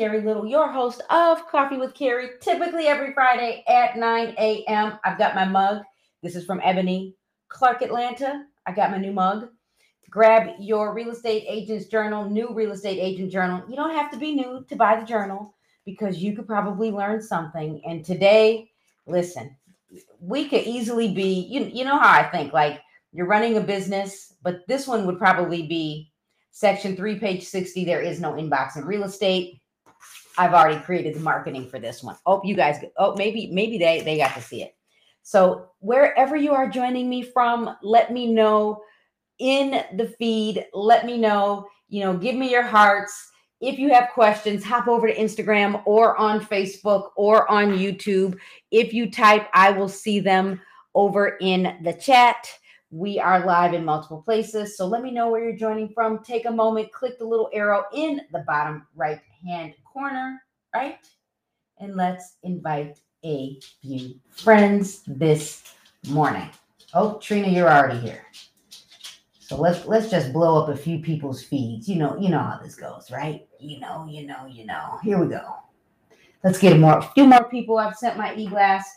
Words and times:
Carrie 0.00 0.22
Little, 0.22 0.46
your 0.46 0.72
host 0.72 1.02
of 1.10 1.46
Coffee 1.48 1.76
with 1.76 1.92
Carrie, 1.92 2.30
typically 2.40 2.86
every 2.86 3.12
Friday 3.12 3.62
at 3.68 3.98
9 3.98 4.34
a.m. 4.38 4.98
I've 5.04 5.18
got 5.18 5.34
my 5.34 5.44
mug. 5.44 5.82
This 6.22 6.34
is 6.34 6.46
from 6.46 6.58
Ebony 6.64 7.16
Clark 7.50 7.82
Atlanta. 7.82 8.46
I 8.64 8.72
got 8.72 8.92
my 8.92 8.96
new 8.96 9.12
mug. 9.12 9.50
Grab 10.08 10.54
your 10.58 10.94
real 10.94 11.10
estate 11.10 11.44
agent's 11.46 11.84
journal, 11.84 12.30
new 12.30 12.54
real 12.54 12.72
estate 12.72 12.98
agent 12.98 13.30
journal. 13.30 13.62
You 13.68 13.76
don't 13.76 13.94
have 13.94 14.10
to 14.12 14.16
be 14.16 14.34
new 14.34 14.64
to 14.70 14.74
buy 14.74 14.98
the 14.98 15.04
journal 15.04 15.54
because 15.84 16.16
you 16.16 16.34
could 16.34 16.46
probably 16.46 16.90
learn 16.90 17.20
something. 17.20 17.82
And 17.84 18.02
today, 18.02 18.70
listen, 19.06 19.54
we 20.18 20.48
could 20.48 20.62
easily 20.62 21.12
be, 21.12 21.46
you, 21.50 21.70
you 21.70 21.84
know 21.84 21.98
how 21.98 22.10
I 22.10 22.22
think, 22.22 22.54
like 22.54 22.80
you're 23.12 23.26
running 23.26 23.58
a 23.58 23.60
business, 23.60 24.32
but 24.40 24.66
this 24.66 24.88
one 24.88 25.04
would 25.04 25.18
probably 25.18 25.66
be 25.66 26.10
section 26.52 26.96
three, 26.96 27.18
page 27.18 27.44
60. 27.44 27.84
There 27.84 28.00
is 28.00 28.18
no 28.18 28.32
inbox 28.32 28.78
in 28.78 28.86
real 28.86 29.04
estate. 29.04 29.59
I've 30.40 30.54
already 30.54 30.80
created 30.80 31.14
the 31.14 31.20
marketing 31.20 31.68
for 31.68 31.78
this 31.78 32.02
one. 32.02 32.16
Oh, 32.24 32.40
you 32.42 32.54
guys, 32.54 32.82
oh, 32.96 33.14
maybe, 33.14 33.50
maybe 33.52 33.76
they, 33.76 34.00
they 34.00 34.16
got 34.16 34.34
to 34.36 34.40
see 34.40 34.62
it. 34.62 34.74
So 35.22 35.66
wherever 35.80 36.34
you 36.34 36.52
are 36.52 36.66
joining 36.66 37.10
me 37.10 37.22
from, 37.22 37.76
let 37.82 38.10
me 38.10 38.32
know 38.32 38.80
in 39.38 39.84
the 39.98 40.06
feed. 40.18 40.64
Let 40.72 41.04
me 41.04 41.18
know, 41.18 41.68
you 41.90 42.02
know, 42.02 42.16
give 42.16 42.36
me 42.36 42.50
your 42.50 42.62
hearts. 42.62 43.30
If 43.60 43.78
you 43.78 43.92
have 43.92 44.08
questions, 44.14 44.64
hop 44.64 44.88
over 44.88 45.06
to 45.06 45.14
Instagram 45.14 45.82
or 45.84 46.16
on 46.16 46.40
Facebook 46.40 47.10
or 47.16 47.50
on 47.50 47.76
YouTube. 47.76 48.38
If 48.70 48.94
you 48.94 49.10
type, 49.10 49.46
I 49.52 49.72
will 49.72 49.90
see 49.90 50.20
them 50.20 50.58
over 50.94 51.36
in 51.42 51.76
the 51.82 51.92
chat. 51.92 52.50
We 52.90 53.20
are 53.20 53.44
live 53.44 53.74
in 53.74 53.84
multiple 53.84 54.22
places. 54.22 54.78
So 54.78 54.86
let 54.86 55.02
me 55.02 55.10
know 55.10 55.28
where 55.28 55.44
you're 55.44 55.58
joining 55.58 55.90
from. 55.90 56.24
Take 56.24 56.46
a 56.46 56.50
moment, 56.50 56.92
click 56.92 57.18
the 57.18 57.26
little 57.26 57.50
arrow 57.52 57.84
in 57.94 58.22
the 58.32 58.42
bottom 58.46 58.86
right 58.96 59.20
hand 59.46 59.74
corner, 59.84 60.42
right? 60.74 60.98
And 61.78 61.96
let's 61.96 62.36
invite 62.42 63.00
a 63.24 63.58
few 63.82 64.14
friends 64.30 65.02
this 65.06 65.74
morning. 66.08 66.50
Oh, 66.94 67.18
Trina, 67.18 67.48
you're 67.48 67.70
already 67.70 67.98
here. 67.98 68.26
So 69.38 69.60
let's 69.60 69.84
let's 69.86 70.10
just 70.10 70.32
blow 70.32 70.62
up 70.62 70.68
a 70.68 70.76
few 70.76 71.00
people's 71.00 71.42
feeds. 71.42 71.88
You 71.88 71.96
know, 71.96 72.16
you 72.18 72.28
know 72.28 72.38
how 72.38 72.60
this 72.62 72.76
goes, 72.76 73.10
right? 73.10 73.46
You 73.58 73.80
know, 73.80 74.06
you 74.08 74.26
know, 74.26 74.46
you 74.46 74.64
know. 74.64 74.98
Here 75.02 75.18
we 75.18 75.28
go. 75.28 75.56
Let's 76.44 76.58
get 76.58 76.78
more 76.78 76.98
a 76.98 77.02
few 77.02 77.26
more 77.26 77.48
people. 77.48 77.78
I've 77.78 77.96
sent 77.96 78.16
my 78.16 78.34
e-glass. 78.34 78.88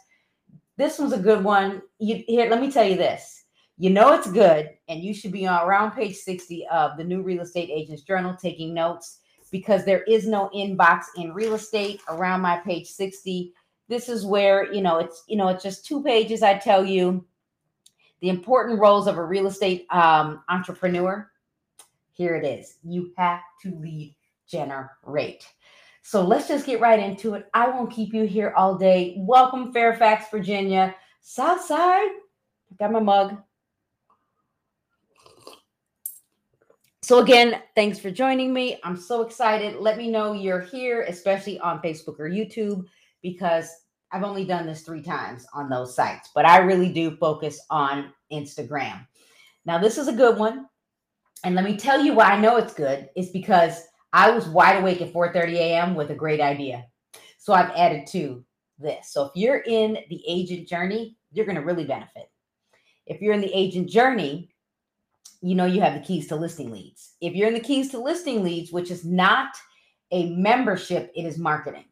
This 0.77 0.99
was 0.99 1.11
a 1.11 1.17
good 1.17 1.43
one. 1.43 1.81
You 1.99 2.23
here, 2.27 2.49
let 2.49 2.61
me 2.61 2.71
tell 2.71 2.87
you 2.87 2.95
this 2.95 3.43
you 3.77 3.89
know 3.89 4.13
it's 4.13 4.31
good, 4.31 4.69
and 4.87 5.01
you 5.01 5.13
should 5.13 5.31
be 5.31 5.47
on 5.47 5.67
around 5.67 5.91
page 5.91 6.15
60 6.15 6.67
of 6.67 6.97
the 6.97 7.03
new 7.03 7.21
real 7.21 7.41
estate 7.41 7.69
agents 7.71 8.03
journal 8.03 8.35
taking 8.39 8.73
notes 8.73 9.19
because 9.53 9.85
there 9.85 10.01
is 10.05 10.27
no 10.27 10.49
inbox 10.53 11.03
in 11.15 11.31
real 11.31 11.53
estate 11.53 12.01
around 12.09 12.41
my 12.41 12.57
page 12.57 12.87
60. 12.87 13.53
This 13.87 14.09
is 14.09 14.25
where, 14.25 14.73
you 14.73 14.81
know, 14.81 14.97
it's, 14.97 15.23
you 15.27 15.35
know, 15.35 15.47
it's 15.49 15.61
just 15.61 15.85
two 15.85 16.01
pages. 16.01 16.41
I 16.41 16.57
tell 16.57 16.83
you 16.83 17.23
the 18.19 18.29
important 18.29 18.79
roles 18.79 19.05
of 19.05 19.19
a 19.19 19.23
real 19.23 19.45
estate 19.45 19.85
um, 19.91 20.41
entrepreneur. 20.49 21.29
Here 22.13 22.35
it 22.35 22.43
is. 22.43 22.77
You 22.83 23.13
have 23.15 23.41
to 23.61 23.75
lead 23.75 24.15
generate. 24.47 25.45
So 26.01 26.25
let's 26.25 26.47
just 26.47 26.65
get 26.65 26.81
right 26.81 26.99
into 26.99 27.35
it. 27.35 27.47
I 27.53 27.69
won't 27.69 27.91
keep 27.91 28.11
you 28.11 28.23
here 28.23 28.55
all 28.57 28.75
day. 28.75 29.13
Welcome, 29.19 29.71
Fairfax, 29.71 30.31
Virginia. 30.31 30.95
Southside. 31.21 32.09
I 32.09 32.75
got 32.79 32.91
my 32.91 32.99
mug. 32.99 33.37
So, 37.03 37.19
again, 37.19 37.61
thanks 37.75 37.99
for 37.99 38.09
joining 38.09 38.53
me. 38.53 38.79
I'm 38.81 38.95
so 38.95 39.23
excited. 39.23 39.75
Let 39.75 39.97
me 39.97 40.09
know 40.09 40.31
you're 40.31 40.61
here, 40.61 41.01
especially 41.01 41.59
on 41.59 41.81
Facebook 41.81 42.17
or 42.17 42.29
YouTube, 42.29 42.85
because 43.21 43.69
I've 44.13 44.23
only 44.23 44.45
done 44.45 44.65
this 44.65 44.83
three 44.83 45.01
times 45.01 45.45
on 45.53 45.69
those 45.69 45.93
sites, 45.93 46.29
but 46.33 46.45
I 46.45 46.59
really 46.59 46.93
do 46.93 47.17
focus 47.17 47.59
on 47.69 48.13
Instagram. 48.31 49.05
Now, 49.65 49.79
this 49.79 49.97
is 49.97 50.07
a 50.07 50.13
good 50.13 50.37
one. 50.37 50.67
And 51.43 51.55
let 51.55 51.65
me 51.65 51.75
tell 51.75 51.99
you 51.99 52.13
why 52.13 52.31
I 52.31 52.39
know 52.39 52.55
it's 52.55 52.73
good 52.73 53.09
is 53.17 53.31
because 53.31 53.83
I 54.13 54.31
was 54.31 54.47
wide 54.47 54.79
awake 54.79 55.01
at 55.01 55.11
4:30 55.11 55.55
a.m. 55.55 55.95
with 55.95 56.11
a 56.11 56.15
great 56.15 56.39
idea. 56.39 56.85
So 57.37 57.51
I've 57.51 57.71
added 57.71 58.07
to 58.11 58.45
this. 58.79 59.11
So 59.11 59.25
if 59.25 59.31
you're 59.35 59.63
in 59.67 59.97
the 60.09 60.23
agent 60.25 60.69
journey, 60.69 61.17
you're 61.33 61.45
going 61.45 61.57
to 61.57 61.65
really 61.65 61.83
benefit. 61.83 62.31
If 63.07 63.19
you're 63.21 63.33
in 63.33 63.41
the 63.41 63.53
agent 63.53 63.89
journey, 63.89 64.52
you 65.41 65.55
know 65.55 65.65
you 65.65 65.81
have 65.81 65.93
the 65.93 65.99
keys 65.99 66.27
to 66.27 66.35
listing 66.35 66.71
leads. 66.71 67.13
If 67.21 67.35
you're 67.35 67.49
in 67.49 67.53
the 67.53 67.59
keys 67.59 67.91
to 67.91 67.99
listing 67.99 68.43
leads, 68.43 68.71
which 68.71 68.89
is 68.89 69.03
not 69.03 69.55
a 70.11 70.33
membership, 70.35 71.11
it 71.15 71.25
is 71.25 71.37
marketing. 71.37 71.85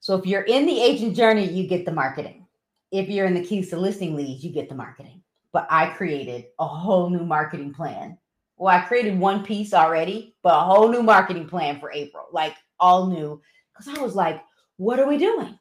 So 0.00 0.16
if 0.16 0.26
you're 0.26 0.42
in 0.42 0.66
the 0.66 0.80
agent 0.80 1.14
journey, 1.14 1.46
you 1.48 1.68
get 1.68 1.84
the 1.84 1.92
marketing. 1.92 2.46
If 2.90 3.08
you're 3.08 3.26
in 3.26 3.34
the 3.34 3.44
keys 3.44 3.70
to 3.70 3.76
listing 3.76 4.16
leads, 4.16 4.42
you 4.42 4.50
get 4.50 4.68
the 4.68 4.74
marketing. 4.74 5.22
But 5.52 5.66
I 5.70 5.90
created 5.90 6.46
a 6.58 6.66
whole 6.66 7.10
new 7.10 7.24
marketing 7.24 7.74
plan. 7.74 8.18
Well, 8.56 8.74
I 8.74 8.80
created 8.80 9.18
one 9.18 9.44
piece 9.44 9.74
already, 9.74 10.34
but 10.42 10.56
a 10.56 10.60
whole 10.60 10.88
new 10.88 11.02
marketing 11.02 11.48
plan 11.48 11.78
for 11.80 11.92
April, 11.92 12.26
like 12.32 12.54
all 12.80 13.06
new. 13.08 13.40
Because 13.72 13.96
I 13.96 14.02
was 14.02 14.14
like, 14.14 14.42
what 14.76 14.98
are 14.98 15.08
we 15.08 15.18
doing? 15.18 15.58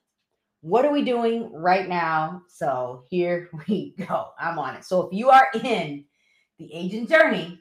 What 0.62 0.86
are 0.86 0.92
we 0.92 1.04
doing 1.04 1.52
right 1.54 1.88
now? 1.90 2.44
So 2.48 3.04
here 3.10 3.50
we 3.68 3.96
go. 4.08 4.30
I'm 4.40 4.58
on 4.58 4.76
it. 4.76 4.86
So 4.86 5.02
if 5.02 5.14
you 5.14 5.30
are 5.30 5.48
in 5.64 6.06
the 6.62 6.74
agent 6.74 7.10
journey, 7.10 7.60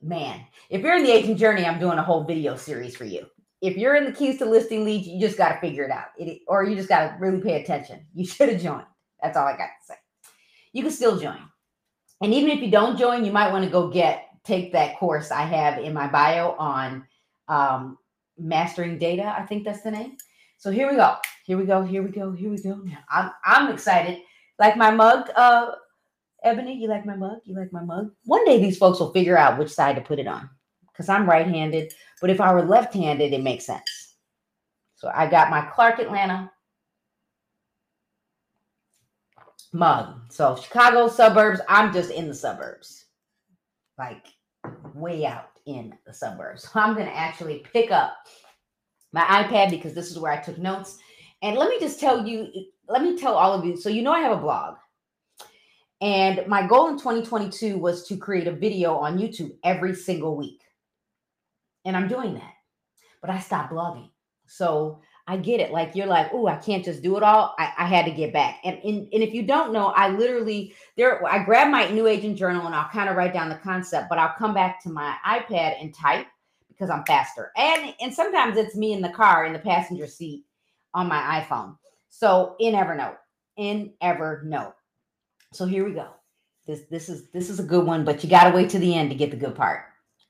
man, 0.00 0.44
if 0.70 0.82
you're 0.82 0.96
in 0.96 1.02
the 1.02 1.12
agent 1.12 1.38
journey, 1.38 1.64
I'm 1.64 1.80
doing 1.80 1.98
a 1.98 2.02
whole 2.02 2.24
video 2.24 2.56
series 2.56 2.96
for 2.96 3.04
you. 3.04 3.26
If 3.60 3.76
you're 3.76 3.96
in 3.96 4.04
the 4.04 4.12
keys 4.12 4.38
to 4.38 4.44
listing 4.44 4.84
leads, 4.84 5.08
you 5.08 5.20
just 5.20 5.36
got 5.36 5.48
to 5.52 5.60
figure 5.60 5.82
it 5.82 5.90
out, 5.90 6.06
it, 6.16 6.42
or 6.46 6.62
you 6.62 6.76
just 6.76 6.88
got 6.88 7.00
to 7.00 7.16
really 7.18 7.40
pay 7.40 7.60
attention. 7.60 8.06
You 8.14 8.24
should 8.26 8.48
have 8.50 8.62
joined. 8.62 8.86
That's 9.20 9.36
all 9.36 9.46
I 9.46 9.56
got 9.56 9.66
to 9.66 9.86
say. 9.86 9.94
You 10.72 10.84
can 10.84 10.92
still 10.92 11.18
join. 11.18 11.40
And 12.20 12.32
even 12.32 12.50
if 12.50 12.60
you 12.60 12.70
don't 12.70 12.96
join, 12.96 13.24
you 13.24 13.32
might 13.32 13.50
want 13.50 13.64
to 13.64 13.70
go 13.70 13.88
get 13.88 14.26
take 14.44 14.72
that 14.72 14.98
course 14.98 15.30
I 15.30 15.42
have 15.42 15.78
in 15.78 15.92
my 15.92 16.06
bio 16.06 16.52
on 16.52 17.04
um, 17.48 17.98
mastering 18.38 18.98
data. 18.98 19.34
I 19.36 19.44
think 19.44 19.64
that's 19.64 19.82
the 19.82 19.90
name. 19.90 20.16
So 20.56 20.70
here 20.70 20.88
we 20.88 20.96
go. 20.96 21.16
Here 21.44 21.58
we 21.58 21.64
go. 21.64 21.82
Here 21.82 22.02
we 22.02 22.10
go. 22.10 22.32
Here 22.32 22.50
we 22.50 22.58
go. 22.62 22.76
Now 22.76 22.98
I'm 23.10 23.30
I'm 23.44 23.72
excited. 23.72 24.20
Like 24.58 24.76
my 24.76 24.90
mug 24.90 25.28
uh, 25.36 25.72
Ebony, 26.44 26.74
you 26.74 26.88
like 26.88 27.04
my 27.04 27.16
mug? 27.16 27.38
You 27.44 27.56
like 27.56 27.72
my 27.72 27.82
mug? 27.82 28.12
One 28.24 28.44
day 28.44 28.60
these 28.60 28.78
folks 28.78 29.00
will 29.00 29.12
figure 29.12 29.36
out 29.36 29.58
which 29.58 29.70
side 29.70 29.96
to 29.96 30.02
put 30.02 30.18
it 30.18 30.26
on 30.26 30.48
because 30.92 31.08
I'm 31.08 31.28
right 31.28 31.46
handed. 31.46 31.92
But 32.20 32.30
if 32.30 32.40
I 32.40 32.52
were 32.52 32.64
left 32.64 32.94
handed, 32.94 33.32
it 33.32 33.42
makes 33.42 33.66
sense. 33.66 34.14
So 34.96 35.10
I 35.14 35.28
got 35.28 35.50
my 35.50 35.62
Clark 35.62 35.98
Atlanta 35.98 36.50
mug. 39.72 40.20
So 40.30 40.56
Chicago 40.56 41.08
suburbs, 41.08 41.60
I'm 41.68 41.92
just 41.92 42.10
in 42.10 42.28
the 42.28 42.34
suburbs, 42.34 43.06
like 43.98 44.26
way 44.94 45.26
out 45.26 45.50
in 45.66 45.94
the 46.06 46.12
suburbs. 46.12 46.64
So 46.64 46.70
I'm 46.80 46.94
going 46.94 47.06
to 47.06 47.16
actually 47.16 47.64
pick 47.72 47.90
up 47.90 48.16
my 49.12 49.22
iPad 49.22 49.70
because 49.70 49.94
this 49.94 50.10
is 50.10 50.18
where 50.18 50.32
I 50.32 50.40
took 50.40 50.58
notes. 50.58 50.98
And 51.42 51.56
let 51.56 51.70
me 51.70 51.78
just 51.78 52.00
tell 52.00 52.26
you, 52.26 52.48
let 52.88 53.02
me 53.02 53.16
tell 53.16 53.34
all 53.34 53.52
of 53.52 53.64
you. 53.64 53.76
So, 53.76 53.88
you 53.88 54.02
know, 54.02 54.12
I 54.12 54.20
have 54.20 54.36
a 54.36 54.40
blog. 54.40 54.76
And 56.00 56.46
my 56.46 56.66
goal 56.66 56.88
in 56.88 56.98
2022 56.98 57.76
was 57.76 58.06
to 58.06 58.16
create 58.16 58.46
a 58.46 58.52
video 58.52 58.94
on 58.94 59.18
YouTube 59.18 59.56
every 59.64 59.94
single 59.94 60.36
week. 60.36 60.62
And 61.84 61.96
I'm 61.96 62.08
doing 62.08 62.34
that. 62.34 62.52
But 63.20 63.30
I 63.30 63.40
stopped 63.40 63.72
blogging. 63.72 64.10
So 64.46 65.00
I 65.26 65.36
get 65.36 65.60
it. 65.60 65.72
Like 65.72 65.94
you're 65.94 66.06
like, 66.06 66.30
oh, 66.32 66.46
I 66.46 66.56
can't 66.56 66.84
just 66.84 67.02
do 67.02 67.16
it 67.16 67.22
all. 67.22 67.54
I, 67.58 67.72
I 67.78 67.84
had 67.84 68.06
to 68.06 68.10
get 68.10 68.32
back. 68.32 68.60
And, 68.64 68.78
and 68.82 69.08
and 69.12 69.22
if 69.22 69.34
you 69.34 69.42
don't 69.42 69.74
know, 69.74 69.88
I 69.88 70.08
literally 70.08 70.74
there 70.96 71.24
I 71.26 71.44
grab 71.44 71.70
my 71.70 71.88
new 71.90 72.06
agent 72.06 72.38
journal 72.38 72.64
and 72.64 72.74
I'll 72.74 72.88
kind 72.88 73.10
of 73.10 73.16
write 73.16 73.34
down 73.34 73.50
the 73.50 73.56
concept, 73.56 74.08
but 74.08 74.18
I'll 74.18 74.34
come 74.38 74.54
back 74.54 74.82
to 74.84 74.88
my 74.88 75.16
iPad 75.26 75.80
and 75.80 75.94
type 75.94 76.26
because 76.68 76.88
I'm 76.88 77.04
faster. 77.04 77.52
And 77.58 77.94
and 78.00 78.12
sometimes 78.12 78.56
it's 78.56 78.74
me 78.74 78.94
in 78.94 79.02
the 79.02 79.10
car 79.10 79.44
in 79.44 79.52
the 79.52 79.58
passenger 79.58 80.06
seat 80.06 80.44
on 80.94 81.08
my 81.08 81.44
iPhone. 81.44 81.76
So 82.08 82.56
in 82.58 82.74
Evernote, 82.74 83.18
in 83.58 83.92
Evernote. 84.02 84.72
So 85.52 85.66
here 85.66 85.84
we 85.84 85.92
go. 85.92 86.08
This 86.66 86.82
this 86.90 87.08
is 87.08 87.30
this 87.30 87.48
is 87.48 87.60
a 87.60 87.64
good 87.64 87.86
one, 87.86 88.04
but 88.04 88.22
you 88.22 88.28
got 88.28 88.44
to 88.44 88.54
wait 88.54 88.68
to 88.70 88.78
the 88.78 88.94
end 88.94 89.10
to 89.10 89.16
get 89.16 89.30
the 89.30 89.36
good 89.36 89.54
part. 89.54 89.84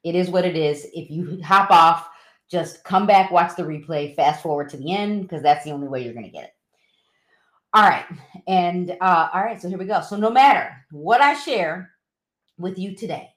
It 0.04 0.14
is 0.14 0.30
what 0.30 0.44
it 0.44 0.56
is. 0.56 0.86
If 0.94 1.10
you 1.10 1.42
hop 1.42 1.70
off, 1.70 2.08
just 2.48 2.84
come 2.84 3.06
back, 3.06 3.30
watch 3.30 3.56
the 3.56 3.64
replay, 3.64 4.14
fast 4.14 4.42
forward 4.42 4.68
to 4.70 4.76
the 4.76 4.94
end 4.94 5.22
because 5.22 5.42
that's 5.42 5.64
the 5.64 5.72
only 5.72 5.88
way 5.88 6.04
you're 6.04 6.14
going 6.14 6.24
to 6.24 6.30
get 6.30 6.44
it. 6.44 6.52
All 7.74 7.82
right. 7.82 8.06
And 8.46 8.96
uh, 9.00 9.28
all 9.34 9.42
right, 9.42 9.60
so 9.60 9.68
here 9.68 9.76
we 9.76 9.84
go. 9.84 10.00
So 10.00 10.16
no 10.16 10.30
matter 10.30 10.74
what 10.90 11.20
I 11.20 11.34
share 11.34 11.90
with 12.56 12.78
you 12.78 12.94
today, 12.94 13.28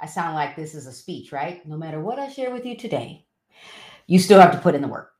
I 0.00 0.06
sound 0.06 0.34
like 0.34 0.56
this 0.56 0.74
is 0.74 0.86
a 0.86 0.92
speech, 0.92 1.30
right? 1.30 1.64
No 1.68 1.76
matter 1.76 2.00
what 2.00 2.18
I 2.18 2.28
share 2.28 2.50
with 2.50 2.66
you 2.66 2.76
today, 2.76 3.26
you 4.06 4.18
still 4.18 4.40
have 4.40 4.52
to 4.52 4.58
put 4.58 4.74
in 4.74 4.82
the 4.82 4.88
work 4.88 5.13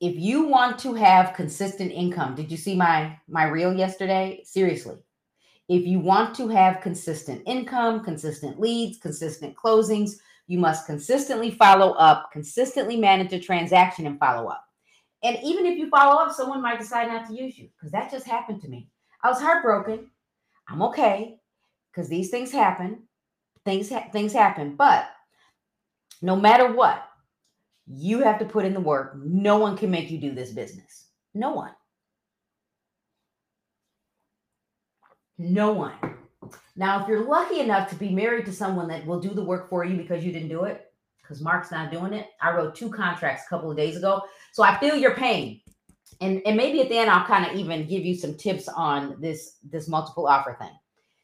if 0.00 0.16
you 0.16 0.44
want 0.44 0.78
to 0.80 0.94
have 0.94 1.34
consistent 1.34 1.90
income, 1.92 2.34
did 2.34 2.50
you 2.50 2.56
see 2.56 2.76
my 2.76 3.18
my 3.28 3.44
reel 3.44 3.74
yesterday? 3.74 4.42
Seriously. 4.44 4.96
If 5.68 5.86
you 5.86 5.98
want 5.98 6.34
to 6.36 6.48
have 6.48 6.80
consistent 6.80 7.42
income, 7.46 8.04
consistent 8.04 8.60
leads, 8.60 8.98
consistent 8.98 9.56
closings, 9.56 10.12
You 10.46 10.58
must 10.58 10.86
consistently 10.86 11.50
follow 11.50 11.92
up, 11.92 12.30
consistently 12.32 12.96
manage 12.96 13.32
a 13.32 13.40
transaction 13.40 14.06
and 14.06 14.18
follow 14.18 14.48
up. 14.48 14.64
And 15.24 15.36
even 15.42 15.66
if 15.66 15.76
you 15.76 15.88
follow 15.88 16.22
up, 16.22 16.32
someone 16.32 16.62
might 16.62 16.78
decide 16.78 17.08
not 17.08 17.26
to 17.28 17.34
use 17.34 17.58
you 17.58 17.68
because 17.76 17.90
that 17.92 18.10
just 18.10 18.26
happened 18.26 18.62
to 18.62 18.68
me. 18.68 18.88
I 19.22 19.28
was 19.28 19.40
heartbroken. 19.40 20.08
I'm 20.68 20.82
okay 20.82 21.38
because 21.90 22.08
these 22.08 22.30
things 22.30 22.52
happen. 22.52 23.02
Things 23.64 23.90
ha- 23.90 24.08
things 24.12 24.32
happen, 24.32 24.76
but 24.76 25.08
no 26.22 26.36
matter 26.36 26.72
what, 26.72 27.05
you 27.86 28.20
have 28.20 28.38
to 28.38 28.44
put 28.44 28.64
in 28.64 28.74
the 28.74 28.80
work. 28.80 29.16
No 29.16 29.58
one 29.58 29.76
can 29.76 29.90
make 29.90 30.10
you 30.10 30.18
do 30.18 30.32
this 30.32 30.50
business. 30.50 31.06
No 31.34 31.52
one. 31.52 31.72
No 35.38 35.72
one. 35.72 35.94
Now, 36.76 37.02
if 37.02 37.08
you're 37.08 37.24
lucky 37.24 37.60
enough 37.60 37.88
to 37.90 37.96
be 37.96 38.10
married 38.10 38.46
to 38.46 38.52
someone 38.52 38.88
that 38.88 39.06
will 39.06 39.20
do 39.20 39.30
the 39.30 39.44
work 39.44 39.68
for 39.68 39.84
you 39.84 39.96
because 39.96 40.24
you 40.24 40.32
didn't 40.32 40.48
do 40.48 40.64
it, 40.64 40.92
because 41.20 41.42
Mark's 41.42 41.70
not 41.70 41.90
doing 41.90 42.12
it, 42.12 42.28
I 42.40 42.54
wrote 42.54 42.74
two 42.74 42.90
contracts 42.90 43.44
a 43.46 43.48
couple 43.48 43.70
of 43.70 43.76
days 43.76 43.96
ago. 43.96 44.22
So 44.52 44.62
I 44.62 44.78
feel 44.78 44.96
your 44.96 45.14
pain. 45.14 45.60
And, 46.20 46.40
and 46.46 46.56
maybe 46.56 46.80
at 46.80 46.88
the 46.88 46.96
end 46.96 47.10
I'll 47.10 47.26
kind 47.26 47.50
of 47.50 47.56
even 47.56 47.86
give 47.86 48.04
you 48.04 48.14
some 48.14 48.36
tips 48.36 48.68
on 48.68 49.20
this 49.20 49.58
this 49.68 49.88
multiple 49.88 50.26
offer 50.26 50.56
thing. 50.58 50.72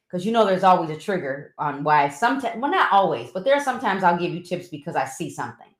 Because 0.06 0.26
you 0.26 0.32
know 0.32 0.44
there's 0.44 0.64
always 0.64 0.90
a 0.90 0.98
trigger 0.98 1.54
on 1.56 1.84
why 1.84 2.08
sometimes 2.08 2.60
well 2.60 2.70
not 2.70 2.92
always, 2.92 3.30
but 3.30 3.44
there 3.44 3.54
are 3.54 3.62
sometimes 3.62 4.02
I'll 4.02 4.18
give 4.18 4.34
you 4.34 4.42
tips 4.42 4.68
because 4.68 4.96
I 4.96 5.06
see 5.06 5.30
something. 5.30 5.71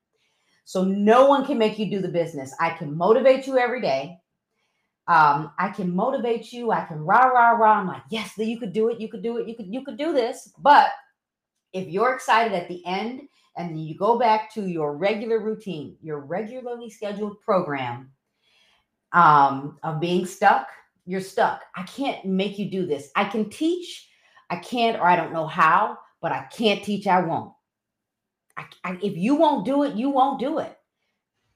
So 0.65 0.85
no 0.85 1.27
one 1.27 1.45
can 1.45 1.59
make 1.59 1.79
you 1.79 1.91
do 1.91 2.01
the 2.01 2.09
business. 2.09 2.55
I 2.61 2.71
can 2.71 2.97
motivate 2.97 3.47
you 3.47 3.59
every 3.59 3.81
day. 3.81 4.19
Um, 5.09 5.53
I 5.59 5.69
can 5.69 5.95
motivate 5.95 6.53
you. 6.53 6.71
I 6.71 6.85
can 6.85 7.01
rah 7.01 7.27
rah 7.27 7.51
rah. 7.53 7.81
I'm 7.81 7.89
like, 7.89 8.03
yes, 8.11 8.33
you 8.39 8.59
could 8.59 8.73
do 8.73 8.89
it. 8.89 9.01
You 9.01 9.09
could 9.09 9.23
do 9.23 9.39
it. 9.39 9.49
You 9.49 9.57
could 9.57 9.67
you 9.67 9.85
could 9.85 9.99
do 9.99 10.13
this. 10.13 10.53
But 10.59 10.91
if 11.73 11.89
you're 11.89 12.15
excited 12.15 12.53
at 12.53 12.69
the 12.69 12.85
end 12.87 13.23
and 13.57 13.83
you 13.83 13.97
go 13.97 14.19
back 14.19 14.53
to 14.55 14.67
your 14.67 14.97
regular 14.97 15.41
routine, 15.41 15.97
your 16.01 16.21
regularly 16.21 16.89
scheduled 16.89 17.41
program 17.41 18.11
um, 19.13 19.79
of 19.83 20.01
being 20.01 20.25
stuck, 20.25 20.69
you're 21.05 21.21
stuck. 21.21 21.63
I 21.77 21.83
can't 21.83 22.25
make 22.25 22.59
you 22.59 22.71
do 22.71 22.87
this. 22.87 23.11
I 23.17 23.25
can 23.25 23.51
teach. 23.51 24.09
I 24.51 24.57
can't, 24.57 24.99
or 24.99 25.05
I 25.05 25.17
don't 25.17 25.33
know 25.33 25.47
how, 25.47 25.99
but 26.21 26.31
I 26.31 26.45
can't 26.53 26.85
teach. 26.85 27.07
I 27.07 27.21
won't. 27.21 27.53
I, 28.57 28.65
I, 28.85 28.99
if 29.03 29.17
you 29.17 29.35
won't 29.35 29.65
do 29.65 29.85
it, 29.85 29.95
you 29.95 30.11
won't 30.11 30.41
do 30.41 30.59
it. 30.59 30.77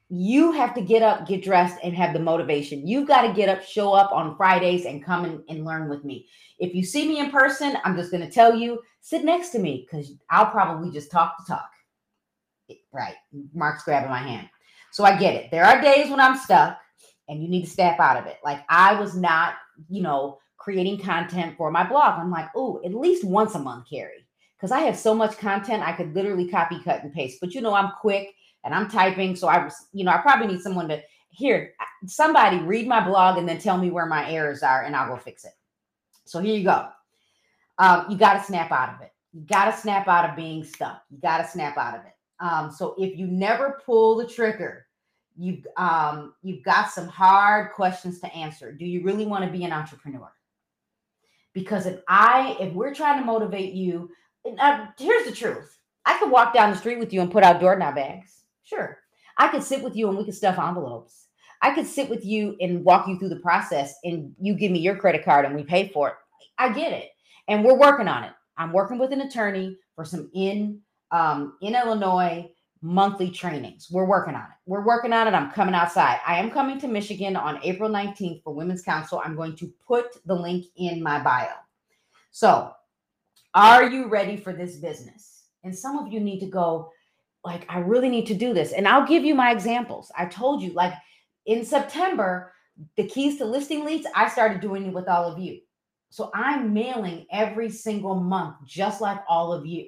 You 0.08 0.52
have 0.52 0.72
to 0.74 0.80
get 0.80 1.02
up, 1.02 1.26
get 1.26 1.42
dressed, 1.42 1.78
and 1.82 1.94
have 1.94 2.12
the 2.12 2.20
motivation. 2.20 2.86
You've 2.86 3.08
got 3.08 3.22
to 3.22 3.32
get 3.32 3.48
up, 3.48 3.62
show 3.62 3.92
up 3.92 4.12
on 4.12 4.36
Fridays, 4.36 4.84
and 4.84 5.04
come 5.04 5.24
and, 5.24 5.42
and 5.48 5.64
learn 5.64 5.88
with 5.88 6.04
me. 6.04 6.28
If 6.58 6.74
you 6.74 6.84
see 6.84 7.08
me 7.08 7.18
in 7.18 7.30
person, 7.30 7.76
I'm 7.84 7.96
just 7.96 8.12
going 8.12 8.22
to 8.22 8.30
tell 8.30 8.54
you 8.54 8.80
sit 9.00 9.24
next 9.24 9.50
to 9.50 9.58
me 9.58 9.86
because 9.86 10.12
I'll 10.30 10.50
probably 10.50 10.90
just 10.90 11.10
talk 11.10 11.36
to 11.38 11.44
talk. 11.46 11.70
Right. 12.92 13.14
Mark's 13.52 13.84
grabbing 13.84 14.10
my 14.10 14.18
hand. 14.18 14.48
So 14.92 15.04
I 15.04 15.18
get 15.18 15.34
it. 15.34 15.50
There 15.50 15.64
are 15.64 15.82
days 15.82 16.08
when 16.08 16.20
I'm 16.20 16.36
stuck 16.36 16.78
and 17.28 17.42
you 17.42 17.48
need 17.48 17.64
to 17.64 17.70
step 17.70 18.00
out 18.00 18.16
of 18.16 18.26
it. 18.26 18.38
Like 18.44 18.64
I 18.68 18.98
was 18.98 19.16
not, 19.16 19.54
you 19.90 20.02
know, 20.02 20.38
creating 20.56 20.98
content 20.98 21.56
for 21.56 21.70
my 21.70 21.86
blog. 21.86 22.18
I'm 22.18 22.30
like, 22.30 22.48
oh, 22.56 22.80
at 22.84 22.94
least 22.94 23.24
once 23.24 23.54
a 23.54 23.58
month, 23.58 23.88
Carrie 23.90 24.25
because 24.56 24.72
I 24.72 24.80
have 24.80 24.96
so 24.96 25.14
much 25.14 25.38
content 25.38 25.86
I 25.86 25.92
could 25.92 26.14
literally 26.14 26.48
copy, 26.48 26.80
cut, 26.82 27.02
and 27.02 27.12
paste. 27.12 27.38
But 27.40 27.54
you 27.54 27.60
know, 27.60 27.74
I'm 27.74 27.92
quick 28.00 28.34
and 28.64 28.74
I'm 28.74 28.88
typing, 28.88 29.36
so 29.36 29.48
I 29.48 29.62
was, 29.64 29.74
you 29.92 30.04
know, 30.04 30.10
I 30.10 30.18
probably 30.18 30.48
need 30.48 30.62
someone 30.62 30.88
to 30.88 31.02
here, 31.30 31.74
somebody 32.06 32.58
read 32.58 32.88
my 32.88 33.06
blog 33.06 33.36
and 33.36 33.48
then 33.48 33.58
tell 33.58 33.76
me 33.76 33.90
where 33.90 34.06
my 34.06 34.30
errors 34.30 34.62
are, 34.62 34.84
and 34.84 34.96
I'll 34.96 35.08
go 35.08 35.16
fix 35.16 35.44
it. 35.44 35.52
So 36.24 36.40
here 36.40 36.56
you 36.56 36.64
go. 36.64 36.88
Um, 37.78 38.06
you 38.08 38.16
got 38.16 38.34
to 38.34 38.42
snap 38.42 38.72
out 38.72 38.94
of 38.94 39.02
it. 39.02 39.12
You 39.32 39.42
got 39.42 39.66
to 39.66 39.76
snap 39.76 40.08
out 40.08 40.30
of 40.30 40.34
being 40.34 40.64
stuck. 40.64 41.02
You 41.10 41.18
got 41.18 41.38
to 41.38 41.46
snap 41.46 41.76
out 41.76 41.98
of 41.98 42.06
it. 42.06 42.12
Um, 42.40 42.70
so 42.70 42.94
if 42.98 43.18
you 43.18 43.26
never 43.26 43.82
pull 43.84 44.16
the 44.16 44.26
trigger, 44.26 44.86
you 45.36 45.62
um, 45.76 46.34
you've 46.42 46.62
got 46.62 46.90
some 46.90 47.06
hard 47.06 47.72
questions 47.72 48.18
to 48.20 48.34
answer. 48.34 48.72
Do 48.72 48.86
you 48.86 49.02
really 49.02 49.26
want 49.26 49.44
to 49.44 49.50
be 49.50 49.64
an 49.64 49.72
entrepreneur? 49.72 50.32
Because 51.52 51.86
if 51.86 52.00
I, 52.08 52.56
if 52.60 52.72
we're 52.72 52.94
trying 52.94 53.18
to 53.20 53.26
motivate 53.26 53.74
you, 53.74 54.10
uh, 54.58 54.86
here's 54.98 55.26
the 55.26 55.32
truth. 55.32 55.78
I 56.04 56.18
could 56.18 56.30
walk 56.30 56.54
down 56.54 56.70
the 56.70 56.76
street 56.76 56.98
with 56.98 57.12
you 57.12 57.20
and 57.20 57.30
put 57.30 57.42
out 57.42 57.60
doorknob 57.60 57.96
bags. 57.96 58.44
Sure. 58.62 58.98
I 59.38 59.48
could 59.48 59.62
sit 59.62 59.82
with 59.82 59.96
you 59.96 60.08
and 60.08 60.16
we 60.16 60.24
could 60.24 60.34
stuff 60.34 60.58
envelopes. 60.58 61.26
I 61.62 61.74
could 61.74 61.86
sit 61.86 62.08
with 62.08 62.24
you 62.24 62.56
and 62.60 62.84
walk 62.84 63.08
you 63.08 63.18
through 63.18 63.30
the 63.30 63.40
process 63.40 63.94
and 64.04 64.34
you 64.40 64.54
give 64.54 64.70
me 64.70 64.78
your 64.78 64.96
credit 64.96 65.24
card 65.24 65.44
and 65.44 65.54
we 65.54 65.64
pay 65.64 65.88
for 65.88 66.08
it. 66.08 66.14
I 66.58 66.72
get 66.72 66.92
it. 66.92 67.10
And 67.48 67.64
we're 67.64 67.78
working 67.78 68.08
on 68.08 68.24
it. 68.24 68.32
I'm 68.56 68.72
working 68.72 68.98
with 68.98 69.12
an 69.12 69.22
attorney 69.22 69.76
for 69.94 70.04
some 70.04 70.30
in 70.34 70.80
um, 71.10 71.56
in 71.60 71.74
Illinois 71.74 72.50
monthly 72.82 73.30
trainings. 73.30 73.88
We're 73.90 74.04
working 74.04 74.34
on 74.34 74.42
it. 74.42 74.56
We're 74.66 74.84
working 74.84 75.12
on 75.12 75.26
it. 75.26 75.34
I'm 75.34 75.50
coming 75.50 75.74
outside. 75.74 76.20
I 76.26 76.38
am 76.38 76.50
coming 76.50 76.78
to 76.80 76.88
Michigan 76.88 77.36
on 77.36 77.60
April 77.62 77.90
19th 77.90 78.42
for 78.42 78.54
Women's 78.54 78.82
Council. 78.82 79.20
I'm 79.24 79.36
going 79.36 79.56
to 79.56 79.72
put 79.86 80.24
the 80.26 80.34
link 80.34 80.66
in 80.76 81.02
my 81.02 81.22
bio. 81.22 81.54
So 82.30 82.72
are 83.56 83.88
you 83.88 84.06
ready 84.06 84.36
for 84.36 84.52
this 84.52 84.76
business? 84.76 85.44
And 85.64 85.76
some 85.76 85.98
of 85.98 86.12
you 86.12 86.20
need 86.20 86.40
to 86.40 86.46
go, 86.46 86.92
like, 87.42 87.64
I 87.70 87.78
really 87.78 88.10
need 88.10 88.26
to 88.26 88.34
do 88.34 88.52
this. 88.52 88.72
And 88.72 88.86
I'll 88.86 89.06
give 89.06 89.24
you 89.24 89.34
my 89.34 89.50
examples. 89.50 90.12
I 90.16 90.26
told 90.26 90.62
you, 90.62 90.72
like, 90.74 90.92
in 91.46 91.64
September, 91.64 92.52
the 92.96 93.08
keys 93.08 93.38
to 93.38 93.46
listing 93.46 93.84
leads, 93.84 94.06
I 94.14 94.28
started 94.28 94.60
doing 94.60 94.86
it 94.86 94.92
with 94.92 95.08
all 95.08 95.24
of 95.24 95.38
you. 95.38 95.60
So 96.10 96.30
I'm 96.34 96.74
mailing 96.74 97.26
every 97.32 97.70
single 97.70 98.14
month, 98.14 98.56
just 98.66 99.00
like 99.00 99.20
all 99.26 99.52
of 99.52 99.64
you. 99.64 99.86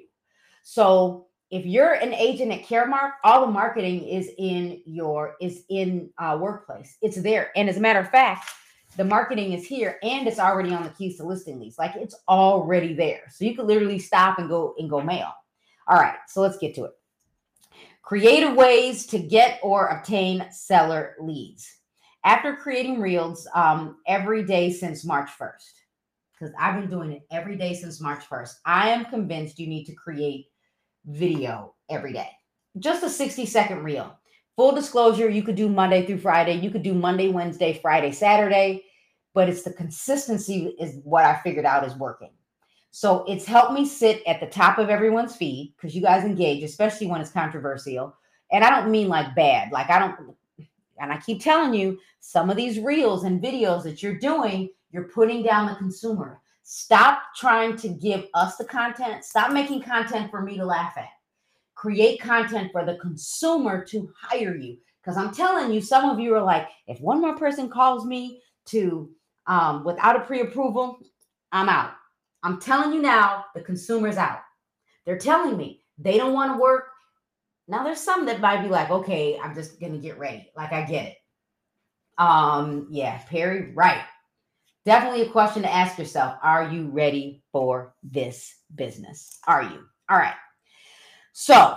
So 0.63 1.27
if 1.51 1.65
you're 1.65 1.93
an 1.93 2.13
agent 2.13 2.51
at 2.51 2.63
Caremark, 2.63 3.11
all 3.23 3.45
the 3.45 3.51
marketing 3.51 4.07
is 4.07 4.31
in 4.37 4.81
your 4.85 5.35
is 5.39 5.63
in 5.69 6.09
uh, 6.17 6.37
workplace. 6.41 6.97
It's 7.01 7.21
there. 7.21 7.51
And 7.55 7.69
as 7.69 7.77
a 7.77 7.81
matter 7.81 7.99
of 7.99 8.09
fact, 8.09 8.49
the 8.97 9.05
marketing 9.05 9.53
is 9.53 9.65
here 9.65 9.97
and 10.03 10.27
it's 10.27 10.39
already 10.39 10.73
on 10.73 10.83
the 10.83 10.89
keys 10.89 11.17
to 11.17 11.23
listing 11.23 11.59
leads. 11.59 11.77
Like 11.77 11.95
it's 11.95 12.15
already 12.27 12.93
there. 12.93 13.21
So 13.29 13.45
you 13.45 13.55
could 13.55 13.65
literally 13.65 13.99
stop 13.99 14.39
and 14.39 14.49
go 14.49 14.75
and 14.77 14.89
go 14.89 15.01
mail. 15.01 15.31
All 15.87 15.97
right, 15.99 16.17
so 16.27 16.41
let's 16.41 16.57
get 16.57 16.75
to 16.75 16.85
it. 16.85 16.91
Creative 18.01 18.55
ways 18.55 19.05
to 19.07 19.19
get 19.19 19.59
or 19.63 19.87
obtain 19.87 20.45
seller 20.51 21.15
leads. 21.19 21.67
After 22.25 22.55
creating 22.55 22.99
reels 22.99 23.47
um, 23.55 23.97
every 24.07 24.43
day 24.43 24.71
since 24.71 25.05
March 25.05 25.29
1st, 25.39 25.73
because 26.33 26.53
I've 26.59 26.79
been 26.79 26.89
doing 26.89 27.11
it 27.11 27.21
every 27.31 27.55
day 27.55 27.73
since 27.73 28.01
March 28.01 28.23
1st, 28.29 28.55
I 28.65 28.89
am 28.89 29.05
convinced 29.05 29.59
you 29.59 29.67
need 29.67 29.85
to 29.85 29.93
create 29.93 30.47
video 31.05 31.75
every 31.89 32.13
day. 32.13 32.29
Just 32.77 33.03
a 33.03 33.09
60 33.09 33.45
second 33.45 33.83
reel. 33.83 34.18
Full 34.59 34.75
disclosure, 34.75 35.29
you 35.29 35.41
could 35.41 35.55
do 35.55 35.69
Monday 35.69 36.05
through 36.05 36.17
Friday. 36.17 36.55
You 36.55 36.69
could 36.69 36.83
do 36.83 36.93
Monday, 36.93 37.29
Wednesday, 37.29 37.79
Friday, 37.81 38.11
Saturday, 38.11 38.83
but 39.33 39.47
it's 39.47 39.63
the 39.63 39.71
consistency 39.71 40.75
is 40.77 40.99
what 41.05 41.23
I 41.23 41.39
figured 41.43 41.63
out 41.63 41.87
is 41.87 41.95
working. 41.95 42.31
So 42.91 43.23
it's 43.25 43.45
helped 43.45 43.71
me 43.71 43.85
sit 43.85 44.21
at 44.27 44.41
the 44.41 44.47
top 44.47 44.77
of 44.77 44.89
everyone's 44.89 45.37
feed 45.37 45.73
because 45.77 45.95
you 45.95 46.01
guys 46.01 46.25
engage, 46.25 46.61
especially 46.61 47.07
when 47.07 47.21
it's 47.21 47.31
controversial. 47.31 48.13
And 48.51 48.65
I 48.65 48.69
don't 48.69 48.91
mean 48.91 49.07
like 49.07 49.33
bad, 49.33 49.71
like 49.71 49.89
I 49.89 49.97
don't, 49.97 50.35
and 50.99 51.13
I 51.13 51.19
keep 51.19 51.41
telling 51.41 51.73
you, 51.73 51.97
some 52.19 52.49
of 52.49 52.57
these 52.57 52.79
reels 52.79 53.23
and 53.23 53.41
videos 53.41 53.83
that 53.83 54.03
you're 54.03 54.19
doing, 54.19 54.71
you're 54.91 55.07
putting 55.07 55.41
down 55.41 55.67
the 55.67 55.75
consumer. 55.75 56.41
Stop 56.63 57.21
trying 57.33 57.77
to 57.77 57.87
give 57.87 58.25
us 58.33 58.57
the 58.57 58.65
content. 58.65 59.23
Stop 59.23 59.53
making 59.53 59.83
content 59.83 60.29
for 60.29 60.41
me 60.41 60.57
to 60.57 60.65
laugh 60.65 60.97
at 60.97 61.07
create 61.79 62.19
content 62.19 62.69
for 62.73 62.83
the 62.83 62.97
consumer 62.97 63.85
to 63.85 64.11
hire 64.21 64.53
you. 64.53 64.77
Because 65.01 65.15
I'm 65.15 65.33
telling 65.33 65.71
you, 65.71 65.79
some 65.79 66.09
of 66.09 66.19
you 66.19 66.35
are 66.35 66.43
like, 66.43 66.67
if 66.87 66.99
one 66.99 67.21
more 67.21 67.37
person 67.37 67.69
calls 67.69 68.05
me 68.05 68.41
to 68.65 69.09
um, 69.47 69.85
without 69.85 70.17
a 70.17 70.25
pre-approval, 70.25 70.99
I'm 71.53 71.69
out. 71.69 71.93
I'm 72.43 72.59
telling 72.59 72.93
you 72.93 73.01
now, 73.01 73.45
the 73.55 73.61
consumer's 73.61 74.17
out. 74.17 74.41
They're 75.05 75.17
telling 75.17 75.55
me 75.55 75.85
they 75.97 76.17
don't 76.17 76.33
want 76.33 76.51
to 76.51 76.59
work. 76.59 76.87
Now 77.69 77.85
there's 77.85 78.01
some 78.01 78.25
that 78.25 78.41
might 78.41 78.61
be 78.61 78.67
like, 78.67 78.89
okay, 78.89 79.39
I'm 79.41 79.55
just 79.55 79.79
gonna 79.79 79.99
get 79.99 80.19
ready. 80.19 80.51
Like 80.57 80.73
I 80.73 80.83
get 80.83 81.05
it. 81.05 81.17
Um, 82.17 82.87
yeah, 82.91 83.19
Perry, 83.29 83.73
right. 83.73 84.01
Definitely 84.83 85.21
a 85.21 85.29
question 85.29 85.61
to 85.61 85.73
ask 85.73 85.97
yourself. 85.97 86.35
Are 86.43 86.69
you 86.69 86.89
ready 86.89 87.41
for 87.53 87.93
this 88.03 88.53
business? 88.75 89.39
Are 89.47 89.63
you? 89.63 89.85
All 90.09 90.17
right. 90.17 90.35
So, 91.41 91.73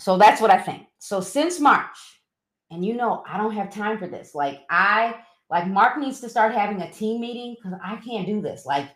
so 0.00 0.16
that's 0.16 0.40
what 0.40 0.50
I 0.50 0.56
think. 0.56 0.86
So 0.96 1.20
since 1.20 1.60
March, 1.60 1.98
and 2.70 2.82
you 2.82 2.94
know, 2.94 3.22
I 3.28 3.36
don't 3.36 3.52
have 3.52 3.68
time 3.68 3.98
for 3.98 4.06
this. 4.06 4.34
Like 4.34 4.62
I 4.70 5.16
like 5.50 5.66
Mark 5.66 5.98
needs 5.98 6.20
to 6.22 6.30
start 6.30 6.54
having 6.54 6.80
a 6.80 6.90
team 6.90 7.20
meeting 7.20 7.54
because 7.54 7.78
I 7.84 7.96
can't 7.96 8.26
do 8.26 8.40
this. 8.40 8.64
Like 8.64 8.88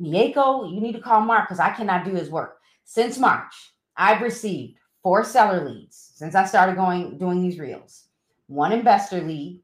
Mieko, 0.00 0.72
you 0.72 0.80
need 0.80 0.94
to 0.94 1.00
call 1.02 1.20
Mark 1.20 1.46
because 1.46 1.60
I 1.60 1.72
cannot 1.72 2.06
do 2.06 2.14
his 2.14 2.30
work. 2.30 2.56
Since 2.84 3.18
March, 3.18 3.52
I've 3.98 4.22
received 4.22 4.78
four 5.02 5.24
seller 5.24 5.68
leads 5.68 6.12
since 6.14 6.34
I 6.34 6.46
started 6.46 6.76
going 6.76 7.18
doing 7.18 7.42
these 7.42 7.58
reels. 7.58 8.04
One 8.46 8.72
investor 8.72 9.20
lead, 9.20 9.60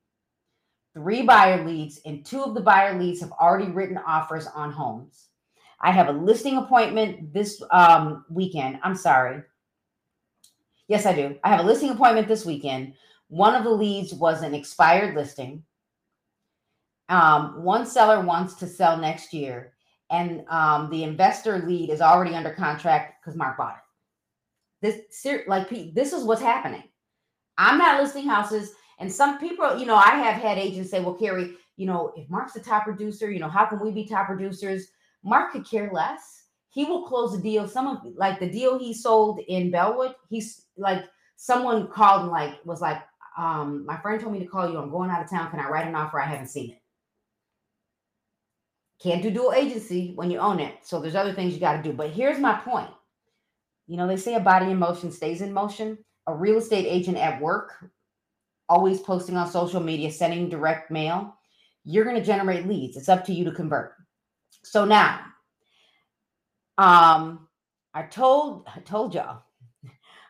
three 0.93 1.23
buyer 1.23 1.65
leads, 1.65 2.03
and 2.05 2.23
two 2.23 2.43
of 2.43 2.53
the 2.53 2.61
buyer 2.61 2.99
leads 2.99 3.23
have 3.23 3.33
already 3.33 3.71
written 3.71 3.97
offers 3.97 4.47
on 4.47 4.71
homes. 4.71 5.30
I 5.81 5.93
have 5.93 6.09
a 6.09 6.13
listing 6.13 6.59
appointment 6.59 7.33
this 7.33 7.63
um, 7.71 8.25
weekend. 8.29 8.79
I'm 8.83 8.95
sorry. 8.95 9.43
Yes, 10.89 11.07
I 11.07 11.15
do. 11.15 11.37
I 11.45 11.49
have 11.49 11.61
a 11.61 11.69
listing 11.69 11.91
appointment 11.91 12.29
this 12.29 12.45
weekend. 12.45 12.95
One 13.29 13.55
of 13.55 13.65
the 13.65 13.71
leads 13.71 14.13
was 14.13 14.43
an 14.43 14.55
expired 14.55 15.15
listing. 15.15 15.63
Um, 17.09 17.63
one 17.63 17.87
seller 17.87 18.21
wants 18.21 18.55
to 18.55 18.67
sell 18.67 18.97
next 18.97 19.33
year, 19.33 19.73
and 20.11 20.45
um, 20.49 20.91
the 20.91 21.05
investor 21.05 21.59
lead 21.59 21.91
is 21.91 22.01
already 22.01 22.35
under 22.35 22.51
contract 22.51 23.15
because 23.21 23.37
Mark 23.37 23.57
bought 23.57 23.77
it. 24.83 25.03
This 25.13 25.27
like 25.47 25.69
this 25.95 26.13
is 26.13 26.25
what's 26.25 26.43
happening. 26.43 26.85
I'm 27.59 27.79
not 27.79 28.01
listing 28.01 28.27
houses, 28.27 28.73
and 28.99 29.13
some 29.13 29.39
people, 29.39 29.77
you 29.79 29.87
know, 29.87 29.97
I 29.97 30.11
have 30.11 30.41
had 30.41 30.59
agents 30.59 30.91
say, 30.91 31.01
"Well, 31.01 31.15
Carrie, 31.15 31.57
you 31.77 31.87
know, 31.87 32.13
if 32.17 32.29
Mark's 32.31 32.53
the 32.53 32.61
top 32.61 32.85
producer, 32.85 33.31
you 33.31 33.41
know, 33.41 33.49
how 33.49 33.67
can 33.67 33.81
we 33.81 33.91
be 33.91 34.07
top 34.07 34.27
producers?" 34.27 34.89
Mark 35.25 35.53
could 35.53 35.69
care 35.69 35.91
less. 35.93 36.45
He 36.71 36.85
will 36.85 37.07
close 37.07 37.33
the 37.33 37.43
deal. 37.43 37.67
Some 37.67 37.87
of 37.87 37.99
like 38.17 38.39
the 38.39 38.51
deal 38.51 38.79
he 38.79 38.95
sold 38.95 39.41
in 39.49 39.71
Bellwood, 39.71 40.15
he's 40.29 40.67
like 40.77 41.05
someone 41.37 41.89
called 41.89 42.23
and 42.23 42.31
like 42.31 42.55
was 42.65 42.81
like, 42.81 43.03
um, 43.37 43.85
my 43.87 43.97
friend 43.99 44.21
told 44.21 44.33
me 44.33 44.41
to 44.41 44.47
call 44.47 44.71
you. 44.71 44.79
I'm 44.79 44.91
going 44.91 45.11
out 45.11 45.23
of 45.23 45.31
town. 45.31 45.51
Can 45.51 45.61
I 45.61 45.69
write 45.69 45.87
an 45.87 45.95
offer? 45.95 46.21
I 46.21 46.27
haven't 46.27 46.49
seen 46.49 46.71
it. 46.73 46.79
Can't 49.03 49.23
do 49.23 49.31
dual 49.31 49.53
agency 49.55 50.13
when 50.15 50.31
you 50.31 50.39
own 50.39 50.61
it. 50.61 50.75
So 50.83 51.01
there's 51.01 51.15
other 51.15 51.33
things 51.33 51.55
you 51.55 51.61
got 51.61 51.77
to 51.77 51.83
do. 51.83 51.93
But 51.93 52.11
here's 52.11 52.39
my 52.39 52.55
point. 52.55 52.91
You 53.87 53.97
know, 53.97 54.07
they 54.07 54.17
say 54.17 54.35
a 54.35 54.41
body 54.41 54.71
in 54.71 54.79
motion 54.79 55.11
stays 55.11 55.41
in 55.41 55.53
motion. 55.53 55.99
A 56.27 56.35
real 56.35 56.59
estate 56.59 56.87
agent 56.87 57.17
at 57.17 57.41
work, 57.41 57.73
always 58.69 59.01
posting 59.01 59.37
on 59.37 59.51
social 59.51 59.81
media, 59.81 60.13
sending 60.13 60.49
direct 60.49 60.91
mail, 60.91 61.35
you're 61.85 62.05
going 62.05 62.17
to 62.17 62.25
generate 62.25 62.69
leads. 62.69 62.97
It's 62.97 63.09
up 63.09 63.25
to 63.25 63.33
you 63.33 63.45
to 63.47 63.53
convert. 63.53 63.95
So 64.63 64.85
now, 64.85 65.21
um, 66.79 67.49
I 67.95 68.03
told 68.03 68.67
I 68.75 68.81
told 68.81 69.15
y'all 69.15 69.43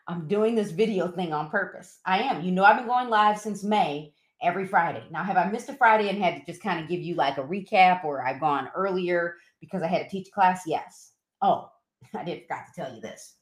I'm 0.09 0.27
doing 0.27 0.55
this 0.55 0.71
video 0.71 1.09
thing 1.09 1.33
on 1.33 1.51
purpose. 1.51 1.99
I 2.05 2.19
am. 2.21 2.43
You 2.43 2.53
know, 2.53 2.65
I've 2.65 2.79
been 2.79 2.87
going 2.87 3.09
live 3.09 3.39
since 3.39 3.63
May 3.63 4.13
every 4.43 4.67
Friday. 4.67 5.05
Now, 5.11 5.23
have 5.23 5.37
I 5.37 5.51
missed 5.51 5.69
a 5.69 5.75
Friday 5.75 6.09
and 6.09 6.23
had 6.23 6.37
to 6.37 6.47
just 6.51 6.63
kind 6.63 6.83
of 6.83 6.89
give 6.89 7.01
you 7.01 7.15
like 7.15 7.39
a 7.39 7.45
recap 7.45 8.05
or 8.05 8.27
I've 8.27 8.41
gone 8.41 8.69
earlier 8.75 9.37
because 9.61 9.83
I 9.83 9.87
had 9.87 10.03
to 10.03 10.09
teach 10.09 10.33
class? 10.33 10.63
Yes. 10.67 11.13
Oh, 11.43 11.71
I 12.15 12.25
did 12.25 12.43
forgot 12.43 12.67
to 12.67 12.73
tell 12.75 12.95
you 12.95 13.01
this. 13.01 13.37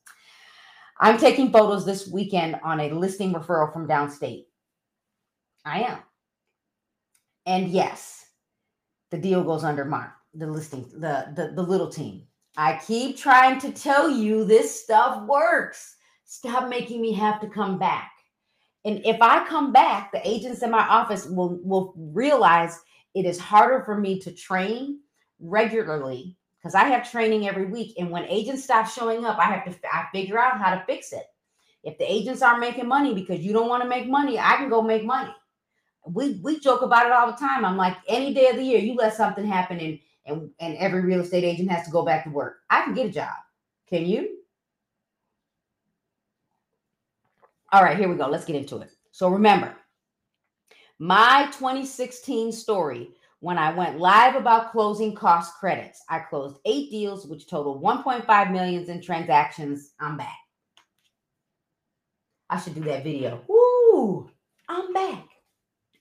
I'm 1.01 1.17
taking 1.17 1.53
photos 1.53 1.87
this 1.87 2.09
weekend 2.09 2.57
on 2.65 2.81
a 2.81 2.91
listing 2.91 3.33
referral 3.33 3.73
from 3.73 3.87
downstate. 3.87 4.47
I 5.65 5.83
am. 5.83 5.99
And 7.47 7.69
yes, 7.69 8.27
the 9.11 9.19
deal 9.19 9.45
goes 9.45 9.65
under 9.65 9.85
Mark, 9.85 10.11
the 10.39 10.47
listing, 10.47 10.89
the, 10.95 11.33
the, 11.35 11.53
the 11.55 11.63
little 11.63 11.89
team. 11.89 12.23
I 12.57 12.81
keep 12.87 13.17
trying 13.17 13.61
to 13.61 13.71
tell 13.71 14.11
you 14.11 14.45
this 14.45 14.83
stuff 14.83 15.27
works. 15.27 15.97
Stop 16.25 16.69
making 16.69 17.01
me 17.01 17.13
have 17.13 17.41
to 17.41 17.49
come 17.49 17.79
back. 17.79 18.11
And 18.85 19.01
if 19.05 19.21
I 19.21 19.47
come 19.47 19.73
back, 19.73 20.13
the 20.13 20.27
agents 20.27 20.63
in 20.63 20.71
my 20.71 20.87
office 20.87 21.27
will, 21.27 21.61
will 21.63 21.95
realize 21.97 22.81
it 23.15 23.25
is 23.25 23.39
harder 23.39 23.83
for 23.85 23.99
me 23.99 24.19
to 24.21 24.33
train 24.33 25.01
regularly 25.41 26.37
because 26.59 26.75
I 26.75 26.85
have 26.85 27.11
training 27.11 27.49
every 27.49 27.67
week. 27.67 27.95
And 27.99 28.11
when 28.11 28.25
agents 28.25 28.65
stop 28.65 28.89
showing 28.89 29.25
up, 29.25 29.39
I 29.39 29.45
have 29.45 29.65
to 29.65 29.89
I 29.93 30.07
figure 30.13 30.39
out 30.39 30.61
how 30.61 30.75
to 30.75 30.85
fix 30.87 31.13
it. 31.13 31.25
If 31.85 31.99
the 31.99 32.11
agents 32.11 32.43
aren't 32.43 32.61
making 32.61 32.89
money 32.89 33.15
because 33.15 33.41
you 33.41 33.53
don't 33.53 33.69
want 33.69 33.83
to 33.83 33.89
make 33.89 34.09
money, 34.09 34.39
I 34.39 34.57
can 34.57 34.69
go 34.69 34.83
make 34.83 35.05
money. 35.05 35.35
We 36.07 36.41
we 36.43 36.59
joke 36.59 36.83
about 36.83 37.07
it 37.07 37.13
all 37.13 37.31
the 37.31 37.39
time. 37.39 37.65
I'm 37.65 37.77
like, 37.77 37.97
any 38.09 38.35
day 38.35 38.49
of 38.49 38.57
the 38.57 38.65
year, 38.65 38.81
you 38.81 38.95
let 38.95 39.15
something 39.15 39.47
happen 39.47 39.79
and 39.79 39.99
and, 40.29 40.51
and 40.61 40.77
every 40.77 41.03
real 41.03 41.21
estate 41.21 41.45
agent 41.45 41.71
has 41.71 41.85
to 41.87 41.91
go 41.91 42.05
back 42.05 42.25
to 42.25 42.31
work. 42.31 42.59
I 42.71 42.85
can 42.85 42.95
get 42.95 43.07
a 43.07 43.11
job. 43.11 43.35
Can 43.89 44.07
you? 44.07 44.39
All 47.73 47.83
right, 47.83 47.99
here 47.99 48.09
we 48.09 48.17
go. 48.17 48.29
Let's 48.29 48.45
get 48.45 48.57
into 48.57 48.79
it. 48.79 48.91
So 49.11 49.29
remember, 49.29 49.75
my 50.99 51.49
2016 51.53 52.53
story 52.53 53.11
when 53.41 53.59
I 53.59 53.73
went 53.73 53.99
live 53.99 54.35
about 54.35 54.73
closing 54.73 55.15
cost 55.15 55.55
credits. 55.55 56.03
I 56.09 56.19
closed 56.21 56.59
eight 56.65 56.91
deals, 56.91 57.27
which 57.27 57.47
totaled 57.47 57.83
1.5 57.83 58.53
millions 58.53 58.89
in 58.89 59.01
transactions. 59.01 59.93
I'm 60.01 60.17
back. 60.17 60.37
I 62.51 62.59
should 62.59 62.75
do 62.75 62.81
that 62.83 63.05
video. 63.05 63.43
Woo! 63.47 64.31
I'm 64.69 64.93
back. 64.93 65.27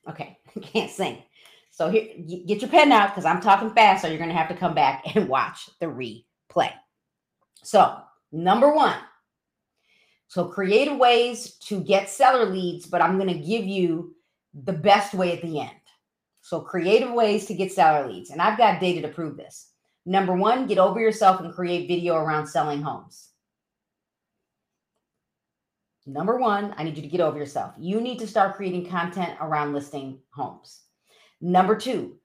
Okay, 0.10 0.40
can't 0.62 0.90
sing. 0.90 1.22
So 1.78 1.92
here, 1.92 2.08
get 2.48 2.62
your 2.62 2.72
pen 2.72 2.92
out 2.92 3.10
because 3.10 3.24
I'm 3.24 3.40
talking 3.40 3.70
fast, 3.70 4.02
so 4.02 4.08
you're 4.08 4.18
going 4.18 4.32
to 4.32 4.36
have 4.36 4.48
to 4.48 4.56
come 4.56 4.74
back 4.74 5.04
and 5.16 5.30
watch 5.30 5.70
the 5.80 5.86
replay. 5.86 6.74
So, 7.62 8.00
number 8.32 8.74
one, 8.74 8.98
so 10.28 10.46
creative 10.46 10.98
ways 10.98 11.52
to 11.68 11.80
get 11.80 12.10
seller 12.10 12.46
leads, 12.46 12.88
but 12.88 13.04
I'm 13.04 13.20
going 13.20 13.32
to 13.32 13.48
give 13.48 13.64
you 13.64 14.16
the 14.56 14.74
best 14.74 15.14
way 15.14 15.34
at 15.34 15.44
the 15.44 15.60
end. 15.60 15.70
So 16.42 16.62
creative 16.62 17.12
ways 17.12 17.46
to 17.46 17.54
get 17.54 17.72
seller 17.72 18.12
leads. 18.12 18.32
And 18.32 18.42
I've 18.42 18.58
got 18.58 18.80
data 18.80 19.04
to 19.04 19.14
prove 19.14 19.38
this. 19.38 19.74
Number 20.04 20.36
one, 20.36 20.66
get 20.66 20.80
over 20.80 21.00
yourself 21.00 21.42
and 21.42 21.54
create 21.54 21.88
video 21.88 22.16
around 22.16 22.48
selling 22.48 22.82
homes. 22.82 23.30
Number 26.08 26.38
one, 26.38 26.74
I 26.76 26.84
need 26.84 26.96
you 26.96 27.04
to 27.04 27.08
get 27.08 27.22
over 27.22 27.38
yourself. 27.38 27.76
You 27.78 28.02
need 28.02 28.18
to 28.18 28.28
start 28.28 28.56
creating 28.56 28.90
content 28.90 29.38
around 29.40 29.74
listing 29.74 30.18
homes. 30.32 30.87
Number 31.42 31.76
two, 31.76 32.18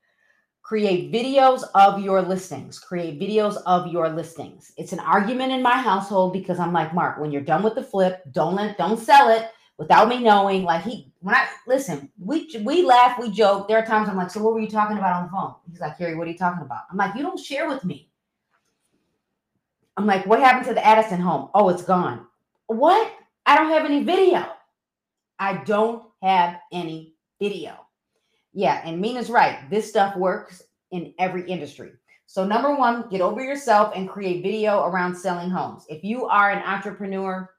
create 0.62 1.12
videos 1.12 1.64
of 1.74 2.00
your 2.00 2.22
listings. 2.22 2.78
Create 2.78 3.20
videos 3.20 3.60
of 3.66 3.92
your 3.92 4.08
listings. 4.08 4.72
It's 4.78 4.92
an 4.92 5.00
argument 5.00 5.52
in 5.52 5.62
my 5.62 5.76
household 5.76 6.32
because 6.32 6.58
i'm 6.58 6.72
like 6.72 6.94
mark 6.94 7.18
when 7.18 7.30
you're 7.30 7.42
done 7.42 7.62
with 7.62 7.74
the 7.74 7.82
flip 7.82 8.22
don't 8.32 8.54
let 8.54 8.78
don't 8.78 8.98
sell 8.98 9.28
it 9.28 9.50
without 9.76 10.08
me 10.08 10.18
knowing. 10.22 10.62
Like 10.62 10.82
he 10.82 11.12
when 11.20 11.34
i 11.34 11.46
listen 11.66 12.10
we 12.18 12.48
we 12.64 12.82
laugh 12.82 13.18
we 13.20 13.30
joke. 13.30 13.68
There 13.68 13.78
are 13.78 13.84
times 13.84 14.08
i'm 14.08 14.16
like 14.16 14.30
so 14.30 14.42
what 14.42 14.54
were 14.54 14.60
you 14.60 14.70
talking 14.70 14.96
about 14.96 15.16
on 15.16 15.24
the 15.24 15.30
phone? 15.30 15.54
He's 15.70 15.80
like 15.80 15.98
Carrie, 15.98 16.14
what 16.14 16.26
are 16.26 16.30
you 16.30 16.38
talking 16.38 16.64
about? 16.64 16.82
I'm 16.90 16.96
like 16.96 17.14
you 17.14 17.22
don't 17.22 17.38
share 17.38 17.68
with 17.68 17.84
me. 17.84 18.08
I'm 19.98 20.06
like 20.06 20.24
what 20.24 20.40
happened 20.40 20.66
to 20.68 20.74
the 20.74 20.86
addison 20.86 21.20
home? 21.20 21.50
Oh 21.54 21.68
it's 21.68 21.82
gone. 21.82 22.26
What? 22.66 23.12
I 23.44 23.58
don't 23.58 23.70
have 23.70 23.84
any 23.84 24.04
video. 24.04 24.46
I 25.38 25.64
don't 25.64 26.04
have 26.22 26.60
any 26.72 27.14
video 27.40 27.81
yeah, 28.52 28.82
and 28.84 29.00
Mina's 29.00 29.30
right. 29.30 29.68
This 29.70 29.88
stuff 29.88 30.16
works 30.16 30.62
in 30.90 31.14
every 31.18 31.48
industry. 31.48 31.92
So, 32.26 32.46
number 32.46 32.74
one, 32.74 33.08
get 33.10 33.20
over 33.20 33.42
yourself 33.42 33.92
and 33.94 34.08
create 34.08 34.42
video 34.42 34.84
around 34.84 35.14
selling 35.14 35.50
homes. 35.50 35.84
If 35.88 36.04
you 36.04 36.26
are 36.26 36.50
an 36.50 36.62
entrepreneur 36.62 37.50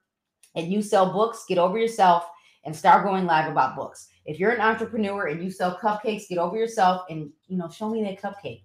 and 0.55 0.71
you 0.71 0.81
sell 0.81 1.11
books, 1.11 1.45
get 1.47 1.57
over 1.57 1.77
yourself 1.77 2.27
and 2.65 2.75
start 2.75 3.05
going 3.05 3.25
live 3.25 3.51
about 3.51 3.75
books. 3.75 4.07
If 4.25 4.39
you're 4.39 4.51
an 4.51 4.61
entrepreneur 4.61 5.27
and 5.27 5.43
you 5.43 5.51
sell 5.51 5.77
cupcakes, 5.77 6.29
get 6.29 6.37
over 6.37 6.57
yourself 6.57 7.03
and 7.09 7.29
you 7.47 7.57
know, 7.57 7.69
show 7.69 7.89
me 7.89 8.03
that 8.03 8.21
cupcake. 8.21 8.63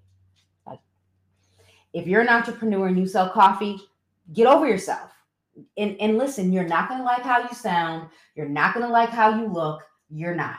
If 1.95 2.07
you're 2.07 2.21
an 2.21 2.29
entrepreneur 2.29 2.87
and 2.87 2.99
you 2.99 3.07
sell 3.07 3.31
coffee, 3.31 3.79
get 4.33 4.47
over 4.47 4.69
yourself. 4.69 5.11
And, 5.77 5.97
and 6.01 6.19
listen, 6.19 6.53
you're 6.53 6.69
not 6.69 6.89
going 6.89 7.01
to 7.01 7.05
like 7.05 7.23
how 7.23 7.41
you 7.43 7.55
sound. 7.55 8.09
You're 8.35 8.49
not 8.49 8.75
going 8.75 8.87
to 8.87 8.93
like 8.93 9.09
how 9.09 9.41
you 9.41 9.47
look. 9.49 9.83
You're 10.11 10.35
not 10.35 10.59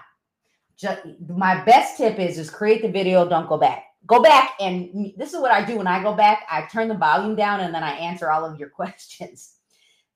just 0.80 1.02
my 1.28 1.64
best 1.66 1.98
tip 1.98 2.20
is 2.20 2.38
just 2.38 2.54
create 2.54 2.82
the 2.82 2.90
video 2.90 3.28
don't 3.28 3.50
go 3.50 3.58
back. 3.58 3.84
Go 4.08 4.24
back 4.24 4.52
and 4.60 5.14
this 5.18 5.34
is 5.34 5.42
what 5.42 5.52
i 5.52 5.64
do 5.64 5.76
when 5.76 5.88
i 5.88 6.02
go 6.02 6.14
back 6.14 6.46
i 6.50 6.62
turn 6.72 6.88
the 6.88 6.96
volume 6.96 7.36
down 7.36 7.60
and 7.60 7.76
then 7.76 7.84
i 7.84 7.92
answer 7.92 8.32
all 8.32 8.46
of 8.46 8.60
your 8.60 8.70
questions. 8.80 9.56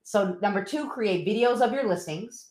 So 0.02 0.36
number 0.40 0.64
two 0.64 0.88
create 0.88 1.26
videos 1.26 1.60
of 1.60 1.72
your 1.72 1.86
listings. 1.86 2.50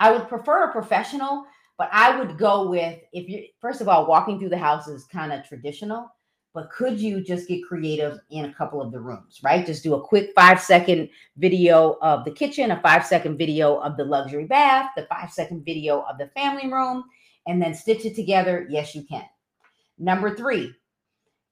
I 0.00 0.12
would 0.12 0.28
prefer 0.28 0.64
a 0.64 0.72
professional 0.72 1.44
but 1.76 1.88
i 1.92 2.18
would 2.18 2.36
go 2.36 2.68
with 2.68 2.98
if 3.12 3.28
you 3.28 3.44
first 3.60 3.80
of 3.80 3.88
all 3.88 4.06
walking 4.06 4.38
through 4.38 4.48
the 4.48 4.58
house 4.58 4.88
is 4.88 5.04
kind 5.04 5.32
of 5.32 5.44
traditional 5.44 6.08
but 6.54 6.70
could 6.70 6.98
you 6.98 7.22
just 7.22 7.46
get 7.46 7.62
creative 7.64 8.18
in 8.30 8.46
a 8.46 8.54
couple 8.54 8.82
of 8.82 8.90
the 8.90 8.98
rooms 8.98 9.38
right? 9.44 9.64
Just 9.64 9.84
do 9.84 9.94
a 9.94 10.00
quick 10.00 10.32
five 10.34 10.60
second 10.60 11.08
video 11.36 11.98
of 12.02 12.24
the 12.24 12.32
kitchen 12.32 12.72
a 12.72 12.80
five 12.80 13.06
second 13.06 13.38
video 13.38 13.76
of 13.78 13.96
the 13.96 14.04
luxury 14.04 14.44
bath 14.44 14.90
the 14.96 15.06
five 15.06 15.30
second 15.30 15.64
video 15.64 16.00
of 16.02 16.18
the 16.18 16.26
family 16.34 16.68
room 16.70 17.04
and 17.48 17.60
then 17.60 17.74
stitch 17.74 18.04
it 18.04 18.14
together? 18.14 18.66
Yes, 18.70 18.94
you 18.94 19.02
can. 19.02 19.24
Number 19.98 20.36
three, 20.36 20.72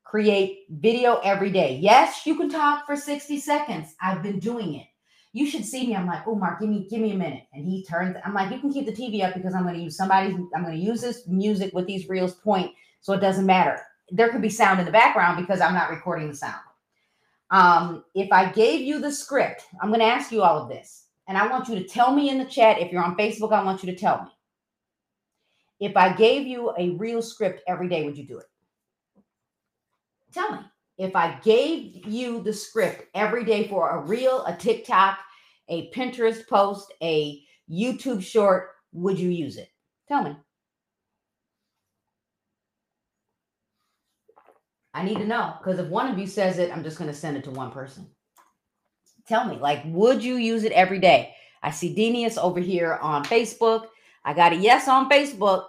create 0.05 0.61
video 0.71 1.17
every 1.25 1.51
day. 1.51 1.79
Yes, 1.83 2.25
you 2.25 2.37
can 2.37 2.49
talk 2.49 2.87
for 2.87 2.95
60 2.95 3.41
seconds. 3.41 3.97
I've 4.01 4.23
been 4.23 4.39
doing 4.39 4.75
it. 4.75 4.87
You 5.33 5.47
should 5.47 5.65
see 5.65 5.87
me. 5.87 5.97
I'm 5.97 6.07
like, 6.07 6.27
oh, 6.27 6.35
Mark, 6.35 6.61
give 6.61 6.69
me, 6.69 6.87
give 6.89 7.01
me 7.01 7.13
a 7.13 7.17
minute. 7.17 7.43
And 7.53 7.67
he 7.67 7.85
turns, 7.85 8.17
I'm 8.25 8.33
like, 8.33 8.51
you 8.53 8.61
can 8.61 8.73
keep 8.73 8.87
the 8.87 8.93
TV 8.93 9.25
up 9.25 9.35
because 9.35 9.55
I'm 9.55 9.65
going 9.65 9.75
to 9.75 9.83
use 9.83 9.97
somebody, 9.97 10.29
I'm 10.55 10.63
going 10.63 10.79
to 10.79 10.83
use 10.83 11.01
this 11.01 11.27
music 11.27 11.75
with 11.75 11.87
these 11.87 12.09
reels 12.09 12.35
point. 12.35 12.71
So 13.01 13.13
it 13.13 13.21
doesn't 13.21 13.45
matter. 13.45 13.81
There 14.11 14.29
could 14.31 14.41
be 14.41 14.49
sound 14.49 14.79
in 14.79 14.87
the 14.87 14.93
background 14.93 15.37
because 15.37 15.61
I'm 15.61 15.75
not 15.75 15.91
recording 15.91 16.29
the 16.29 16.37
sound. 16.37 16.61
Um, 17.51 18.05
if 18.15 18.33
I 18.33 18.51
gave 18.51 18.81
you 18.81 19.01
the 19.01 19.13
script, 19.13 19.65
I'm 19.83 19.89
going 19.89 20.01
to 20.01 20.07
ask 20.07 20.33
you 20.33 20.43
all 20.43 20.63
of 20.63 20.69
this. 20.69 21.07
And 21.29 21.37
I 21.37 21.47
want 21.49 21.69
you 21.69 21.75
to 21.75 21.85
tell 21.85 22.13
me 22.15 22.31
in 22.31 22.39
the 22.39 22.45
chat. 22.45 22.81
If 22.81 22.93
you're 22.93 23.03
on 23.03 23.17
Facebook, 23.17 23.53
I 23.53 23.63
want 23.63 23.83
you 23.83 23.93
to 23.93 23.99
tell 23.99 24.23
me. 24.23 24.31
If 25.81 25.97
I 25.97 26.13
gave 26.15 26.47
you 26.47 26.73
a 26.79 26.91
real 26.91 27.23
script 27.23 27.63
every 27.69 27.89
day, 27.89 28.05
would 28.05 28.17
you 28.17 28.27
do 28.27 28.39
it? 28.39 28.47
Tell 30.33 30.53
me. 30.53 30.59
If 30.99 31.15
I 31.15 31.39
gave 31.43 32.07
you 32.07 32.43
the 32.43 32.53
script 32.53 33.05
every 33.15 33.45
day 33.45 33.69
for 33.69 33.91
a 33.91 34.01
reel, 34.01 34.45
a 34.47 34.57
TikTok, 34.57 35.19
a 35.69 35.91
Pinterest 35.91 36.47
post, 36.49 36.93
a 37.03 37.43
YouTube 37.71 38.23
short, 38.23 38.71
would 38.93 39.19
you 39.19 39.29
use 39.29 39.59
it? 39.59 39.69
Tell 40.09 40.23
me. 40.23 40.37
I 44.95 45.03
need 45.03 45.19
to 45.19 45.27
know 45.27 45.57
because 45.59 45.79
if 45.79 45.89
one 45.89 46.11
of 46.11 46.19
you 46.19 46.27
says 46.27 46.59
it, 46.59 46.73
I'm 46.73 46.83
just 46.83 46.97
going 46.97 47.11
to 47.11 47.17
send 47.17 47.37
it 47.37 47.45
to 47.45 47.51
one 47.51 47.71
person. 47.71 48.07
Tell 49.29 49.45
me, 49.45 49.59
like, 49.59 49.83
would 49.85 50.25
you 50.25 50.37
use 50.37 50.65
it 50.65 50.73
every 50.73 50.99
day? 50.99 51.35
I 51.63 51.71
see 51.71 51.95
Denius 51.95 52.39
over 52.39 52.61
here 52.61 52.95
on 53.03 53.25
Facebook. 53.25 53.89
I 54.27 54.35
got 54.35 54.53
a 54.53 54.57
yes 54.57 54.89
on 54.89 55.09
Facebook. 55.09 55.65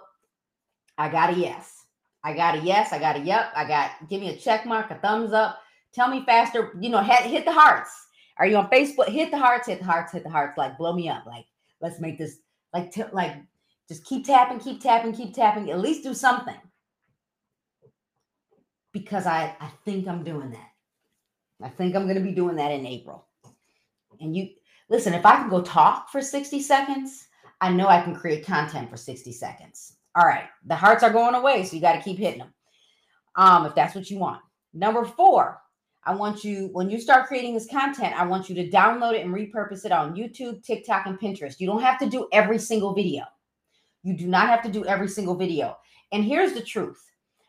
I 0.98 1.08
got 1.08 1.32
a 1.32 1.36
yes. 1.38 1.84
I 2.24 2.34
got 2.34 2.56
a 2.56 2.58
yes. 2.58 2.92
I 2.92 2.98
got 2.98 3.16
a 3.16 3.20
yep. 3.20 3.52
I 3.54 3.64
got 3.66 3.92
give 4.10 4.20
me 4.20 4.30
a 4.30 4.36
check 4.36 4.66
mark, 4.66 4.90
a 4.90 4.96
thumbs 4.96 5.32
up. 5.32 5.60
Tell 5.94 6.08
me 6.08 6.24
faster. 6.26 6.72
You 6.80 6.90
know, 6.90 7.00
hit, 7.00 7.20
hit 7.20 7.44
the 7.44 7.52
hearts. 7.52 7.90
Are 8.36 8.46
you 8.46 8.56
on 8.56 8.68
Facebook? 8.68 9.08
Hit 9.08 9.30
the 9.30 9.38
hearts. 9.38 9.68
Hit 9.68 9.78
the 9.78 9.84
hearts. 9.84 10.12
Hit 10.12 10.24
the 10.24 10.30
hearts. 10.30 10.58
Like 10.58 10.76
blow 10.76 10.92
me 10.92 11.08
up. 11.08 11.24
Like 11.24 11.46
let's 11.80 12.00
make 12.00 12.18
this. 12.18 12.38
Like 12.74 12.90
t- 12.90 13.04
like 13.12 13.36
just 13.88 14.04
keep 14.04 14.26
tapping, 14.26 14.58
keep 14.58 14.82
tapping, 14.82 15.14
keep 15.14 15.34
tapping. 15.34 15.70
At 15.70 15.78
least 15.78 16.02
do 16.02 16.12
something 16.12 16.56
because 18.92 19.26
I, 19.26 19.54
I 19.60 19.70
think 19.84 20.08
I'm 20.08 20.24
doing 20.24 20.50
that. 20.50 20.70
I 21.62 21.68
think 21.68 21.94
I'm 21.94 22.04
going 22.04 22.16
to 22.16 22.22
be 22.22 22.32
doing 22.32 22.56
that 22.56 22.72
in 22.72 22.86
April. 22.86 23.26
And 24.20 24.36
you 24.36 24.48
listen, 24.88 25.14
if 25.14 25.24
I 25.24 25.36
can 25.36 25.48
go 25.48 25.62
talk 25.62 26.10
for 26.10 26.20
60 26.20 26.60
seconds, 26.60 27.27
I 27.60 27.72
know 27.72 27.88
I 27.88 28.02
can 28.02 28.14
create 28.14 28.46
content 28.46 28.90
for 28.90 28.96
60 28.96 29.32
seconds. 29.32 29.96
All 30.14 30.26
right, 30.26 30.48
the 30.66 30.76
hearts 30.76 31.02
are 31.02 31.12
going 31.12 31.34
away, 31.34 31.64
so 31.64 31.76
you 31.76 31.82
got 31.82 31.94
to 31.94 32.02
keep 32.02 32.18
hitting 32.18 32.40
them. 32.40 32.54
Um, 33.36 33.66
if 33.66 33.74
that's 33.74 33.94
what 33.94 34.10
you 34.10 34.18
want. 34.18 34.40
Number 34.74 35.04
four, 35.04 35.60
I 36.04 36.14
want 36.14 36.44
you, 36.44 36.70
when 36.72 36.90
you 36.90 37.00
start 37.00 37.26
creating 37.26 37.54
this 37.54 37.68
content, 37.70 38.18
I 38.18 38.24
want 38.24 38.48
you 38.48 38.54
to 38.56 38.70
download 38.70 39.14
it 39.14 39.24
and 39.24 39.34
repurpose 39.34 39.84
it 39.84 39.92
on 39.92 40.14
YouTube, 40.14 40.64
TikTok, 40.64 41.06
and 41.06 41.18
Pinterest. 41.20 41.60
You 41.60 41.66
don't 41.66 41.82
have 41.82 41.98
to 42.00 42.08
do 42.08 42.28
every 42.32 42.58
single 42.58 42.94
video. 42.94 43.24
You 44.02 44.16
do 44.16 44.26
not 44.26 44.48
have 44.48 44.62
to 44.62 44.70
do 44.70 44.84
every 44.84 45.08
single 45.08 45.34
video. 45.34 45.76
And 46.12 46.24
here's 46.24 46.52
the 46.52 46.62
truth 46.62 47.02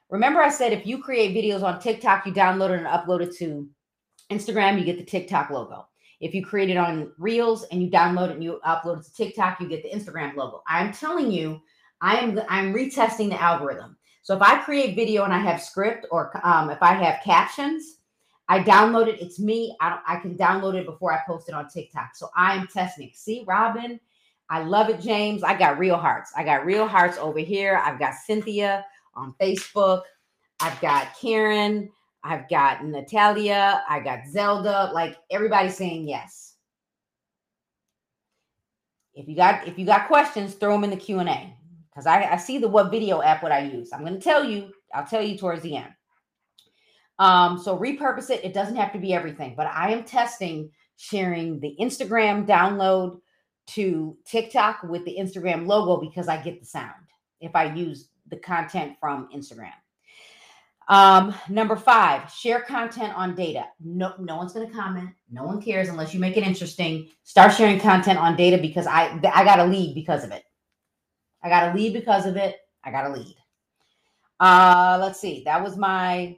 Remember, 0.09 0.41
I 0.41 0.49
said 0.49 0.73
if 0.73 0.87
you 0.87 1.01
create 1.01 1.35
videos 1.35 1.63
on 1.63 1.79
TikTok, 1.79 2.25
you 2.25 2.33
download 2.33 2.71
it 2.71 2.79
and 2.79 2.87
upload 2.87 3.21
it 3.21 3.35
to 3.37 3.69
Instagram, 4.31 4.79
you 4.79 4.85
get 4.85 4.97
the 4.97 5.03
TikTok 5.03 5.49
logo. 5.49 5.87
If 6.19 6.33
you 6.33 6.45
create 6.45 6.69
it 6.69 6.77
on 6.77 7.11
Reels 7.17 7.65
and 7.71 7.81
you 7.81 7.89
download 7.89 8.29
it 8.29 8.33
and 8.35 8.43
you 8.43 8.59
upload 8.65 8.99
it 8.99 9.05
to 9.05 9.13
TikTok, 9.13 9.59
you 9.61 9.67
get 9.67 9.83
the 9.83 9.89
Instagram 9.89 10.35
logo. 10.35 10.61
I'm 10.67 10.91
telling 10.91 11.31
you, 11.31 11.61
I 12.01 12.17
am 12.17 12.39
I'm 12.49 12.73
retesting 12.73 13.29
the 13.29 13.41
algorithm. 13.41 13.97
So 14.21 14.35
if 14.35 14.41
I 14.41 14.59
create 14.59 14.95
video 14.95 15.23
and 15.23 15.33
I 15.33 15.39
have 15.39 15.61
script 15.61 16.05
or 16.11 16.31
um, 16.45 16.69
if 16.69 16.81
I 16.83 16.93
have 16.93 17.23
captions, 17.23 17.99
I 18.47 18.59
download 18.59 19.07
it. 19.07 19.21
It's 19.21 19.39
me. 19.39 19.75
I, 19.79 19.99
I 20.07 20.17
can 20.17 20.35
download 20.35 20.75
it 20.75 20.85
before 20.85 21.13
I 21.13 21.19
post 21.25 21.49
it 21.49 21.55
on 21.55 21.69
TikTok. 21.69 22.15
So 22.15 22.29
I 22.35 22.55
am 22.55 22.67
testing. 22.67 23.11
See, 23.13 23.43
Robin, 23.47 23.99
I 24.49 24.63
love 24.63 24.89
it, 24.89 24.99
James. 24.99 25.43
I 25.43 25.57
got 25.57 25.77
real 25.77 25.97
hearts. 25.97 26.31
I 26.35 26.43
got 26.43 26.65
real 26.65 26.88
hearts 26.88 27.17
over 27.17 27.39
here. 27.39 27.81
I've 27.83 27.99
got 27.99 28.15
Cynthia 28.15 28.85
on 29.13 29.35
Facebook. 29.39 30.01
I've 30.59 30.79
got 30.81 31.07
Karen. 31.19 31.89
I've 32.23 32.49
got 32.49 32.85
Natalia. 32.85 33.83
I 33.89 33.99
got 33.99 34.27
Zelda. 34.29 34.91
Like 34.93 35.17
everybody's 35.31 35.77
saying 35.77 36.07
yes. 36.07 36.55
If 39.13 39.27
you 39.27 39.35
got 39.35 39.67
if 39.67 39.77
you 39.77 39.85
got 39.85 40.07
questions, 40.07 40.53
throw 40.53 40.73
them 40.73 40.83
in 40.83 40.89
the 40.89 40.97
Q 40.97 41.19
and 41.19 41.29
A 41.29 41.53
because 41.89 42.05
I, 42.05 42.23
I 42.23 42.38
see 42.38 42.57
the 42.57 42.67
what 42.67 42.91
video 42.91 43.21
app 43.21 43.43
what 43.43 43.51
I 43.51 43.59
use. 43.59 43.91
I'm 43.91 44.01
going 44.01 44.13
to 44.13 44.19
tell 44.19 44.43
you. 44.43 44.71
I'll 44.93 45.05
tell 45.05 45.21
you 45.21 45.38
towards 45.38 45.61
the 45.61 45.75
end. 45.75 45.93
Um, 47.19 47.59
so 47.59 47.77
repurpose 47.77 48.29
it. 48.29 48.43
It 48.43 48.53
doesn't 48.53 48.77
have 48.77 48.93
to 48.93 48.99
be 48.99 49.13
everything, 49.13 49.53
but 49.55 49.67
I 49.67 49.91
am 49.91 50.03
testing 50.03 50.71
sharing 50.95 51.60
the 51.60 51.75
Instagram 51.79 52.47
download 52.47 53.19
to 53.67 54.17
TikTok 54.25 54.84
with 54.84 55.05
the 55.05 55.15
Instagram 55.19 55.67
logo 55.67 56.01
because 56.01 56.27
I 56.27 56.41
get 56.41 56.60
the 56.60 56.65
sound 56.65 56.93
if 57.41 57.55
I 57.55 57.73
use 57.73 58.10
the 58.29 58.38
content 58.38 58.95
from 58.99 59.27
Instagram. 59.36 59.73
Um, 60.89 61.36
number 61.49 61.75
five, 61.75 62.32
share 62.32 62.62
content 62.62 63.13
on 63.15 63.36
data. 63.36 63.65
No, 63.80 64.15
no 64.17 64.38
one's 64.38 64.54
going 64.54 64.67
to 64.67 64.73
comment. 64.73 65.12
No 65.30 65.43
one 65.43 65.62
cares 65.62 65.88
unless 65.88 66.15
you 66.15 66.19
make 66.19 66.36
it 66.36 66.43
interesting. 66.43 67.10
Start 67.23 67.54
sharing 67.54 67.80
content 67.80 68.17
on 68.17 68.36
data 68.36 68.58
because 68.58 68.88
I 68.88 69.19
I 69.32 69.43
got 69.43 69.60
a 69.60 69.65
lead 69.65 69.93
because 69.93 70.23
of 70.23 70.32
it. 70.32 70.43
I 71.43 71.49
got 71.49 71.71
a 71.71 71.78
lead 71.78 71.93
because 71.93 72.25
of 72.25 72.38
it. 72.38 72.58
I 72.84 72.89
got 72.89 73.06
a 73.06 73.13
lead. 73.13 73.36
Uh, 74.39 74.97
let's 74.99 75.19
see. 75.19 75.43
That 75.45 75.63
was 75.63 75.78
my 75.78 76.36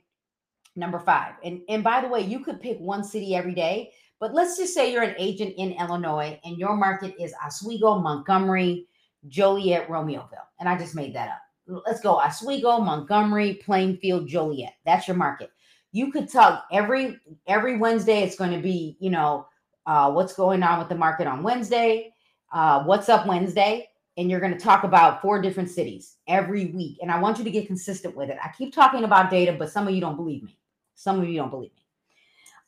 number 0.75 0.99
five. 0.99 1.35
And 1.45 1.61
and 1.69 1.81
by 1.81 2.01
the 2.01 2.09
way, 2.09 2.19
you 2.19 2.41
could 2.41 2.59
pick 2.59 2.77
one 2.79 3.05
city 3.05 3.33
every 3.33 3.55
day, 3.55 3.93
but 4.19 4.33
let's 4.33 4.57
just 4.57 4.73
say 4.73 4.91
you're 4.91 5.03
an 5.03 5.15
agent 5.17 5.53
in 5.57 5.79
Illinois 5.79 6.37
and 6.43 6.57
your 6.57 6.75
market 6.75 7.15
is 7.17 7.33
Oswego, 7.41 7.99
Montgomery, 7.99 8.87
Joliet, 9.29 9.87
Romeoville. 9.87 10.43
And 10.59 10.67
I 10.67 10.77
just 10.77 10.93
made 10.93 11.15
that 11.15 11.29
up 11.29 11.41
let's 11.67 12.01
go 12.01 12.19
Oswego, 12.19 12.79
Montgomery, 12.79 13.55
Plainfield, 13.55 14.27
Joliet. 14.27 14.73
That's 14.85 15.07
your 15.07 15.17
market. 15.17 15.51
You 15.91 16.11
could 16.11 16.29
talk 16.29 16.65
every 16.71 17.17
every 17.47 17.77
Wednesday. 17.77 18.23
It's 18.23 18.35
going 18.35 18.51
to 18.51 18.61
be 18.61 18.97
you 18.99 19.09
know 19.09 19.47
uh, 19.85 20.11
what's 20.11 20.33
going 20.33 20.63
on 20.63 20.79
with 20.79 20.89
the 20.89 20.95
market 20.95 21.27
on 21.27 21.43
Wednesday, 21.43 22.13
uh, 22.53 22.83
what's 22.83 23.09
up 23.09 23.25
Wednesday, 23.27 23.89
and 24.17 24.29
you're 24.29 24.39
going 24.39 24.53
to 24.53 24.59
talk 24.59 24.83
about 24.83 25.21
four 25.21 25.41
different 25.41 25.69
cities 25.69 26.17
every 26.27 26.67
week. 26.67 26.97
And 27.01 27.11
I 27.11 27.19
want 27.19 27.37
you 27.37 27.43
to 27.43 27.51
get 27.51 27.67
consistent 27.67 28.15
with 28.15 28.29
it. 28.29 28.37
I 28.43 28.49
keep 28.57 28.73
talking 28.73 29.03
about 29.03 29.31
data, 29.31 29.55
but 29.57 29.71
some 29.71 29.87
of 29.87 29.93
you 29.93 30.01
don't 30.01 30.15
believe 30.15 30.43
me. 30.43 30.57
Some 30.95 31.19
of 31.19 31.27
you 31.27 31.37
don't 31.37 31.49
believe 31.49 31.71
me. 31.71 31.81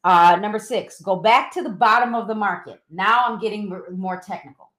Uh, 0.03 0.37
number 0.41 0.59
six, 0.59 0.99
go 0.99 1.15
back 1.15 1.51
to 1.53 1.61
the 1.61 1.69
bottom 1.69 2.13
of 2.13 2.27
the 2.27 2.35
market. 2.35 2.81
Now 2.89 3.23
I'm 3.25 3.39
getting 3.39 3.73
more 3.91 4.19
technical. 4.19 4.71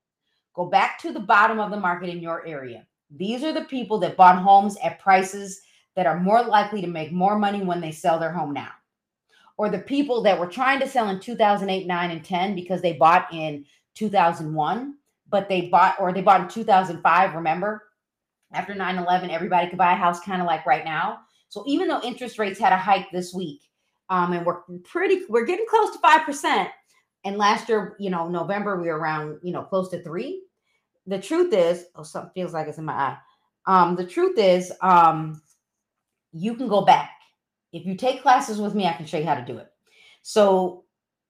Go 0.54 0.66
back 0.66 0.98
to 1.00 1.12
the 1.12 1.20
bottom 1.20 1.58
of 1.58 1.70
the 1.70 1.80
market 1.80 2.10
in 2.10 2.20
your 2.20 2.46
area. 2.46 2.86
These 3.16 3.44
are 3.44 3.52
the 3.52 3.64
people 3.64 3.98
that 3.98 4.16
bought 4.16 4.42
homes 4.42 4.76
at 4.82 4.98
prices 4.98 5.62
that 5.94 6.06
are 6.06 6.18
more 6.18 6.42
likely 6.42 6.80
to 6.80 6.86
make 6.86 7.12
more 7.12 7.38
money 7.38 7.62
when 7.62 7.80
they 7.80 7.92
sell 7.92 8.18
their 8.18 8.32
home 8.32 8.52
now. 8.52 8.70
Or 9.56 9.68
the 9.68 9.78
people 9.78 10.22
that 10.22 10.38
were 10.38 10.48
trying 10.48 10.80
to 10.80 10.88
sell 10.88 11.08
in 11.08 11.20
2008, 11.20 11.86
9, 11.86 12.10
and 12.10 12.24
10 12.24 12.54
because 12.54 12.82
they 12.82 12.94
bought 12.94 13.32
in 13.32 13.64
2001, 13.94 14.96
but 15.28 15.48
they 15.48 15.68
bought, 15.68 15.96
or 16.00 16.12
they 16.12 16.22
bought 16.22 16.40
in 16.40 16.48
2005, 16.48 17.34
remember? 17.34 17.84
After 18.52 18.74
9 18.74 18.98
11, 18.98 19.30
everybody 19.30 19.68
could 19.68 19.78
buy 19.78 19.92
a 19.92 19.96
house 19.96 20.20
kind 20.20 20.40
of 20.40 20.46
like 20.46 20.66
right 20.66 20.84
now. 20.84 21.20
So 21.48 21.62
even 21.68 21.86
though 21.86 22.02
interest 22.02 22.38
rates 22.38 22.58
had 22.58 22.72
a 22.72 22.76
hike 22.76 23.10
this 23.12 23.32
week, 23.32 23.62
um, 24.10 24.32
and 24.32 24.44
we're 24.44 24.62
pretty, 24.82 25.22
we're 25.28 25.46
getting 25.46 25.66
close 25.68 25.92
to 25.92 25.98
5%. 25.98 26.68
And 27.24 27.38
last 27.38 27.68
year, 27.68 27.96
you 27.98 28.10
know, 28.10 28.28
November, 28.28 28.80
we 28.80 28.88
were 28.88 28.98
around, 28.98 29.38
you 29.42 29.52
know, 29.52 29.62
close 29.62 29.88
to 29.90 30.02
three 30.02 30.43
the 31.06 31.18
truth 31.18 31.52
is, 31.52 31.86
oh, 31.94 32.02
something 32.02 32.32
feels 32.34 32.52
like 32.52 32.68
it's 32.68 32.78
in 32.78 32.84
my 32.84 32.92
eye. 32.92 33.18
Um, 33.66 33.96
the 33.96 34.06
truth 34.06 34.38
is, 34.38 34.72
um, 34.80 35.42
you 36.32 36.54
can 36.54 36.68
go 36.68 36.82
back. 36.82 37.10
If 37.72 37.86
you 37.86 37.96
take 37.96 38.22
classes 38.22 38.60
with 38.60 38.74
me, 38.74 38.86
I 38.86 38.92
can 38.92 39.06
show 39.06 39.18
you 39.18 39.24
how 39.24 39.34
to 39.34 39.44
do 39.44 39.58
it. 39.58 39.68
So 40.22 40.84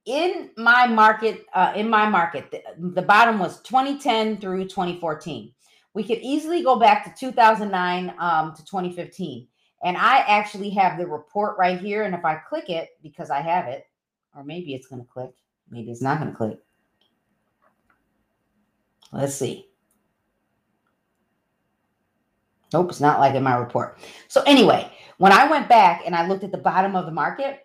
in 0.07 0.51
my 0.57 0.87
market, 0.87 1.47
uh, 1.55 1.73
in 1.75 1.89
my 1.89 2.09
market, 2.09 2.51
the, 2.51 2.63
the 2.79 3.03
bottom 3.03 3.39
was 3.39 3.61
2010 3.63 4.39
through 4.39 4.65
2014. 4.65 5.53
We 5.95 6.05
could 6.05 6.19
easily 6.19 6.63
go 6.63 6.79
back 6.79 7.05
to 7.05 7.27
2009 7.27 8.15
um, 8.19 8.55
to 8.55 8.65
2015. 8.65 9.49
And 9.85 9.97
I 9.97 10.19
actually 10.19 10.71
have 10.71 10.99
the 10.99 11.07
report 11.07 11.57
right 11.59 11.79
here. 11.79 12.03
And 12.03 12.15
if 12.15 12.25
I 12.25 12.37
click 12.37 12.69
it, 12.71 12.91
because 13.03 13.31
I 13.31 13.41
have 13.41 13.67
it, 13.67 13.85
or 14.35 14.43
maybe 14.43 14.75
it's 14.75 14.87
going 14.87 15.03
to 15.03 15.09
click, 15.09 15.31
maybe 15.71 15.91
it's 15.91 16.03
not 16.03 16.19
going 16.19 16.31
to 16.31 16.37
click. 16.37 16.59
Let's 19.13 19.35
see. 19.35 19.69
Nope, 22.73 22.91
it's 22.91 23.01
not 23.01 23.21
like 23.21 23.35
in 23.35 23.43
my 23.43 23.57
report. 23.57 23.99
So 24.29 24.43
anyway, 24.47 24.91
when 25.19 25.33
I 25.33 25.49
went 25.49 25.69
back 25.69 26.03
and 26.05 26.15
I 26.15 26.27
looked 26.27 26.43
at 26.43 26.51
the 26.51 26.59
bottom 26.59 26.97
of 26.97 27.07
the 27.07 27.13
market, 27.13 27.61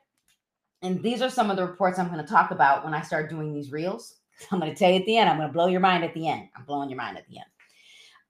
and 0.82 1.02
these 1.02 1.22
are 1.22 1.30
some 1.30 1.50
of 1.50 1.58
the 1.58 1.66
reports 1.66 1.98
I'm 1.98 2.10
going 2.10 2.24
to 2.24 2.32
talk 2.32 2.52
about 2.52 2.86
when 2.86 2.94
I 2.94 3.02
start 3.02 3.30
doing 3.30 3.54
these 3.54 3.72
reels. 3.72 4.18
I'm 4.52 4.60
going 4.60 4.72
to 4.72 4.78
tell 4.78 4.92
you 4.92 5.00
at 5.00 5.06
the 5.06 5.18
end. 5.18 5.30
I'm 5.30 5.38
going 5.38 5.50
to 5.50 5.54
blow 5.54 5.68
your 5.68 5.80
mind 5.80 6.04
at 6.04 6.14
the 6.14 6.28
end. 6.28 6.50
I'm 6.56 6.64
blowing 6.64 6.90
your 6.90 6.98
mind 6.98 7.18
at 7.18 7.28
the 7.28 7.38
end. 7.38 7.46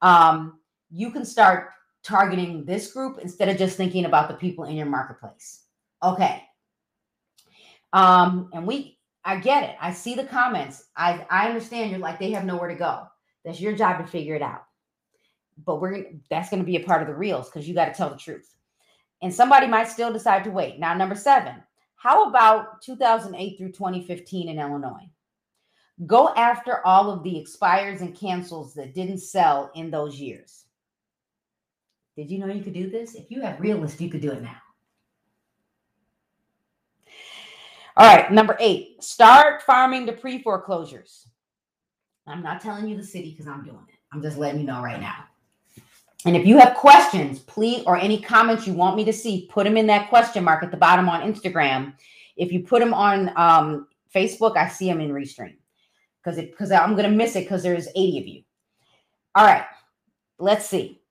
Um, 0.01 0.59
you 0.89 1.11
can 1.11 1.25
start 1.25 1.71
targeting 2.03 2.63
this 2.65 2.93
group 2.93 3.19
instead 3.21 3.49
of 3.49 3.57
just 3.57 3.75
thinking 3.75 4.05
about 4.05 4.29
the 4.29 4.33
people 4.35 4.63
in 4.63 4.75
your 4.75 4.85
marketplace. 4.85 5.63
Okay. 6.01 6.43
Um, 7.91 8.49
and 8.53 8.65
we 8.65 8.98
I 9.29 9.37
get 9.37 9.63
it. 9.63 9.75
I 9.79 9.93
see 9.93 10.15
the 10.15 10.23
comments. 10.23 10.85
I 10.97 11.23
I 11.29 11.47
understand 11.47 11.91
you're 11.91 11.99
like 11.99 12.17
they 12.17 12.31
have 12.31 12.45
nowhere 12.45 12.67
to 12.67 12.73
go. 12.73 13.03
That's 13.45 13.61
your 13.61 13.75
job 13.75 13.99
to 13.99 14.07
figure 14.11 14.33
it 14.33 14.41
out. 14.41 14.63
But 15.67 15.79
we're 15.79 16.13
that's 16.31 16.49
going 16.49 16.61
to 16.61 16.65
be 16.65 16.77
a 16.77 16.83
part 16.83 17.03
of 17.03 17.07
the 17.07 17.13
reels 17.13 17.47
because 17.47 17.67
you 17.67 17.75
got 17.75 17.85
to 17.85 17.93
tell 17.93 18.09
the 18.09 18.17
truth. 18.17 18.55
And 19.21 19.31
somebody 19.31 19.67
might 19.67 19.87
still 19.87 20.11
decide 20.11 20.43
to 20.45 20.49
wait. 20.49 20.79
Now, 20.79 20.95
number 20.95 21.13
seven, 21.13 21.61
how 21.95 22.27
about 22.27 22.81
2008 22.81 23.57
through 23.59 23.71
2015 23.71 24.49
in 24.49 24.59
Illinois? 24.59 25.07
Go 26.07 26.29
after 26.29 26.83
all 26.83 27.11
of 27.11 27.21
the 27.21 27.37
expires 27.37 28.01
and 28.01 28.17
cancels 28.17 28.73
that 28.73 28.95
didn't 28.95 29.19
sell 29.19 29.69
in 29.75 29.91
those 29.91 30.19
years. 30.19 30.65
Did 32.15 32.31
you 32.31 32.39
know 32.39 32.47
you 32.47 32.63
could 32.63 32.73
do 32.73 32.89
this? 32.89 33.13
If 33.13 33.29
you 33.29 33.41
have 33.41 33.61
realist, 33.61 34.01
you 34.01 34.09
could 34.09 34.21
do 34.21 34.31
it 34.31 34.41
now. 34.41 34.57
All 37.99 38.15
right, 38.15 38.31
number 38.31 38.55
eight, 38.61 39.03
start 39.03 39.61
farming 39.63 40.05
the 40.05 40.13
pre 40.13 40.41
foreclosures. 40.41 41.27
I'm 42.25 42.41
not 42.41 42.61
telling 42.61 42.87
you 42.87 42.95
the 42.95 43.03
city 43.03 43.31
because 43.31 43.45
I'm 43.45 43.65
doing 43.65 43.85
it. 43.89 43.95
I'm 44.13 44.21
just 44.21 44.37
letting 44.37 44.61
you 44.61 44.65
know 44.65 44.81
right 44.81 45.01
now. 45.01 45.25
And 46.25 46.37
if 46.37 46.45
you 46.45 46.57
have 46.59 46.75
questions, 46.75 47.39
please, 47.39 47.83
or 47.85 47.97
any 47.97 48.21
comments 48.21 48.65
you 48.65 48.71
want 48.71 48.95
me 48.95 49.03
to 49.03 49.11
see, 49.11 49.49
put 49.51 49.65
them 49.65 49.75
in 49.75 49.85
that 49.87 50.07
question 50.07 50.45
mark 50.45 50.63
at 50.63 50.71
the 50.71 50.77
bottom 50.77 51.09
on 51.09 51.29
Instagram. 51.29 51.93
If 52.37 52.53
you 52.53 52.63
put 52.63 52.79
them 52.79 52.93
on 52.93 53.33
um, 53.35 53.87
Facebook, 54.15 54.55
I 54.55 54.69
see 54.69 54.85
them 54.85 55.01
in 55.01 55.09
Restream 55.09 55.57
because 56.23 56.39
because 56.39 56.71
I'm 56.71 56.95
gonna 56.95 57.09
miss 57.09 57.35
it 57.35 57.41
because 57.41 57.63
there's 57.63 57.89
80 57.97 58.19
of 58.19 58.27
you. 58.27 58.43
All 59.35 59.45
right, 59.45 59.65
let's 60.37 60.65
see. 60.65 61.01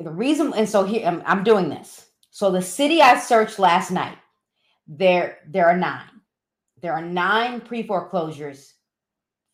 The 0.00 0.10
reason, 0.10 0.52
and 0.52 0.68
so 0.68 0.82
here 0.82 1.06
I'm, 1.06 1.22
I'm 1.24 1.44
doing 1.44 1.68
this. 1.68 2.08
So 2.32 2.50
the 2.50 2.60
city 2.60 3.00
I 3.00 3.20
searched 3.20 3.60
last 3.60 3.92
night, 3.92 4.18
there 4.86 5.38
there 5.48 5.66
are 5.66 5.76
nine. 5.76 6.10
There 6.82 6.92
are 6.92 7.02
nine 7.02 7.60
pre-foreclosures, 7.60 8.74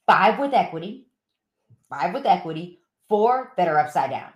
five 0.06 0.38
with 0.38 0.52
equity, 0.52 1.06
five 1.88 2.12
with 2.12 2.26
equity, 2.26 2.80
four 3.08 3.52
that 3.56 3.68
are 3.68 3.78
upside 3.78 4.10
down. 4.10 4.32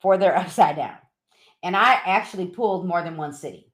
Four 0.00 0.18
that 0.18 0.28
are 0.28 0.36
upside 0.44 0.76
down. 0.76 0.96
And 1.62 1.76
I 1.76 1.94
actually 2.04 2.46
pulled 2.46 2.86
more 2.86 3.02
than 3.02 3.16
one 3.16 3.32
city. 3.32 3.72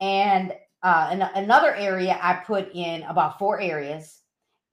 And 0.00 0.52
uh, 0.82 1.10
in 1.12 1.22
another 1.22 1.74
area, 1.74 2.18
I 2.20 2.34
put 2.34 2.74
in 2.74 3.02
about 3.04 3.38
four 3.38 3.60
areas. 3.60 4.20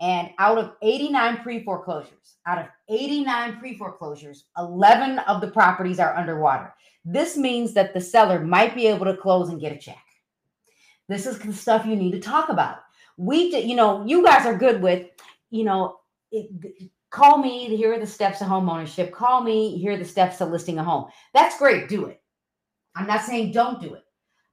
And 0.01 0.31
out 0.39 0.57
of 0.57 0.73
89 0.81 1.37
pre 1.37 1.63
foreclosures, 1.63 2.37
out 2.47 2.57
of 2.57 2.65
89 2.89 3.59
pre 3.59 3.77
foreclosures, 3.77 4.45
11 4.57 5.19
of 5.19 5.41
the 5.41 5.51
properties 5.51 5.99
are 5.99 6.15
underwater. 6.15 6.73
This 7.05 7.37
means 7.37 7.73
that 7.73 7.93
the 7.93 8.01
seller 8.01 8.39
might 8.39 8.75
be 8.75 8.87
able 8.87 9.05
to 9.05 9.15
close 9.15 9.49
and 9.49 9.61
get 9.61 9.71
a 9.71 9.77
check. 9.77 10.03
This 11.11 11.25
is 11.25 11.59
stuff 11.59 11.85
you 11.85 11.97
need 11.97 12.11
to 12.11 12.19
talk 12.21 12.47
about. 12.47 12.77
We, 13.17 13.53
you 13.55 13.75
know, 13.75 14.05
you 14.05 14.23
guys 14.23 14.45
are 14.45 14.57
good 14.57 14.81
with, 14.81 15.07
you 15.49 15.65
know, 15.65 15.97
it, 16.31 16.49
call 17.09 17.37
me. 17.37 17.75
Here 17.75 17.93
are 17.93 17.99
the 17.99 18.07
steps 18.07 18.39
to 18.39 18.45
home 18.45 18.69
ownership. 18.69 19.11
Call 19.11 19.41
me. 19.43 19.77
Here 19.77 19.91
are 19.91 19.97
the 19.97 20.05
steps 20.05 20.37
to 20.37 20.45
listing 20.45 20.79
a 20.79 20.83
home. 20.83 21.09
That's 21.33 21.57
great. 21.57 21.89
Do 21.89 22.05
it. 22.05 22.21
I'm 22.95 23.07
not 23.07 23.23
saying 23.23 23.51
don't 23.51 23.81
do 23.81 23.93
it, 23.93 24.03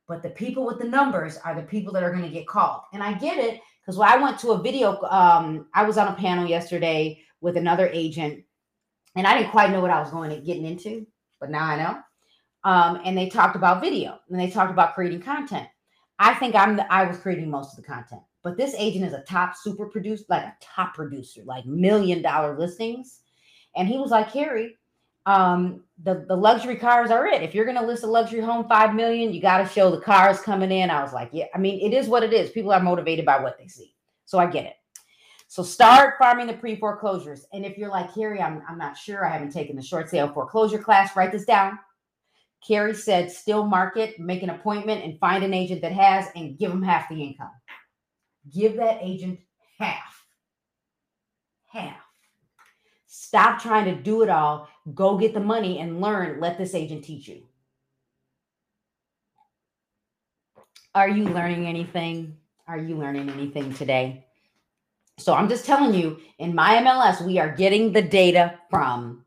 but 0.08 0.22
the 0.22 0.30
people 0.30 0.66
with 0.66 0.78
the 0.78 0.88
numbers 0.88 1.38
are 1.38 1.54
the 1.54 1.62
people 1.62 1.92
that 1.92 2.02
are 2.02 2.10
going 2.10 2.24
to 2.24 2.28
get 2.28 2.48
called. 2.48 2.82
And 2.92 3.04
I 3.04 3.12
get 3.12 3.38
it 3.38 3.60
because 3.80 3.96
when 3.96 4.08
I 4.08 4.16
went 4.16 4.40
to 4.40 4.50
a 4.50 4.62
video, 4.62 5.00
um, 5.02 5.66
I 5.74 5.84
was 5.84 5.96
on 5.96 6.08
a 6.08 6.16
panel 6.16 6.46
yesterday 6.46 7.20
with 7.40 7.56
another 7.56 7.88
agent, 7.92 8.42
and 9.14 9.28
I 9.28 9.38
didn't 9.38 9.52
quite 9.52 9.70
know 9.70 9.80
what 9.80 9.92
I 9.92 10.00
was 10.00 10.10
going 10.10 10.30
to 10.30 10.40
getting 10.40 10.66
into, 10.66 11.06
but 11.38 11.50
now 11.50 11.64
I 11.64 11.76
know. 11.76 11.98
Um, 12.64 13.00
and 13.04 13.16
they 13.16 13.28
talked 13.28 13.54
about 13.54 13.80
video 13.80 14.18
and 14.28 14.38
they 14.38 14.50
talked 14.50 14.72
about 14.72 14.94
creating 14.94 15.22
content. 15.22 15.68
I 16.18 16.35
think 16.35 16.54
I'm 16.54 16.76
the, 16.76 16.92
I 16.92 17.04
was 17.04 17.18
creating 17.18 17.50
most 17.50 17.72
of 17.72 17.85
the 17.85 17.88
content, 17.88 18.22
but 18.42 18.57
this 18.57 18.74
agent 18.76 19.04
is 19.04 19.12
a 19.12 19.22
top 19.22 19.57
super 19.57 19.87
producer, 19.87 20.24
like 20.28 20.44
a 20.44 20.57
top 20.61 20.94
producer, 20.94 21.42
like 21.44 21.64
million 21.66 22.22
dollar 22.22 22.59
listings. 22.59 23.20
And 23.76 23.87
he 23.87 23.98
was 23.98 24.11
like, 24.11 24.33
Carrie, 24.33 24.76
um, 25.26 25.85
the, 26.02 26.24
the 26.26 26.35
luxury 26.35 26.76
cars 26.76 27.11
are 27.11 27.26
it. 27.26 27.42
If 27.42 27.54
you're 27.54 27.66
going 27.66 27.76
to 27.76 27.87
list 27.87 28.02
a 28.02 28.07
luxury 28.07 28.40
home, 28.40 28.66
5 28.66 28.94
million, 28.94 29.33
you 29.33 29.40
got 29.40 29.59
to 29.59 29.68
show 29.68 29.90
the 29.90 30.00
cars 30.00 30.40
coming 30.40 30.72
in. 30.72 30.90
I 30.90 31.02
was 31.02 31.12
like, 31.12 31.28
yeah, 31.33 31.46
I 31.54 31.59
mean, 31.59 31.81
it 31.81 31.94
is 31.94 32.09
what 32.09 32.22
it 32.22 32.33
is. 32.33 32.50
People 32.50 32.72
are 32.72 32.81
motivated 32.81 33.26
by 33.26 33.38
what 33.40 33.59
they 33.59 33.68
see. 33.68 33.94
So 34.24 34.38
I 34.38 34.46
get 34.46 34.64
it. 34.64 34.74
So 35.46 35.62
start 35.62 36.14
farming 36.18 36.46
the 36.46 36.54
pre 36.54 36.76
foreclosures. 36.76 37.46
And 37.52 37.64
if 37.64 37.78
you're 37.78 37.90
like, 37.90 38.14
Carrie, 38.14 38.40
I'm, 38.40 38.62
I'm 38.68 38.78
not 38.78 38.96
sure. 38.96 39.26
I 39.26 39.33
haven't 39.33 39.52
taken 39.52 39.76
the 39.76 39.83
short 39.83 40.11
sale 40.11 40.28
foreclosure 40.28 40.78
class. 40.78 41.16
Write 41.16 41.33
this 41.33 41.46
down. 41.46 41.78
Carrie 42.66 42.94
said, 42.94 43.30
still 43.30 43.64
market, 43.64 44.18
make 44.18 44.42
an 44.42 44.50
appointment 44.50 45.04
and 45.04 45.18
find 45.18 45.44
an 45.44 45.54
agent 45.54 45.80
that 45.82 45.92
has 45.92 46.26
and 46.34 46.58
give 46.58 46.70
them 46.70 46.82
half 46.82 47.08
the 47.08 47.22
income. 47.22 47.50
Give 48.52 48.76
that 48.76 48.98
agent 49.00 49.40
half. 49.78 50.24
Half. 51.66 52.00
Stop 53.06 53.60
trying 53.60 53.84
to 53.86 53.94
do 53.94 54.22
it 54.22 54.28
all. 54.28 54.68
Go 54.94 55.18
get 55.18 55.34
the 55.34 55.40
money 55.40 55.78
and 55.78 56.00
learn. 56.00 56.40
Let 56.40 56.58
this 56.58 56.74
agent 56.74 57.04
teach 57.04 57.28
you. 57.28 57.42
Are 60.94 61.08
you 61.08 61.24
learning 61.24 61.66
anything? 61.66 62.36
Are 62.66 62.78
you 62.78 62.96
learning 62.96 63.30
anything 63.30 63.72
today? 63.74 64.26
So 65.18 65.34
I'm 65.34 65.48
just 65.48 65.64
telling 65.64 65.94
you, 65.94 66.18
in 66.38 66.54
my 66.54 66.76
MLS, 66.76 67.24
we 67.24 67.38
are 67.38 67.54
getting 67.54 67.92
the 67.92 68.02
data 68.02 68.58
from 68.70 69.24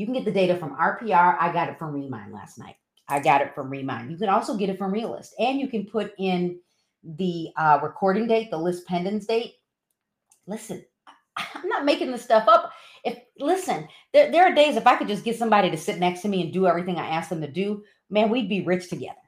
you 0.00 0.06
can 0.06 0.14
get 0.14 0.24
the 0.24 0.32
data 0.32 0.56
from 0.56 0.74
RPR. 0.76 1.36
I 1.38 1.52
got 1.52 1.68
it 1.68 1.78
from 1.78 1.92
Remine 1.92 2.32
last 2.32 2.58
night. 2.58 2.76
I 3.06 3.20
got 3.20 3.42
it 3.42 3.54
from 3.54 3.68
Remine. 3.68 4.10
You 4.10 4.16
can 4.16 4.30
also 4.30 4.56
get 4.56 4.70
it 4.70 4.78
from 4.78 4.92
Realist, 4.92 5.34
and 5.38 5.60
you 5.60 5.68
can 5.68 5.84
put 5.84 6.14
in 6.18 6.58
the 7.04 7.50
uh, 7.58 7.80
recording 7.82 8.26
date, 8.26 8.50
the 8.50 8.56
lis 8.56 8.82
pendens 8.88 9.26
date. 9.26 9.56
Listen, 10.46 10.82
I'm 11.36 11.68
not 11.68 11.84
making 11.84 12.12
this 12.12 12.24
stuff 12.24 12.48
up. 12.48 12.72
If 13.04 13.18
listen, 13.38 13.88
there, 14.14 14.32
there 14.32 14.44
are 14.44 14.54
days 14.54 14.76
if 14.76 14.86
I 14.86 14.96
could 14.96 15.06
just 15.06 15.22
get 15.22 15.36
somebody 15.36 15.70
to 15.70 15.76
sit 15.76 15.98
next 15.98 16.22
to 16.22 16.28
me 16.28 16.40
and 16.40 16.50
do 16.52 16.66
everything 16.66 16.96
I 16.96 17.10
ask 17.10 17.28
them 17.28 17.42
to 17.42 17.46
do, 17.46 17.84
man, 18.08 18.30
we'd 18.30 18.48
be 18.48 18.62
rich 18.62 18.88
together. 18.88 19.20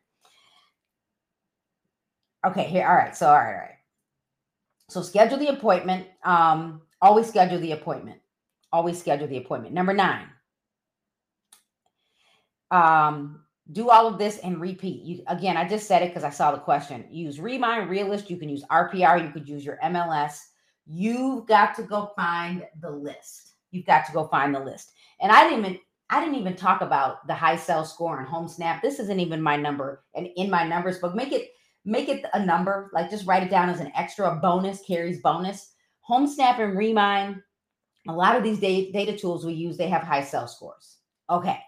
Okay, 2.46 2.64
here. 2.64 2.88
All 2.88 2.94
right. 2.94 3.14
So, 3.14 3.26
all 3.26 3.34
right, 3.34 3.52
all 3.52 3.60
right. 3.60 3.78
So 4.88 5.02
schedule 5.02 5.36
the 5.36 5.48
appointment. 5.48 6.06
Um, 6.24 6.80
always 7.02 7.28
schedule 7.28 7.60
the 7.60 7.72
appointment. 7.72 8.20
Always 8.72 8.98
schedule 8.98 9.28
the 9.28 9.36
appointment. 9.36 9.74
Number 9.74 9.92
nine, 9.92 10.28
um, 12.72 13.44
do 13.70 13.90
all 13.90 14.08
of 14.08 14.18
this 14.18 14.38
and 14.38 14.60
repeat. 14.60 15.02
You 15.02 15.22
again, 15.28 15.56
I 15.56 15.68
just 15.68 15.86
said 15.86 16.02
it 16.02 16.08
because 16.08 16.24
I 16.24 16.30
saw 16.30 16.50
the 16.50 16.58
question. 16.58 17.04
Use 17.10 17.38
Remine, 17.38 17.88
Realist. 17.88 18.28
You 18.28 18.36
can 18.36 18.48
use 18.48 18.64
RPR. 18.70 19.22
You 19.22 19.30
could 19.30 19.48
use 19.48 19.64
your 19.64 19.78
MLS. 19.84 20.38
You've 20.86 21.46
got 21.46 21.76
to 21.76 21.84
go 21.84 22.12
find 22.16 22.66
the 22.80 22.90
list. 22.90 23.54
You've 23.70 23.86
got 23.86 24.06
to 24.06 24.12
go 24.12 24.26
find 24.26 24.54
the 24.54 24.60
list. 24.60 24.92
And 25.20 25.30
I 25.30 25.44
didn't 25.44 25.60
even 25.60 25.78
I 26.10 26.20
didn't 26.20 26.40
even 26.40 26.56
talk 26.56 26.80
about 26.80 27.26
the 27.26 27.34
high 27.34 27.56
sell 27.56 27.84
score 27.84 28.18
and 28.18 28.28
home 28.28 28.48
snap. 28.48 28.82
This 28.82 28.98
isn't 28.98 29.20
even 29.20 29.40
my 29.40 29.56
number 29.56 30.04
and 30.14 30.28
in 30.36 30.50
my 30.50 30.66
numbers, 30.66 30.98
book. 30.98 31.14
make 31.14 31.32
it 31.32 31.50
make 31.84 32.08
it 32.08 32.24
a 32.34 32.44
number. 32.44 32.90
Like 32.92 33.10
just 33.10 33.26
write 33.26 33.42
it 33.42 33.50
down 33.50 33.68
as 33.68 33.80
an 33.80 33.92
extra 33.94 34.34
bonus, 34.42 34.80
Carrie's 34.86 35.20
bonus. 35.20 35.72
Home 36.00 36.26
snap 36.26 36.58
and 36.58 36.76
Remine. 36.76 37.42
A 38.08 38.12
lot 38.12 38.34
of 38.34 38.42
these 38.42 38.58
data, 38.58 38.90
data 38.90 39.16
tools 39.16 39.46
we 39.46 39.52
use, 39.52 39.76
they 39.76 39.88
have 39.88 40.02
high 40.02 40.24
sell 40.24 40.48
scores. 40.48 40.98
Okay. 41.30 41.60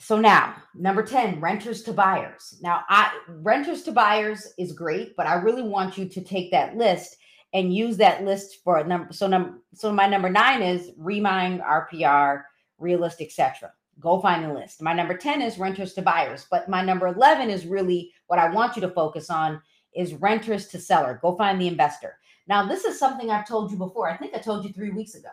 So 0.00 0.18
now, 0.18 0.54
number 0.74 1.02
10, 1.02 1.40
renters 1.40 1.82
to 1.82 1.92
buyers. 1.92 2.58
Now, 2.62 2.82
I 2.88 3.10
renters 3.28 3.82
to 3.82 3.92
buyers 3.92 4.52
is 4.56 4.72
great, 4.72 5.16
but 5.16 5.26
I 5.26 5.34
really 5.34 5.62
want 5.62 5.98
you 5.98 6.08
to 6.08 6.20
take 6.20 6.50
that 6.52 6.76
list 6.76 7.16
and 7.52 7.74
use 7.74 7.96
that 7.96 8.24
list 8.24 8.58
for 8.62 8.78
a 8.78 8.86
number. 8.86 9.12
So 9.12 9.26
number 9.26 9.58
so 9.74 9.92
my 9.92 10.06
number 10.06 10.30
9 10.30 10.62
is 10.62 10.92
Remine, 10.96 11.60
RPR, 11.60 12.44
Realist, 12.78 13.20
etc. 13.20 13.72
Go 13.98 14.20
find 14.20 14.44
the 14.44 14.54
list. 14.54 14.80
My 14.80 14.92
number 14.92 15.16
10 15.16 15.42
is 15.42 15.58
renters 15.58 15.94
to 15.94 16.02
buyers, 16.02 16.46
but 16.48 16.68
my 16.68 16.82
number 16.82 17.08
11 17.08 17.50
is 17.50 17.66
really 17.66 18.12
what 18.28 18.38
I 18.38 18.50
want 18.50 18.76
you 18.76 18.82
to 18.82 18.90
focus 18.90 19.30
on 19.30 19.60
is 19.96 20.14
renters 20.14 20.68
to 20.68 20.78
seller. 20.78 21.18
Go 21.20 21.36
find 21.36 21.60
the 21.60 21.66
investor. 21.66 22.18
Now, 22.46 22.64
this 22.66 22.84
is 22.84 22.98
something 22.98 23.30
I've 23.30 23.48
told 23.48 23.72
you 23.72 23.76
before. 23.76 24.08
I 24.08 24.16
think 24.16 24.34
I 24.34 24.38
told 24.38 24.64
you 24.64 24.72
3 24.72 24.90
weeks 24.90 25.16
ago. 25.16 25.30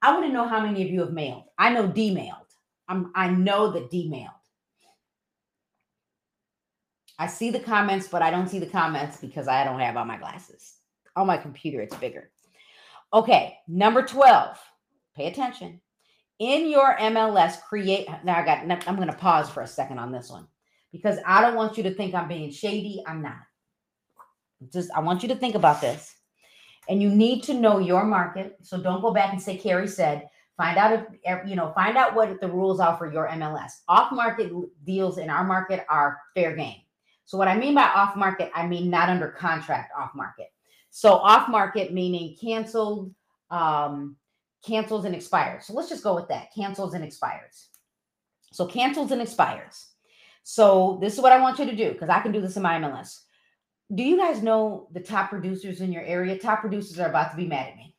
I 0.00 0.12
want 0.12 0.24
to 0.26 0.32
know 0.32 0.48
how 0.48 0.64
many 0.64 0.82
of 0.82 0.88
you 0.88 1.00
have 1.00 1.12
mailed. 1.12 1.44
I 1.58 1.70
know 1.74 1.86
D 1.86 2.14
mailed. 2.14 2.51
I'm, 2.88 3.12
I 3.14 3.28
know 3.28 3.70
that 3.72 3.90
D 3.90 4.08
mailed. 4.08 4.30
I 7.18 7.26
see 7.26 7.50
the 7.50 7.60
comments, 7.60 8.08
but 8.08 8.22
I 8.22 8.30
don't 8.30 8.48
see 8.48 8.58
the 8.58 8.66
comments 8.66 9.18
because 9.18 9.46
I 9.46 9.64
don't 9.64 9.80
have 9.80 9.96
on 9.96 10.08
my 10.08 10.16
glasses. 10.16 10.74
On 11.14 11.26
my 11.26 11.36
computer, 11.36 11.80
it's 11.80 11.96
bigger. 11.96 12.30
Okay, 13.12 13.58
number 13.68 14.02
12. 14.02 14.58
Pay 15.14 15.26
attention. 15.26 15.80
In 16.38 16.68
your 16.68 16.96
MLS, 16.96 17.62
create. 17.62 18.08
Now 18.24 18.38
I 18.38 18.44
got, 18.44 18.88
I'm 18.88 18.96
going 18.96 19.08
to 19.08 19.14
pause 19.14 19.48
for 19.50 19.62
a 19.62 19.66
second 19.66 19.98
on 19.98 20.10
this 20.10 20.30
one 20.30 20.48
because 20.90 21.18
I 21.26 21.42
don't 21.42 21.54
want 21.54 21.76
you 21.76 21.82
to 21.84 21.94
think 21.94 22.14
I'm 22.14 22.28
being 22.28 22.50
shady. 22.50 23.02
I'm 23.06 23.22
not. 23.22 23.38
Just, 24.72 24.90
I 24.94 25.00
want 25.00 25.22
you 25.22 25.28
to 25.28 25.36
think 25.36 25.54
about 25.54 25.80
this. 25.80 26.14
And 26.88 27.00
you 27.00 27.10
need 27.10 27.42
to 27.44 27.54
know 27.54 27.78
your 27.78 28.04
market. 28.04 28.56
So 28.62 28.82
don't 28.82 29.02
go 29.02 29.12
back 29.12 29.32
and 29.32 29.40
say, 29.40 29.56
Carrie 29.56 29.86
said, 29.86 30.28
Find 30.62 30.78
out 30.78 31.08
if 31.24 31.48
you 31.48 31.56
know, 31.56 31.72
find 31.72 31.96
out 31.96 32.14
what 32.14 32.40
the 32.40 32.46
rules 32.46 32.78
are 32.78 32.96
for 32.96 33.12
your 33.12 33.26
MLS. 33.26 33.80
Off-market 33.88 34.52
deals 34.84 35.18
in 35.18 35.28
our 35.28 35.42
market 35.42 35.84
are 35.88 36.20
fair 36.36 36.54
game. 36.54 36.76
So 37.24 37.36
what 37.36 37.48
I 37.48 37.56
mean 37.56 37.74
by 37.74 37.82
off-market, 37.82 38.52
I 38.54 38.68
mean 38.68 38.88
not 38.88 39.08
under 39.08 39.26
contract 39.26 39.90
off-market. 39.98 40.52
So 40.90 41.14
off-market 41.14 41.92
meaning 41.92 42.36
canceled, 42.40 43.12
um, 43.50 44.14
cancels 44.64 45.04
and 45.04 45.16
expires. 45.16 45.66
So 45.66 45.72
let's 45.72 45.88
just 45.88 46.04
go 46.04 46.14
with 46.14 46.28
that. 46.28 46.54
Cancels 46.54 46.94
and 46.94 47.02
expires. 47.02 47.70
So 48.52 48.64
cancels 48.64 49.10
and 49.10 49.20
expires. 49.20 49.88
So 50.44 50.96
this 51.00 51.14
is 51.14 51.20
what 51.20 51.32
I 51.32 51.40
want 51.40 51.58
you 51.58 51.66
to 51.66 51.74
do 51.74 51.90
because 51.90 52.08
I 52.08 52.20
can 52.20 52.30
do 52.30 52.40
this 52.40 52.56
in 52.56 52.62
my 52.62 52.78
MLS. 52.78 53.22
Do 53.92 54.04
you 54.04 54.16
guys 54.16 54.44
know 54.44 54.86
the 54.92 55.00
top 55.00 55.30
producers 55.30 55.80
in 55.80 55.92
your 55.92 56.04
area? 56.04 56.38
Top 56.38 56.60
producers 56.60 57.00
are 57.00 57.08
about 57.08 57.32
to 57.32 57.36
be 57.36 57.48
mad 57.48 57.70
at 57.70 57.76
me. 57.76 57.91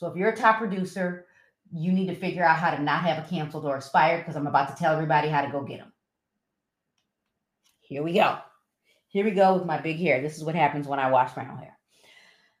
So 0.00 0.06
if 0.06 0.16
you're 0.16 0.30
a 0.30 0.36
top 0.36 0.56
producer, 0.56 1.26
you 1.70 1.92
need 1.92 2.06
to 2.06 2.14
figure 2.14 2.42
out 2.42 2.56
how 2.56 2.70
to 2.70 2.82
not 2.82 3.02
have 3.02 3.22
a 3.22 3.28
canceled 3.28 3.66
or 3.66 3.76
expired 3.76 4.20
because 4.20 4.34
I'm 4.34 4.46
about 4.46 4.68
to 4.68 4.82
tell 4.82 4.94
everybody 4.94 5.28
how 5.28 5.42
to 5.42 5.52
go 5.52 5.60
get 5.62 5.80
them. 5.80 5.92
here 7.80 8.02
we 8.02 8.14
go. 8.14 8.38
Here 9.08 9.26
we 9.26 9.32
go 9.32 9.52
with 9.52 9.66
my 9.66 9.78
big 9.78 9.98
hair. 9.98 10.22
This 10.22 10.38
is 10.38 10.42
what 10.44 10.54
happens 10.54 10.88
when 10.88 10.98
I 10.98 11.10
wash 11.10 11.36
my 11.36 11.46
own 11.46 11.58
hair. 11.58 11.76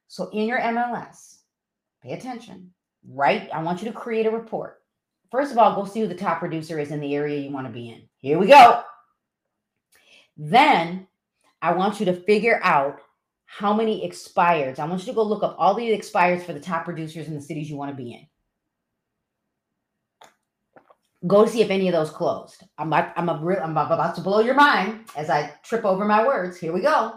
So 0.06 0.28
in 0.34 0.48
your 0.48 0.60
MLS, 0.60 1.38
pay 2.02 2.12
attention, 2.12 2.74
right? 3.08 3.48
I 3.54 3.62
want 3.62 3.80
you 3.80 3.88
to 3.88 3.96
create 3.96 4.26
a 4.26 4.30
report. 4.30 4.82
First 5.30 5.50
of 5.50 5.56
all, 5.56 5.74
go 5.74 5.86
see 5.86 6.00
who 6.00 6.08
the 6.08 6.14
top 6.14 6.40
producer 6.40 6.78
is 6.78 6.90
in 6.90 7.00
the 7.00 7.14
area 7.14 7.40
you 7.40 7.50
want 7.50 7.66
to 7.66 7.72
be 7.72 7.88
in. 7.88 8.02
Here 8.18 8.38
we 8.38 8.48
go. 8.48 8.82
Then 10.36 11.06
I 11.62 11.72
want 11.72 12.00
you 12.00 12.06
to 12.06 12.12
figure 12.12 12.60
out 12.62 13.00
how 13.52 13.74
many 13.74 14.04
expires. 14.04 14.78
I 14.78 14.84
want 14.84 15.00
you 15.00 15.06
to 15.06 15.12
go 15.12 15.24
look 15.24 15.42
up 15.42 15.56
all 15.58 15.74
the 15.74 15.90
expires 15.90 16.44
for 16.44 16.52
the 16.52 16.60
top 16.60 16.84
producers 16.84 17.26
in 17.26 17.34
the 17.34 17.40
cities 17.40 17.68
you 17.68 17.76
want 17.76 17.90
to 17.90 17.96
be 17.96 18.12
in. 18.12 18.24
Go 21.26 21.44
see 21.46 21.60
if 21.60 21.68
any 21.68 21.88
of 21.88 21.92
those 21.92 22.10
closed. 22.10 22.62
I'm 22.78 22.86
about, 22.86 23.12
I'm, 23.16 23.28
a, 23.28 23.58
I'm 23.58 23.76
about 23.76 24.14
to 24.14 24.20
blow 24.20 24.38
your 24.38 24.54
mind 24.54 25.06
as 25.16 25.28
I 25.28 25.52
trip 25.64 25.84
over 25.84 26.04
my 26.04 26.24
words. 26.24 26.58
Here 26.58 26.72
we 26.72 26.80
go. 26.80 27.12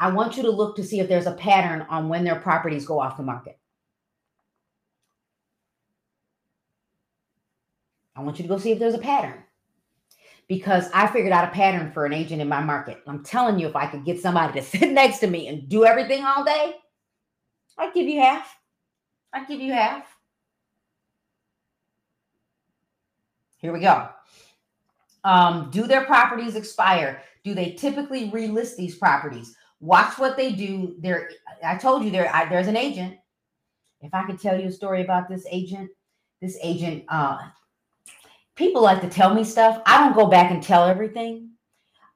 I 0.00 0.10
want 0.10 0.38
you 0.38 0.44
to 0.44 0.50
look 0.50 0.76
to 0.76 0.82
see 0.82 0.98
if 0.98 1.08
there's 1.08 1.26
a 1.26 1.34
pattern 1.34 1.86
on 1.90 2.08
when 2.08 2.24
their 2.24 2.40
properties 2.40 2.86
go 2.86 2.98
off 2.98 3.18
the 3.18 3.22
market. 3.22 3.58
I 8.16 8.22
want 8.22 8.38
you 8.38 8.44
to 8.44 8.48
go 8.48 8.56
see 8.56 8.72
if 8.72 8.78
there's 8.78 8.94
a 8.94 8.98
pattern 8.98 9.44
because 10.52 10.90
I 10.92 11.06
figured 11.06 11.32
out 11.32 11.48
a 11.48 11.50
pattern 11.50 11.90
for 11.92 12.04
an 12.04 12.12
agent 12.12 12.42
in 12.42 12.46
my 12.46 12.60
market. 12.60 12.98
I'm 13.06 13.24
telling 13.24 13.58
you, 13.58 13.66
if 13.68 13.74
I 13.74 13.86
could 13.86 14.04
get 14.04 14.20
somebody 14.20 14.60
to 14.60 14.66
sit 14.78 14.92
next 14.92 15.20
to 15.20 15.26
me 15.26 15.48
and 15.48 15.66
do 15.66 15.86
everything 15.86 16.22
all 16.26 16.44
day, 16.44 16.74
I'd 17.78 17.94
give 17.94 18.06
you 18.06 18.20
half. 18.20 18.54
I'd 19.32 19.48
give 19.48 19.60
you 19.60 19.72
half. 19.72 20.04
Here 23.56 23.72
we 23.72 23.80
go. 23.80 24.10
Um, 25.24 25.70
do 25.70 25.86
their 25.86 26.04
properties 26.04 26.54
expire? 26.54 27.22
Do 27.44 27.54
they 27.54 27.72
typically 27.72 28.30
relist 28.30 28.76
these 28.76 28.96
properties? 28.96 29.56
Watch 29.80 30.18
what 30.18 30.36
they 30.36 30.52
do. 30.52 30.96
There, 30.98 31.30
I 31.64 31.78
told 31.78 32.04
you 32.04 32.10
there. 32.10 32.30
I, 32.30 32.44
there's 32.44 32.68
an 32.68 32.76
agent. 32.76 33.16
If 34.02 34.12
I 34.12 34.26
could 34.26 34.38
tell 34.38 34.60
you 34.60 34.68
a 34.68 34.72
story 34.72 35.00
about 35.00 35.30
this 35.30 35.46
agent, 35.50 35.88
this 36.42 36.58
agent, 36.62 37.04
uh, 37.08 37.38
people 38.56 38.82
like 38.82 39.00
to 39.00 39.08
tell 39.08 39.34
me 39.34 39.44
stuff. 39.44 39.82
I 39.86 39.98
don't 39.98 40.14
go 40.14 40.26
back 40.26 40.50
and 40.50 40.62
tell 40.62 40.86
everything, 40.86 41.50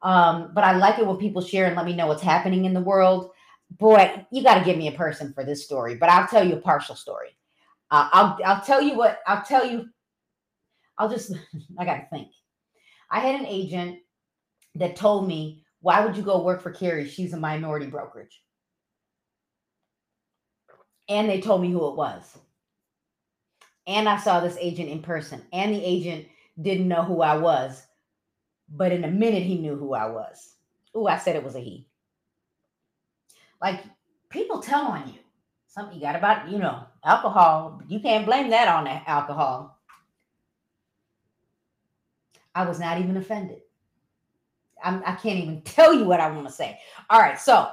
um, 0.01 0.51
but 0.53 0.63
I 0.63 0.77
like 0.77 0.99
it 0.99 1.07
when 1.07 1.17
people 1.17 1.41
share 1.41 1.65
and 1.65 1.75
let 1.75 1.85
me 1.85 1.95
know 1.95 2.07
what's 2.07 2.23
happening 2.23 2.65
in 2.65 2.73
the 2.73 2.81
world. 2.81 3.31
Boy, 3.77 4.25
you 4.31 4.43
got 4.43 4.59
to 4.59 4.65
give 4.65 4.77
me 4.77 4.87
a 4.87 4.93
person 4.93 5.33
for 5.33 5.43
this 5.43 5.65
story, 5.65 5.95
but 5.95 6.09
I'll 6.09 6.27
tell 6.27 6.47
you 6.47 6.55
a 6.55 6.61
partial 6.61 6.95
story. 6.95 7.29
Uh, 7.91 8.09
I'll 8.11 8.39
I'll 8.45 8.61
tell 8.61 8.81
you 8.81 8.95
what 8.95 9.19
I'll 9.27 9.43
tell 9.43 9.65
you 9.65 9.89
I'll 10.97 11.09
just, 11.09 11.33
I 11.77 11.85
got 11.85 11.95
to 11.97 12.07
think. 12.11 12.29
I 13.09 13.19
had 13.19 13.39
an 13.39 13.45
agent 13.45 13.99
that 14.75 14.95
told 14.95 15.27
me, 15.27 15.63
why 15.81 16.03
would 16.03 16.17
you 16.17 16.23
go 16.23 16.41
work 16.41 16.61
for 16.61 16.71
Carrie? 16.71 17.07
She's 17.07 17.33
a 17.33 17.37
minority 17.37 17.85
brokerage. 17.85 18.41
And 21.09 21.29
they 21.29 21.39
told 21.39 21.61
me 21.61 21.71
who 21.71 21.87
it 21.87 21.95
was. 21.95 22.37
And 23.87 24.07
I 24.07 24.17
saw 24.17 24.39
this 24.39 24.57
agent 24.59 24.89
in 24.89 25.01
person. 25.01 25.41
And 25.53 25.73
the 25.73 25.83
agent 25.83 26.27
didn't 26.61 26.87
know 26.87 27.03
who 27.03 27.21
I 27.21 27.37
was. 27.37 27.83
But 28.69 28.91
in 28.91 29.05
a 29.05 29.09
minute, 29.09 29.43
he 29.43 29.57
knew 29.57 29.75
who 29.75 29.93
I 29.93 30.09
was. 30.09 30.55
Oh, 30.93 31.07
I 31.07 31.17
said 31.17 31.35
it 31.35 31.43
was 31.43 31.55
a 31.55 31.59
he. 31.59 31.87
Like 33.61 33.83
people 34.29 34.59
tell 34.59 34.87
on 34.87 35.07
you. 35.07 35.19
Something 35.67 35.95
you 35.95 36.01
got 36.01 36.15
about, 36.15 36.49
you 36.49 36.57
know, 36.57 36.83
alcohol. 37.05 37.81
You 37.87 37.99
can't 37.99 38.25
blame 38.25 38.49
that 38.49 38.67
on 38.67 38.87
alcohol. 38.87 39.77
I 42.55 42.65
was 42.65 42.79
not 42.79 42.99
even 42.99 43.15
offended. 43.17 43.61
I'm, 44.83 45.03
I 45.05 45.13
can 45.13 45.35
not 45.35 45.43
even 45.43 45.61
tell 45.61 45.93
you 45.93 46.05
what 46.05 46.19
I 46.19 46.29
want 46.31 46.47
to 46.47 46.53
say. 46.53 46.79
All 47.09 47.19
right, 47.19 47.39
so 47.39 47.69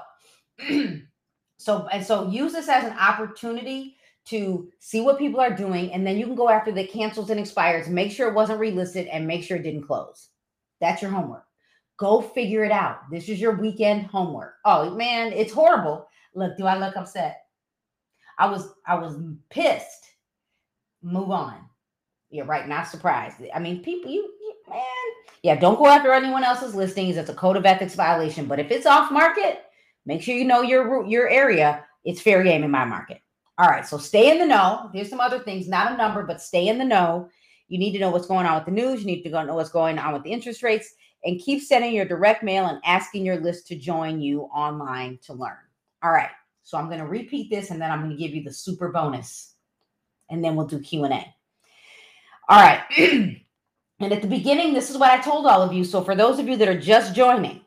so 1.56 1.88
and 1.88 2.04
so 2.04 2.28
use 2.28 2.52
this 2.52 2.68
as 2.68 2.84
an 2.84 2.96
opportunity 2.98 3.96
to 4.26 4.70
see 4.78 5.00
what 5.00 5.18
people 5.18 5.40
are 5.40 5.54
doing, 5.54 5.92
and 5.92 6.06
then 6.06 6.16
you 6.16 6.26
can 6.26 6.34
go 6.34 6.48
after 6.48 6.72
the 6.72 6.86
cancels 6.86 7.30
and 7.30 7.38
expires, 7.38 7.88
make 7.88 8.10
sure 8.10 8.28
it 8.28 8.34
wasn't 8.34 8.60
relisted, 8.60 9.08
and 9.12 9.26
make 9.26 9.44
sure 9.44 9.56
it 9.56 9.62
didn't 9.62 9.86
close. 9.86 10.28
That's 10.80 11.02
your 11.02 11.10
homework. 11.10 11.44
Go 11.96 12.20
figure 12.20 12.64
it 12.64 12.72
out. 12.72 13.10
This 13.10 13.28
is 13.28 13.40
your 13.40 13.52
weekend 13.52 14.06
homework. 14.06 14.54
Oh 14.64 14.90
man, 14.90 15.32
it's 15.32 15.52
horrible. 15.52 16.08
Look, 16.34 16.56
do 16.56 16.66
I 16.66 16.76
look 16.76 16.96
upset? 16.96 17.42
I 18.38 18.50
was 18.50 18.72
I 18.86 18.96
was 18.96 19.16
pissed. 19.50 20.06
Move 21.02 21.30
on. 21.30 21.56
You're 22.30 22.46
right, 22.46 22.68
not 22.68 22.88
surprised. 22.88 23.36
I 23.54 23.60
mean, 23.60 23.82
people, 23.82 24.10
you 24.10 24.34
man, 24.68 24.82
yeah, 25.42 25.54
don't 25.54 25.78
go 25.78 25.86
after 25.86 26.12
anyone 26.12 26.42
else's 26.42 26.74
listings. 26.74 27.16
It's 27.16 27.30
a 27.30 27.34
code 27.34 27.56
of 27.56 27.66
ethics 27.66 27.94
violation. 27.94 28.46
But 28.46 28.58
if 28.58 28.70
it's 28.70 28.86
off 28.86 29.12
market, 29.12 29.62
make 30.04 30.22
sure 30.22 30.34
you 30.34 30.44
know 30.44 30.62
your 30.62 31.06
your 31.06 31.28
area. 31.28 31.84
It's 32.04 32.20
fair 32.20 32.42
game 32.42 32.64
in 32.64 32.70
my 32.70 32.84
market. 32.84 33.20
All 33.58 33.68
right, 33.68 33.86
so 33.86 33.98
stay 33.98 34.30
in 34.30 34.38
the 34.38 34.46
know. 34.46 34.90
There's 34.92 35.08
some 35.08 35.20
other 35.20 35.38
things, 35.38 35.68
not 35.68 35.92
a 35.92 35.96
number, 35.96 36.24
but 36.24 36.40
stay 36.40 36.68
in 36.68 36.78
the 36.78 36.84
know. 36.84 37.28
You 37.68 37.78
need 37.78 37.92
to 37.92 37.98
know 37.98 38.10
what's 38.10 38.26
going 38.26 38.46
on 38.46 38.56
with 38.56 38.64
the 38.66 38.72
news. 38.72 39.00
You 39.00 39.06
need 39.06 39.22
to 39.22 39.30
know 39.30 39.54
what's 39.54 39.70
going 39.70 39.98
on 39.98 40.12
with 40.12 40.24
the 40.24 40.32
interest 40.32 40.62
rates, 40.62 40.94
and 41.24 41.40
keep 41.40 41.62
sending 41.62 41.94
your 41.94 42.04
direct 42.04 42.42
mail 42.42 42.66
and 42.66 42.80
asking 42.84 43.24
your 43.24 43.36
list 43.36 43.66
to 43.68 43.76
join 43.76 44.20
you 44.20 44.42
online 44.54 45.18
to 45.26 45.32
learn. 45.32 45.56
All 46.02 46.10
right, 46.10 46.30
so 46.62 46.76
I'm 46.76 46.86
going 46.86 46.98
to 46.98 47.06
repeat 47.06 47.50
this, 47.50 47.70
and 47.70 47.80
then 47.80 47.90
I'm 47.90 48.00
going 48.00 48.10
to 48.10 48.16
give 48.16 48.34
you 48.34 48.42
the 48.42 48.52
super 48.52 48.90
bonus, 48.90 49.54
and 50.30 50.44
then 50.44 50.56
we'll 50.56 50.66
do 50.66 50.80
Q 50.80 51.04
and 51.04 51.14
A. 51.14 51.34
All 52.48 52.60
right. 52.60 53.40
And 54.00 54.12
at 54.12 54.22
the 54.22 54.28
beginning, 54.28 54.74
this 54.74 54.90
is 54.90 54.98
what 54.98 55.12
I 55.12 55.20
told 55.22 55.46
all 55.46 55.62
of 55.62 55.72
you. 55.72 55.84
So 55.84 56.02
for 56.02 56.16
those 56.16 56.38
of 56.38 56.48
you 56.48 56.56
that 56.56 56.68
are 56.68 56.78
just 56.78 57.14
joining, 57.14 57.60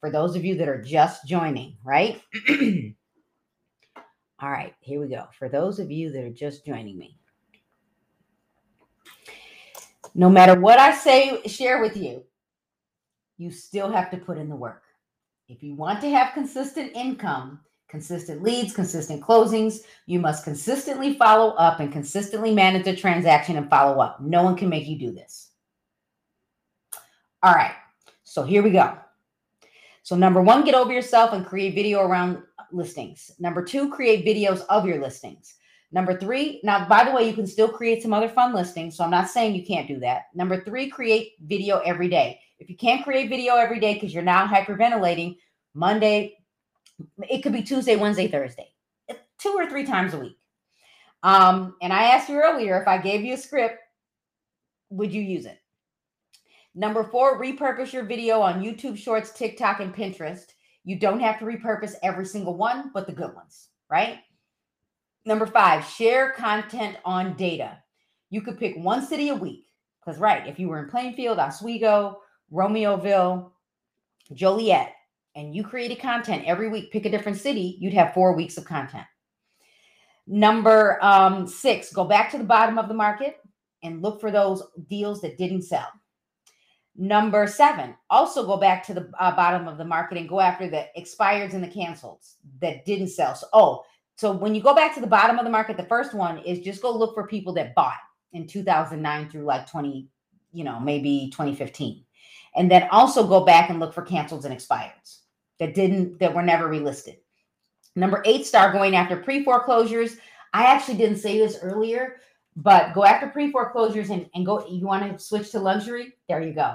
for 0.00 0.10
those 0.10 0.34
of 0.34 0.44
you 0.44 0.56
that 0.56 0.68
are 0.68 0.80
just 0.80 1.26
joining, 1.26 1.76
right? 1.84 2.20
all 4.40 4.50
right, 4.50 4.74
here 4.80 5.00
we 5.00 5.08
go. 5.08 5.26
For 5.38 5.48
those 5.48 5.78
of 5.78 5.90
you 5.90 6.10
that 6.12 6.24
are 6.24 6.30
just 6.30 6.66
joining 6.66 6.98
me, 6.98 7.16
no 10.14 10.28
matter 10.28 10.58
what 10.58 10.78
I 10.78 10.94
say, 10.94 11.42
share 11.46 11.80
with 11.80 11.96
you, 11.96 12.22
you 13.36 13.50
still 13.50 13.90
have 13.90 14.10
to 14.10 14.16
put 14.16 14.38
in 14.38 14.48
the 14.48 14.56
work. 14.56 14.82
If 15.48 15.62
you 15.62 15.74
want 15.74 16.00
to 16.00 16.10
have 16.10 16.34
consistent 16.34 16.92
income, 16.94 17.60
consistent 17.88 18.42
leads, 18.42 18.72
consistent 18.72 19.22
closings, 19.22 19.80
you 20.06 20.18
must 20.18 20.44
consistently 20.44 21.14
follow 21.14 21.50
up 21.50 21.80
and 21.80 21.92
consistently 21.92 22.52
manage 22.52 22.84
the 22.84 22.96
transaction 22.96 23.56
and 23.56 23.68
follow 23.68 24.00
up. 24.00 24.20
No 24.20 24.42
one 24.42 24.56
can 24.56 24.68
make 24.68 24.86
you 24.86 24.98
do 24.98 25.12
this. 25.12 25.50
All 27.42 27.54
right. 27.54 27.74
So 28.24 28.42
here 28.42 28.62
we 28.62 28.70
go. 28.70 28.96
So 30.02 30.16
number 30.16 30.42
one, 30.42 30.64
get 30.64 30.74
over 30.74 30.92
yourself 30.92 31.32
and 31.32 31.46
create 31.46 31.74
video 31.74 32.00
around 32.00 32.42
listings. 32.74 33.30
Number 33.38 33.64
two, 33.64 33.90
create 33.90 34.26
videos 34.26 34.64
of 34.68 34.86
your 34.86 35.00
listings. 35.00 35.54
Number 35.92 36.18
three, 36.18 36.60
now 36.64 36.88
by 36.88 37.04
the 37.04 37.12
way, 37.12 37.28
you 37.28 37.34
can 37.34 37.46
still 37.46 37.68
create 37.68 38.02
some 38.02 38.12
other 38.12 38.28
fun 38.28 38.52
listings. 38.52 38.96
So 38.96 39.04
I'm 39.04 39.10
not 39.10 39.30
saying 39.30 39.54
you 39.54 39.64
can't 39.64 39.86
do 39.86 40.00
that. 40.00 40.24
Number 40.34 40.62
three, 40.64 40.90
create 40.90 41.32
video 41.46 41.78
every 41.78 42.08
day. 42.08 42.40
If 42.58 42.68
you 42.68 42.76
can't 42.76 43.04
create 43.04 43.28
video 43.28 43.56
every 43.56 43.78
day 43.78 43.94
because 43.94 44.12
you're 44.12 44.22
now 44.22 44.46
hyperventilating, 44.46 45.36
Monday, 45.74 46.38
it 47.28 47.42
could 47.42 47.52
be 47.52 47.62
Tuesday, 47.62 47.96
Wednesday, 47.96 48.28
Thursday, 48.28 48.68
two 49.38 49.50
or 49.50 49.68
three 49.68 49.84
times 49.84 50.14
a 50.14 50.18
week. 50.18 50.38
Um, 51.22 51.76
and 51.80 51.92
I 51.92 52.04
asked 52.04 52.28
you 52.28 52.36
earlier 52.36 52.80
if 52.80 52.86
I 52.86 52.98
gave 52.98 53.22
you 53.22 53.34
a 53.34 53.38
script, 53.38 53.78
would 54.90 55.12
you 55.12 55.22
use 55.22 55.46
it? 55.46 55.58
Number 56.74 57.04
four, 57.04 57.40
repurpose 57.40 57.92
your 57.92 58.04
video 58.04 58.40
on 58.40 58.62
YouTube 58.62 58.98
Shorts, 58.98 59.32
TikTok, 59.32 59.80
and 59.80 59.94
Pinterest. 59.94 60.46
You 60.84 60.98
don't 60.98 61.20
have 61.20 61.38
to 61.38 61.44
repurpose 61.44 61.94
every 62.02 62.26
single 62.26 62.56
one, 62.56 62.90
but 62.92 63.06
the 63.06 63.12
good 63.12 63.34
ones, 63.34 63.68
right? 63.90 64.18
Number 65.24 65.46
five, 65.46 65.84
share 65.84 66.32
content 66.32 66.98
on 67.04 67.34
data. 67.36 67.78
You 68.30 68.42
could 68.42 68.58
pick 68.58 68.76
one 68.76 69.04
city 69.04 69.30
a 69.30 69.34
week. 69.34 69.66
Because, 70.04 70.20
right, 70.20 70.46
if 70.46 70.58
you 70.58 70.68
were 70.68 70.80
in 70.80 70.90
Plainfield, 70.90 71.38
Oswego, 71.38 72.20
Romeoville, 72.52 73.50
Joliet, 74.34 74.92
and 75.34 75.54
you 75.54 75.64
created 75.64 75.98
content 75.98 76.44
every 76.44 76.68
week, 76.68 76.92
pick 76.92 77.06
a 77.06 77.10
different 77.10 77.38
city, 77.38 77.78
you'd 77.80 77.94
have 77.94 78.12
four 78.12 78.36
weeks 78.36 78.58
of 78.58 78.66
content. 78.66 79.06
Number 80.26 80.98
um, 81.02 81.46
six, 81.46 81.90
go 81.92 82.04
back 82.04 82.30
to 82.30 82.38
the 82.38 82.44
bottom 82.44 82.78
of 82.78 82.88
the 82.88 82.94
market 82.94 83.38
and 83.82 84.02
look 84.02 84.20
for 84.20 84.30
those 84.30 84.62
deals 84.88 85.22
that 85.22 85.38
didn't 85.38 85.62
sell. 85.62 85.88
Number 86.96 87.48
seven, 87.48 87.96
also 88.08 88.46
go 88.46 88.56
back 88.56 88.86
to 88.86 88.94
the 88.94 89.10
uh, 89.18 89.34
bottom 89.34 89.66
of 89.66 89.78
the 89.78 89.84
market 89.84 90.16
and 90.16 90.28
go 90.28 90.38
after 90.38 90.68
the 90.68 90.86
expireds 90.96 91.54
and 91.54 91.62
the 91.62 91.68
cancels 91.68 92.36
that 92.60 92.84
didn't 92.84 93.08
sell. 93.08 93.34
So, 93.34 93.46
oh, 93.52 93.84
so 94.16 94.30
when 94.30 94.54
you 94.54 94.62
go 94.62 94.74
back 94.74 94.94
to 94.94 95.00
the 95.00 95.06
bottom 95.06 95.38
of 95.38 95.44
the 95.44 95.50
market, 95.50 95.76
the 95.76 95.86
first 95.86 96.14
one 96.14 96.38
is 96.38 96.60
just 96.60 96.82
go 96.82 96.96
look 96.96 97.14
for 97.14 97.26
people 97.26 97.52
that 97.54 97.74
bought 97.74 97.98
in 98.32 98.46
2009 98.46 99.28
through 99.28 99.42
like 99.42 99.68
20, 99.68 100.06
you 100.52 100.62
know, 100.62 100.78
maybe 100.78 101.30
2015. 101.32 102.04
And 102.54 102.70
then 102.70 102.86
also 102.92 103.26
go 103.26 103.44
back 103.44 103.70
and 103.70 103.80
look 103.80 103.92
for 103.92 104.02
cancels 104.02 104.44
and 104.44 104.56
expireds 104.56 105.18
that 105.58 105.74
didn't, 105.74 106.20
that 106.20 106.32
were 106.32 106.42
never 106.42 106.68
relisted. 106.68 107.16
Number 107.96 108.22
eight, 108.24 108.46
start 108.46 108.72
going 108.72 108.94
after 108.94 109.16
pre 109.16 109.42
foreclosures. 109.44 110.16
I 110.52 110.66
actually 110.66 110.98
didn't 110.98 111.18
say 111.18 111.38
this 111.38 111.58
earlier, 111.62 112.16
but 112.56 112.94
go 112.94 113.04
after 113.04 113.28
pre 113.28 113.50
foreclosures 113.50 114.10
and, 114.10 114.28
and 114.34 114.46
go. 114.46 114.66
You 114.68 114.86
want 114.86 115.10
to 115.10 115.22
switch 115.24 115.50
to 115.52 115.60
luxury? 115.60 116.14
There 116.28 116.42
you 116.42 116.52
go. 116.52 116.74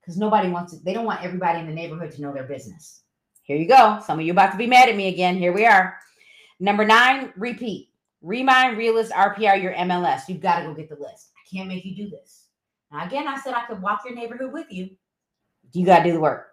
because 0.00 0.16
nobody 0.16 0.48
wants 0.48 0.72
it. 0.72 0.84
They 0.84 0.92
don't 0.94 1.04
want 1.04 1.22
everybody 1.24 1.60
in 1.60 1.66
the 1.66 1.74
neighborhood 1.74 2.10
to 2.12 2.22
know 2.22 2.32
their 2.32 2.44
business. 2.44 3.02
Here 3.42 3.56
you 3.56 3.68
go. 3.68 4.00
Some 4.04 4.18
of 4.18 4.24
you 4.24 4.32
about 4.32 4.52
to 4.52 4.58
be 4.58 4.66
mad 4.66 4.88
at 4.88 4.96
me 4.96 5.08
again. 5.08 5.36
Here 5.36 5.52
we 5.52 5.66
are. 5.66 5.96
Number 6.58 6.84
nine, 6.84 7.32
repeat. 7.36 7.90
Remine 8.22 8.76
Realist 8.76 9.12
RPR 9.12 9.60
your 9.62 9.72
MLS. 9.74 10.22
You've 10.28 10.40
got 10.40 10.60
to 10.60 10.66
go 10.66 10.74
get 10.74 10.88
the 10.88 10.96
list. 10.96 11.30
I 11.36 11.56
can't 11.56 11.68
make 11.68 11.84
you 11.84 11.96
do 11.96 12.10
this. 12.10 12.46
Now, 12.92 13.06
again, 13.06 13.26
I 13.26 13.38
said 13.40 13.54
I 13.54 13.66
could 13.66 13.80
walk 13.80 14.02
your 14.04 14.14
neighborhood 14.14 14.52
with 14.52 14.66
you. 14.70 14.90
You 15.72 15.86
got 15.86 15.98
to 15.98 16.04
do 16.04 16.12
the 16.12 16.20
work. 16.20 16.49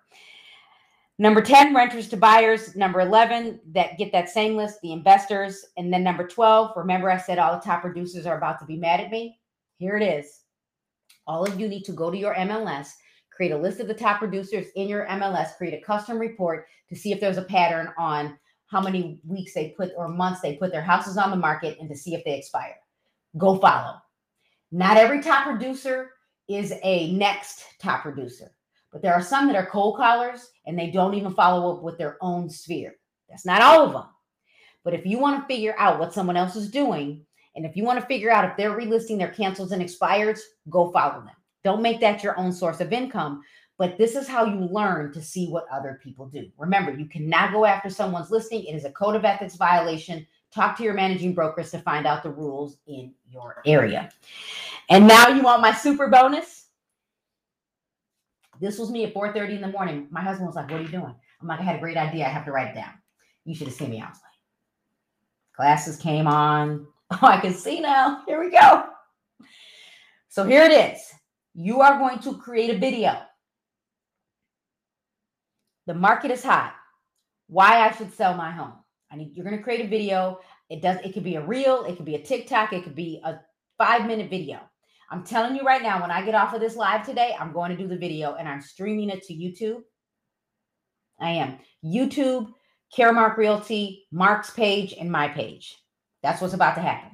Number 1.20 1.42
10, 1.42 1.74
renters 1.74 2.08
to 2.10 2.18
buyers. 2.18 2.76
Number 2.76 3.02
11, 3.02 3.60
that 3.74 3.98
get 3.98 4.12
that 4.12 4.30
same 4.30 4.56
list, 4.56 4.80
the 4.82 4.92
investors. 4.92 5.66
And 5.76 5.92
then 5.92 6.04
number 6.04 6.28
12, 6.28 6.74
remember 6.76 7.10
I 7.10 7.18
said 7.18 7.40
all 7.40 7.56
the 7.56 7.66
top 7.66 7.82
producers 7.82 8.28
are 8.28 8.38
about 8.38 8.60
to 8.60 8.66
be 8.66 8.78
mad 8.78 9.00
at 9.00 9.10
me? 9.10 9.40
Here 9.78 9.98
it 9.98 10.04
is. 10.04 10.42
All 11.26 11.44
of 11.44 11.60
you 11.60 11.68
need 11.68 11.84
to 11.86 11.92
go 11.92 12.12
to 12.12 12.18
your 12.18 12.36
MLS, 12.36 12.90
create 13.32 13.52
a 13.52 13.58
list 13.58 13.80
of 13.80 13.88
the 13.88 13.94
top 13.94 14.20
producers 14.20 14.68
in 14.76 14.88
your 14.88 15.08
MLS, 15.08 15.58
create 15.58 15.74
a 15.74 15.86
custom 15.86 16.20
report 16.20 16.68
to 16.90 16.96
see 16.96 17.12
if 17.12 17.20
there's 17.20 17.38
a 17.38 17.44
pattern 17.44 17.92
on 17.98 18.38
how 18.68 18.82
many 18.82 19.20
weeks 19.26 19.54
they 19.54 19.74
put 19.78 19.92
or 19.98 20.08
months 20.08 20.42
they 20.42 20.56
put 20.56 20.72
their 20.72 20.82
houses 20.82 21.18
on 21.18 21.32
the 21.32 21.38
market 21.38 21.78
and 21.80 21.90
to 21.90 21.96
see 21.96 22.14
if 22.14 22.24
they 22.26 22.38
expire. 22.38 22.76
Go 23.38 23.58
follow. 23.58 23.96
Not 24.72 24.98
every 24.98 25.22
top 25.22 25.46
producer 25.46 26.12
is 26.48 26.74
a 26.84 27.12
next 27.14 27.64
top 27.80 28.02
producer. 28.04 28.52
But 28.92 29.02
there 29.02 29.14
are 29.14 29.22
some 29.22 29.48
that 29.48 29.56
are 29.56 29.66
cold 29.66 29.98
callers 29.98 30.50
and 30.66 30.78
they 30.78 30.90
don't 30.90 31.14
even 31.14 31.34
follow 31.34 31.76
up 31.76 31.84
with 31.84 31.98
their 31.98 32.18
own 32.22 32.50
sphere. 32.50 32.96
That's 33.30 33.46
not 33.46 33.62
all 33.62 33.86
of 33.86 33.94
them. 33.94 34.06
But 34.84 34.94
if 34.94 35.06
you 35.06 35.20
want 35.20 35.42
to 35.42 35.54
figure 35.54 35.76
out 35.78 36.00
what 36.00 36.14
someone 36.14 36.38
else 36.38 36.56
is 36.56 36.72
doing, 36.72 37.26
and 37.56 37.66
if 37.66 37.76
you 37.76 37.84
want 37.84 38.00
to 38.00 38.06
figure 38.06 38.32
out 38.32 38.50
if 38.50 38.56
they're 38.56 38.78
relisting 38.78 39.18
their 39.18 39.32
cancels 39.32 39.72
and 39.72 39.82
expires, 39.82 40.42
go 40.70 40.92
follow 40.92 41.22
them. 41.22 41.36
Don't 41.64 41.82
make 41.82 42.00
that 42.00 42.24
your 42.24 42.40
own 42.40 42.54
source 42.54 42.80
of 42.80 42.94
income. 42.94 43.42
But 43.78 43.98
this 43.98 44.16
is 44.16 44.28
how 44.28 44.46
you 44.46 44.62
learn 44.72 45.14
to 45.14 45.22
see 45.22 45.48
what 45.48 45.68
other 45.72 46.00
people 46.04 46.28
do. 46.28 46.50
Remember, 46.58 46.92
you 46.92 47.06
cannot 47.06 47.52
go 47.52 47.66
after 47.66 47.90
someone's 47.90 48.32
listing. 48.32 48.64
It 48.64 48.76
is 48.76 48.86
a 48.86 48.92
code 48.92 49.16
of 49.16 49.24
ethics 49.24 49.56
violation. 49.56 50.26
Talk 50.52 50.78
to 50.78 50.84
your 50.84 50.96
managing 50.96 51.34
brokers 51.34 51.70
to 51.72 51.80
find 51.80 52.08
out 52.08 52.24
the 52.24 52.32
rules 52.32 52.78
in 52.88 53.14
your 53.30 53.62
area. 53.66 54.10
And 54.90 55.08
now 55.08 55.28
you 55.28 55.44
want 55.44 55.62
my 55.62 55.74
super 55.74 56.08
bonus? 56.08 56.57
This 58.60 58.78
was 58.78 58.92
me 58.92 59.06
at 59.06 59.14
4:30 59.14 59.56
in 59.56 59.62
the 59.62 59.68
morning. 59.68 60.08
My 60.12 60.22
husband 60.22 60.48
was 60.48 60.56
like, 60.56 60.70
What 60.70 60.80
are 60.80 60.84
you 60.84 60.90
doing? 60.90 61.16
I'm 61.42 61.48
like, 61.48 61.60
I 61.60 61.64
had 61.64 61.76
a 61.78 61.80
great 61.80 61.98
idea. 61.98 62.26
I 62.26 62.30
have 62.30 62.46
to 62.46 62.52
write 62.52 62.70
it 62.70 62.76
down. 62.76 62.94
You 63.46 63.56
should 63.56 63.68
have 63.68 63.76
seen 63.76 63.92
me. 63.92 64.02
I 64.02 64.08
was 64.10 64.18
like, 64.18 65.56
glasses 65.56 65.98
came 65.98 66.28
on. 66.28 66.88
Oh, 67.10 67.20
I 67.22 67.40
can 67.40 67.54
see 67.54 67.80
now. 67.80 68.24
Here 68.28 68.38
we 68.38 68.52
go. 68.52 68.84
So 70.28 70.44
here 70.44 70.66
it 70.66 70.74
is. 70.74 71.00
You 71.56 71.80
are 71.80 71.98
going 71.98 72.20
to 72.20 72.38
create 72.38 72.70
a 72.70 72.78
video. 72.78 73.22
The 75.86 75.94
market 75.94 76.32
is 76.32 76.44
hot. 76.44 76.74
Why 77.48 77.88
I 77.88 77.92
should 77.92 78.14
sell 78.14 78.36
my 78.36 78.52
home. 78.52 78.74
I 79.10 79.16
need 79.16 79.32
you're 79.34 79.46
going 79.46 79.56
to 79.56 79.64
create 79.64 79.86
a 79.86 79.88
video. 79.88 80.42
It 80.70 80.82
does 80.82 80.98
it 81.04 81.14
could 81.14 81.24
be 81.24 81.36
a 81.36 81.46
reel, 81.46 81.86
it 81.86 81.96
could 81.96 82.06
be 82.06 82.16
a 82.16 82.22
TikTok, 82.22 82.74
it 82.74 82.84
could 82.84 82.96
be 82.96 83.22
a 83.24 83.40
5-minute 83.82 84.30
video. 84.30 84.60
I'm 85.10 85.24
telling 85.24 85.56
you 85.56 85.64
right 85.64 85.82
now, 85.82 86.02
when 86.02 86.12
I 86.12 86.26
get 86.26 86.36
off 86.36 86.54
of 86.54 86.60
this 86.60 86.76
live 86.76 87.06
today, 87.06 87.36
I'm 87.40 87.54
going 87.54 87.72
to 87.72 87.78
do 87.78 87.88
the 87.88 87.98
video 87.98 88.36
and 88.36 88.48
I'm 88.48 88.62
streaming 88.62 89.10
it 89.10 89.24
to 89.24 89.34
YouTube. 89.34 89.82
I 91.20 91.32
am. 91.32 91.60
YouTube, 91.84 92.52
Caremark 92.96 93.38
Realty, 93.38 94.06
Mark's 94.12 94.50
page, 94.50 94.94
and 95.00 95.12
my 95.12 95.30
page. 95.30 95.78
That's 96.24 96.42
what's 96.42 96.54
about 96.54 96.76
to 96.76 96.82
happen. 96.82 97.12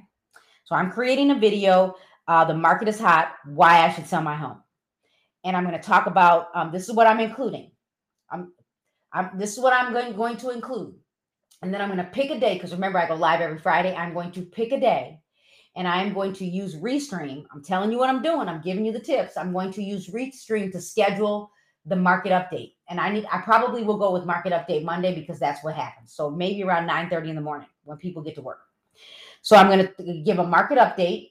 So 0.64 0.74
I'm 0.74 0.90
creating 0.90 1.30
a 1.30 1.38
video. 1.38 1.94
Uh, 2.26 2.44
the 2.44 2.54
market 2.54 2.88
is 2.88 2.98
hot. 2.98 3.32
Why 3.46 3.84
I 3.84 3.92
should 3.92 4.06
sell 4.06 4.22
my 4.22 4.34
home. 4.34 4.60
And 5.44 5.56
I'm 5.56 5.64
going 5.64 5.78
to 5.78 5.86
talk 5.86 6.06
about 6.06 6.48
um, 6.54 6.72
this 6.72 6.88
is 6.88 6.94
what 6.94 7.06
I'm 7.06 7.20
including. 7.20 7.70
I'm, 8.30 8.52
I'm 9.12 9.30
this 9.38 9.52
is 9.52 9.60
what 9.60 9.72
I'm 9.72 9.92
going, 9.92 10.16
going 10.16 10.36
to 10.38 10.50
include. 10.50 10.94
And 11.62 11.72
then 11.72 11.80
I'm 11.80 11.88
going 11.88 11.98
to 11.98 12.10
pick 12.10 12.30
a 12.30 12.40
day 12.40 12.54
because 12.54 12.72
remember, 12.72 12.98
I 12.98 13.06
go 13.06 13.14
live 13.14 13.40
every 13.40 13.58
Friday. 13.58 13.94
I'm 13.94 14.14
going 14.14 14.32
to 14.32 14.42
pick 14.42 14.72
a 14.72 14.80
day 14.80 15.20
and 15.76 15.88
I'm 15.88 16.14
going 16.14 16.32
to 16.34 16.44
use 16.44 16.76
Restream. 16.76 17.46
I'm 17.52 17.62
telling 17.62 17.90
you 17.90 17.98
what 17.98 18.08
I'm 18.08 18.22
doing. 18.22 18.48
I'm 18.48 18.60
giving 18.60 18.84
you 18.84 18.92
the 18.92 19.00
tips. 19.00 19.36
I'm 19.36 19.52
going 19.52 19.72
to 19.72 19.82
use 19.82 20.08
Restream 20.08 20.70
to 20.72 20.80
schedule 20.80 21.50
the 21.86 21.96
market 21.96 22.32
update. 22.32 22.74
And 22.88 23.00
I 23.00 23.10
need 23.10 23.26
I 23.30 23.40
probably 23.40 23.82
will 23.82 23.98
go 23.98 24.12
with 24.12 24.24
market 24.24 24.52
update 24.52 24.84
Monday 24.84 25.14
because 25.14 25.38
that's 25.38 25.64
what 25.64 25.74
happens. 25.74 26.12
So 26.12 26.30
maybe 26.30 26.62
around 26.62 26.86
9 26.86 27.10
30 27.10 27.30
in 27.30 27.36
the 27.36 27.42
morning 27.42 27.68
when 27.84 27.98
people 27.98 28.22
get 28.22 28.34
to 28.36 28.42
work. 28.42 28.60
So 29.42 29.56
I'm 29.56 29.66
going 29.66 29.86
to 29.86 30.22
give 30.24 30.38
a 30.38 30.46
market 30.46 30.78
update. 30.78 31.30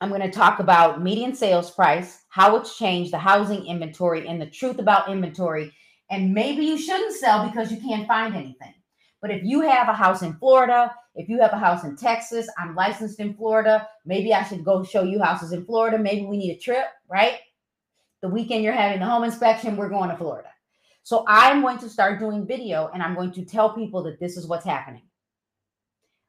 I'm 0.00 0.08
going 0.08 0.22
to 0.22 0.30
talk 0.30 0.60
about 0.60 1.02
median 1.02 1.34
sales 1.34 1.70
price, 1.70 2.22
how 2.28 2.56
it's 2.56 2.78
changed, 2.78 3.12
the 3.12 3.18
housing 3.18 3.66
inventory, 3.66 4.26
and 4.28 4.40
the 4.40 4.46
truth 4.46 4.78
about 4.78 5.10
inventory. 5.10 5.72
And 6.10 6.32
maybe 6.32 6.64
you 6.64 6.78
shouldn't 6.78 7.14
sell 7.14 7.46
because 7.46 7.70
you 7.70 7.78
can't 7.78 8.06
find 8.08 8.34
anything. 8.34 8.74
But 9.20 9.30
if 9.30 9.42
you 9.44 9.60
have 9.62 9.88
a 9.88 9.92
house 9.92 10.22
in 10.22 10.34
Florida, 10.34 10.94
if 11.18 11.28
you 11.28 11.40
have 11.40 11.52
a 11.52 11.58
house 11.58 11.82
in 11.82 11.96
Texas, 11.96 12.48
I'm 12.56 12.76
licensed 12.76 13.18
in 13.18 13.34
Florida. 13.34 13.88
Maybe 14.06 14.32
I 14.32 14.44
should 14.44 14.64
go 14.64 14.84
show 14.84 15.02
you 15.02 15.20
houses 15.20 15.52
in 15.52 15.64
Florida. 15.64 15.98
Maybe 15.98 16.24
we 16.24 16.36
need 16.36 16.52
a 16.52 16.58
trip, 16.58 16.86
right? 17.10 17.40
The 18.22 18.28
weekend 18.28 18.62
you're 18.62 18.72
having 18.72 19.00
the 19.00 19.06
home 19.06 19.24
inspection, 19.24 19.76
we're 19.76 19.88
going 19.88 20.10
to 20.10 20.16
Florida. 20.16 20.48
So 21.02 21.24
I'm 21.26 21.60
going 21.60 21.78
to 21.78 21.88
start 21.88 22.20
doing 22.20 22.46
video 22.46 22.90
and 22.94 23.02
I'm 23.02 23.16
going 23.16 23.32
to 23.32 23.44
tell 23.44 23.74
people 23.74 24.00
that 24.04 24.20
this 24.20 24.36
is 24.36 24.46
what's 24.46 24.64
happening. 24.64 25.02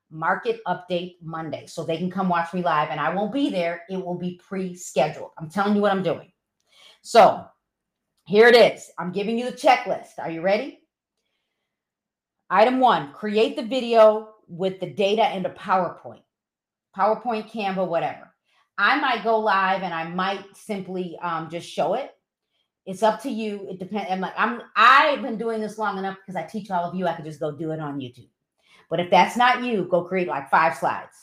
Market 0.09 0.59
update 0.65 1.17
Monday. 1.21 1.67
So 1.67 1.83
they 1.83 1.97
can 1.97 2.09
come 2.09 2.27
watch 2.27 2.51
me 2.51 2.63
live 2.63 2.89
and 2.89 2.99
I 2.99 3.13
won't 3.13 3.31
be 3.31 3.51
there. 3.51 3.83
It 3.91 4.03
will 4.03 4.17
be 4.17 4.41
pre 4.43 4.73
scheduled. 4.73 5.31
I'm 5.37 5.51
telling 5.51 5.75
you 5.75 5.83
what 5.83 5.91
I'm 5.91 6.01
doing. 6.01 6.31
So 7.03 7.45
here 8.25 8.47
it 8.47 8.55
is. 8.55 8.89
I'm 8.97 9.11
giving 9.11 9.37
you 9.37 9.45
the 9.45 9.55
checklist. 9.55 10.17
Are 10.17 10.31
you 10.31 10.41
ready? 10.41 10.79
Item 12.49 12.79
one 12.79 13.13
create 13.13 13.55
the 13.55 13.61
video 13.61 14.29
with 14.49 14.79
the 14.79 14.89
data 14.89 15.23
and 15.23 15.45
a 15.45 15.51
PowerPoint, 15.51 16.23
PowerPoint, 16.97 17.49
Canva, 17.51 17.87
whatever. 17.87 18.33
I 18.77 18.99
might 18.99 19.23
go 19.23 19.39
live 19.39 19.83
and 19.83 19.93
I 19.93 20.07
might 20.09 20.45
simply 20.55 21.17
um, 21.21 21.49
just 21.49 21.69
show 21.69 21.93
it. 21.93 22.11
It's 22.85 23.03
up 23.03 23.21
to 23.21 23.29
you. 23.29 23.67
It 23.69 23.77
depends. 23.77 24.09
I'm 24.09 24.19
like, 24.19 24.33
I'm 24.35 24.61
I've 24.75 25.21
been 25.21 25.37
doing 25.37 25.61
this 25.61 25.77
long 25.77 25.97
enough 25.97 26.17
because 26.17 26.35
I 26.35 26.43
teach 26.43 26.71
all 26.71 26.85
of 26.85 26.95
you. 26.95 27.05
I 27.05 27.13
could 27.13 27.25
just 27.25 27.39
go 27.39 27.51
do 27.51 27.71
it 27.71 27.79
on 27.79 27.99
YouTube. 27.99 28.29
But 28.89 28.99
if 28.99 29.11
that's 29.11 29.37
not 29.37 29.63
you, 29.63 29.83
go 29.83 30.03
create 30.03 30.27
like 30.27 30.49
five 30.49 30.75
slides. 30.75 31.15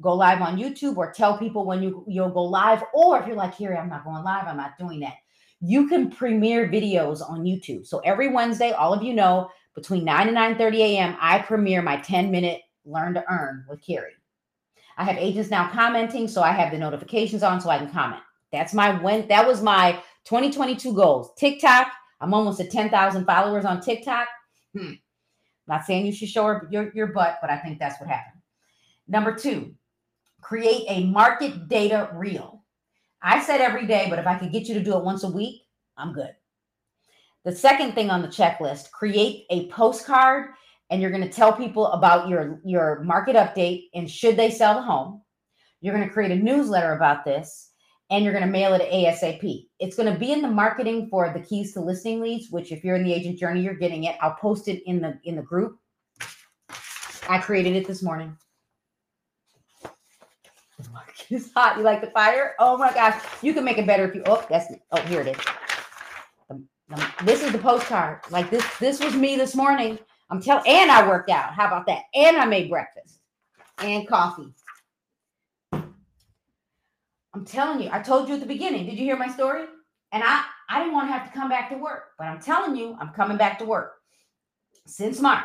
Go 0.00 0.14
live 0.14 0.40
on 0.40 0.58
YouTube 0.58 0.96
or 0.96 1.12
tell 1.12 1.38
people 1.38 1.64
when 1.64 1.82
you 1.82 2.04
you'll 2.06 2.30
go 2.30 2.44
live. 2.44 2.84
Or 2.94 3.18
if 3.18 3.26
you're 3.26 3.36
like, 3.36 3.54
here, 3.54 3.74
I'm 3.74 3.88
not 3.88 4.04
going 4.04 4.22
live, 4.22 4.46
I'm 4.46 4.56
not 4.56 4.78
doing 4.78 5.00
that. 5.00 5.14
You 5.60 5.88
can 5.88 6.10
premiere 6.10 6.68
videos 6.68 7.20
on 7.28 7.44
YouTube. 7.44 7.86
So 7.86 8.00
every 8.00 8.28
Wednesday, 8.28 8.72
all 8.72 8.92
of 8.92 9.02
you 9.02 9.14
know, 9.14 9.48
between 9.74 10.04
9 10.04 10.28
and 10.28 10.34
9 10.34 10.58
30 10.58 10.82
a.m., 10.82 11.16
I 11.20 11.38
premiere 11.38 11.82
my 11.82 11.96
10 11.98 12.30
minute 12.30 12.62
learn 12.84 13.14
to 13.14 13.24
earn 13.30 13.64
with 13.68 13.84
Carrie. 13.84 14.12
I 14.96 15.04
have 15.04 15.16
agents 15.16 15.50
now 15.50 15.68
commenting, 15.70 16.28
so 16.28 16.42
I 16.42 16.52
have 16.52 16.70
the 16.70 16.78
notifications 16.78 17.42
on 17.42 17.60
so 17.60 17.70
I 17.70 17.78
can 17.78 17.90
comment. 17.90 18.22
That's 18.52 18.74
my 18.74 19.00
when 19.02 19.26
that 19.28 19.46
was 19.46 19.62
my 19.62 19.92
2022 20.24 20.94
goals. 20.94 21.30
TikTok, 21.36 21.88
I'm 22.20 22.34
almost 22.34 22.60
at 22.60 22.70
10,000 22.70 23.24
followers 23.24 23.64
on 23.64 23.80
TikTok. 23.80 24.28
Hmm. 24.76 24.92
Not 25.66 25.84
saying 25.84 26.06
you 26.06 26.12
should 26.12 26.28
show 26.28 26.60
your, 26.70 26.92
your 26.94 27.08
butt, 27.08 27.38
but 27.40 27.50
I 27.50 27.56
think 27.58 27.78
that's 27.78 28.00
what 28.00 28.10
happened. 28.10 28.42
Number 29.08 29.34
two, 29.34 29.74
create 30.40 30.84
a 30.88 31.06
market 31.06 31.68
data 31.68 32.10
reel. 32.14 32.62
I 33.22 33.42
said 33.42 33.60
every 33.60 33.86
day, 33.86 34.06
but 34.10 34.18
if 34.18 34.26
I 34.26 34.36
could 34.36 34.52
get 34.52 34.66
you 34.66 34.74
to 34.74 34.82
do 34.82 34.96
it 34.96 35.04
once 35.04 35.22
a 35.22 35.28
week, 35.28 35.62
I'm 35.96 36.12
good. 36.12 36.30
The 37.44 37.54
second 37.54 37.94
thing 37.94 38.10
on 38.10 38.22
the 38.22 38.28
checklist, 38.28 38.90
create 38.92 39.46
a 39.50 39.68
postcard 39.68 40.50
and 40.90 41.00
you're 41.00 41.10
going 41.10 41.22
to 41.22 41.28
tell 41.28 41.52
people 41.52 41.86
about 41.88 42.28
your 42.28 42.60
your 42.64 43.02
market 43.02 43.34
update 43.34 43.88
and 43.94 44.08
should 44.08 44.36
they 44.36 44.50
sell 44.50 44.74
the 44.74 44.82
home. 44.82 45.22
You're 45.80 45.94
going 45.94 46.06
to 46.06 46.12
create 46.12 46.30
a 46.30 46.36
newsletter 46.36 46.92
about 46.92 47.24
this 47.24 47.70
and 48.10 48.22
you're 48.22 48.32
going 48.34 48.44
to 48.44 48.50
mail 48.50 48.74
it 48.74 48.82
ASAP. 48.92 49.68
It's 49.80 49.96
going 49.96 50.12
to 50.12 50.18
be 50.18 50.32
in 50.32 50.42
the 50.42 50.48
marketing 50.48 51.08
for 51.10 51.32
the 51.32 51.40
keys 51.40 51.72
to 51.72 51.80
listing 51.80 52.20
leads, 52.20 52.50
which 52.50 52.70
if 52.70 52.84
you're 52.84 52.94
in 52.94 53.04
the 53.04 53.12
agent 53.12 53.38
journey, 53.38 53.62
you're 53.62 53.74
getting 53.74 54.04
it. 54.04 54.16
I'll 54.20 54.34
post 54.34 54.68
it 54.68 54.82
in 54.86 55.00
the 55.00 55.18
in 55.24 55.34
the 55.34 55.42
group. 55.42 55.78
I 57.28 57.38
created 57.38 57.74
it 57.74 57.88
this 57.88 58.02
morning. 58.02 58.36
Is 61.30 61.50
hot. 61.54 61.78
You 61.78 61.82
like 61.82 62.02
the 62.02 62.10
fire? 62.10 62.54
Oh 62.58 62.76
my 62.76 62.92
gosh. 62.92 63.20
You 63.40 63.54
can 63.54 63.64
make 63.64 63.78
it 63.78 63.86
better 63.86 64.04
if 64.06 64.14
you 64.14 64.22
oh 64.26 64.44
that's 64.50 64.70
oh 64.92 65.00
here 65.02 65.22
it 65.22 65.28
is. 65.28 65.61
This 67.24 67.42
is 67.42 67.52
the 67.52 67.58
postcard. 67.58 68.20
Like 68.30 68.50
this, 68.50 68.64
this 68.78 69.02
was 69.02 69.14
me 69.14 69.36
this 69.36 69.54
morning. 69.54 69.98
I'm 70.30 70.40
telling, 70.42 70.64
and 70.66 70.90
I 70.90 71.06
worked 71.06 71.30
out. 71.30 71.54
How 71.54 71.66
about 71.66 71.86
that? 71.86 72.04
And 72.14 72.36
I 72.36 72.46
made 72.46 72.70
breakfast 72.70 73.20
and 73.78 74.06
coffee. 74.08 74.52
I'm 75.72 77.44
telling 77.44 77.80
you, 77.82 77.88
I 77.92 78.00
told 78.00 78.28
you 78.28 78.34
at 78.34 78.40
the 78.40 78.46
beginning. 78.46 78.86
Did 78.86 78.98
you 78.98 79.04
hear 79.04 79.16
my 79.16 79.28
story? 79.28 79.64
And 80.12 80.22
I, 80.22 80.44
I 80.68 80.80
didn't 80.80 80.94
want 80.94 81.08
to 81.08 81.12
have 81.12 81.30
to 81.30 81.38
come 81.38 81.48
back 81.48 81.70
to 81.70 81.76
work, 81.76 82.08
but 82.18 82.26
I'm 82.26 82.40
telling 82.40 82.76
you, 82.76 82.96
I'm 83.00 83.10
coming 83.10 83.38
back 83.38 83.58
to 83.60 83.64
work 83.64 83.94
since 84.86 85.20
March 85.20 85.44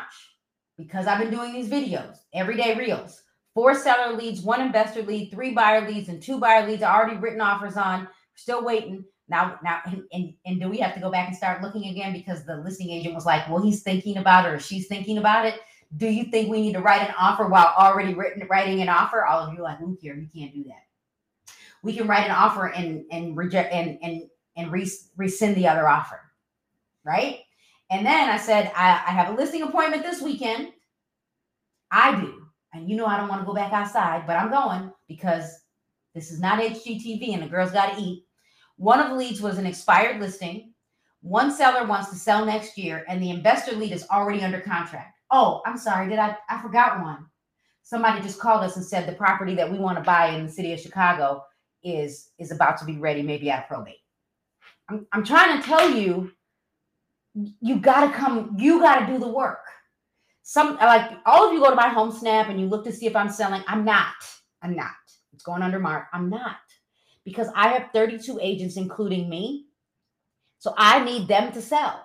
because 0.76 1.06
I've 1.06 1.18
been 1.18 1.30
doing 1.30 1.52
these 1.52 1.68
videos, 1.68 2.16
everyday 2.34 2.76
reels. 2.76 3.22
Four 3.54 3.74
seller 3.74 4.14
leads, 4.14 4.42
one 4.42 4.60
investor 4.60 5.02
lead, 5.02 5.30
three 5.30 5.52
buyer 5.52 5.88
leads, 5.88 6.08
and 6.08 6.22
two 6.22 6.38
buyer 6.38 6.66
leads. 6.66 6.82
I 6.82 6.94
already 6.94 7.16
written 7.16 7.40
offers 7.40 7.76
on. 7.76 8.06
Still 8.34 8.64
waiting. 8.64 9.04
Now, 9.28 9.58
now, 9.62 9.80
and, 9.84 10.04
and, 10.12 10.34
and 10.46 10.60
do 10.60 10.68
we 10.68 10.78
have 10.78 10.94
to 10.94 11.00
go 11.00 11.10
back 11.10 11.28
and 11.28 11.36
start 11.36 11.62
looking 11.62 11.90
again 11.90 12.12
because 12.12 12.44
the 12.44 12.56
listing 12.56 12.90
agent 12.90 13.14
was 13.14 13.26
like, 13.26 13.48
well, 13.48 13.62
he's 13.62 13.82
thinking 13.82 14.16
about 14.16 14.46
it 14.46 14.52
or 14.52 14.58
she's 14.58 14.86
thinking 14.86 15.18
about 15.18 15.44
it. 15.44 15.60
Do 15.96 16.06
you 16.06 16.24
think 16.24 16.50
we 16.50 16.60
need 16.60 16.74
to 16.74 16.80
write 16.80 17.02
an 17.02 17.14
offer 17.18 17.46
while 17.46 17.74
already 17.78 18.14
written 18.14 18.46
writing 18.48 18.80
an 18.80 18.88
offer? 18.88 19.24
All 19.24 19.40
of 19.40 19.52
you 19.52 19.60
are 19.60 19.62
like, 19.62 19.80
look 19.80 19.98
here, 20.00 20.14
you 20.14 20.28
can't 20.34 20.54
do 20.54 20.64
that. 20.64 20.82
We 21.82 21.94
can 21.94 22.06
write 22.06 22.24
an 22.24 22.32
offer 22.32 22.66
and 22.66 23.04
and 23.10 23.36
reject 23.36 23.72
and 23.72 23.98
and 24.02 24.22
and 24.56 24.72
res- 24.72 25.10
rescind 25.16 25.54
the 25.54 25.68
other 25.68 25.88
offer, 25.88 26.20
right? 27.04 27.40
And 27.90 28.04
then 28.04 28.28
I 28.28 28.36
said, 28.36 28.70
I, 28.74 29.02
I 29.06 29.12
have 29.12 29.32
a 29.32 29.36
listing 29.36 29.62
appointment 29.62 30.02
this 30.02 30.20
weekend. 30.20 30.72
I 31.90 32.20
do, 32.20 32.42
and 32.74 32.90
you 32.90 32.96
know 32.96 33.06
I 33.06 33.16
don't 33.16 33.28
want 33.28 33.40
to 33.40 33.46
go 33.46 33.54
back 33.54 33.72
outside, 33.72 34.26
but 34.26 34.36
I'm 34.36 34.50
going 34.50 34.92
because 35.06 35.62
this 36.14 36.30
is 36.30 36.40
not 36.40 36.60
HGTV 36.60 37.32
and 37.32 37.42
the 37.42 37.46
girls 37.46 37.70
got 37.70 37.94
to 37.94 38.02
eat. 38.02 38.24
One 38.78 39.00
of 39.00 39.10
the 39.10 39.16
leads 39.16 39.42
was 39.42 39.58
an 39.58 39.66
expired 39.66 40.20
listing. 40.20 40.72
One 41.20 41.52
seller 41.52 41.84
wants 41.84 42.10
to 42.10 42.16
sell 42.16 42.46
next 42.46 42.78
year, 42.78 43.04
and 43.08 43.20
the 43.20 43.30
investor 43.30 43.74
lead 43.74 43.92
is 43.92 44.06
already 44.08 44.42
under 44.42 44.60
contract. 44.60 45.18
Oh, 45.32 45.60
I'm 45.66 45.76
sorry. 45.76 46.08
Did 46.08 46.20
I? 46.20 46.36
I 46.48 46.62
forgot 46.62 47.02
one. 47.02 47.26
Somebody 47.82 48.22
just 48.22 48.38
called 48.38 48.62
us 48.62 48.76
and 48.76 48.84
said 48.84 49.06
the 49.06 49.12
property 49.12 49.56
that 49.56 49.70
we 49.70 49.78
want 49.78 49.98
to 49.98 50.04
buy 50.04 50.28
in 50.28 50.46
the 50.46 50.52
city 50.52 50.72
of 50.72 50.80
Chicago 50.80 51.44
is 51.82 52.30
is 52.38 52.52
about 52.52 52.78
to 52.78 52.84
be 52.84 52.98
ready, 52.98 53.20
maybe 53.20 53.50
at 53.50 53.66
probate. 53.66 53.96
I'm, 54.88 55.06
I'm 55.12 55.24
trying 55.24 55.60
to 55.60 55.66
tell 55.66 55.90
you, 55.90 56.30
you 57.34 57.80
got 57.80 58.06
to 58.06 58.12
come. 58.12 58.56
You 58.60 58.80
got 58.80 59.00
to 59.00 59.06
do 59.12 59.18
the 59.18 59.28
work. 59.28 59.64
Some 60.44 60.76
like 60.76 61.10
all 61.26 61.48
of 61.48 61.52
you 61.52 61.58
go 61.60 61.70
to 61.70 61.76
my 61.76 61.88
Homesnap 61.88 62.48
and 62.48 62.60
you 62.60 62.66
look 62.66 62.84
to 62.84 62.92
see 62.92 63.06
if 63.06 63.16
I'm 63.16 63.28
selling. 63.28 63.64
I'm 63.66 63.84
not. 63.84 64.14
I'm 64.62 64.76
not. 64.76 64.92
It's 65.32 65.42
going 65.42 65.62
under 65.62 65.80
mark. 65.80 66.06
I'm 66.12 66.30
not 66.30 66.58
because 67.28 67.48
I 67.54 67.68
have 67.68 67.90
32 67.92 68.38
agents, 68.40 68.76
including 68.76 69.28
me. 69.28 69.66
So 70.58 70.74
I 70.76 71.04
need 71.04 71.28
them 71.28 71.52
to 71.52 71.62
sell. 71.62 72.04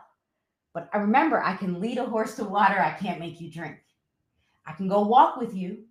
But 0.74 0.90
I 0.94 0.98
remember, 0.98 1.42
I 1.42 1.56
can 1.56 1.80
lead 1.80 1.98
a 1.98 2.06
horse 2.06 2.36
to 2.36 2.44
water. 2.44 2.80
I 2.80 2.92
can't 2.92 3.20
make 3.20 3.40
you 3.40 3.52
drink. 3.52 3.78
I 4.66 4.74
can 4.74 4.88
go 4.88 5.02
walk 5.02 5.38
with 5.38 5.56
you. 5.56 5.84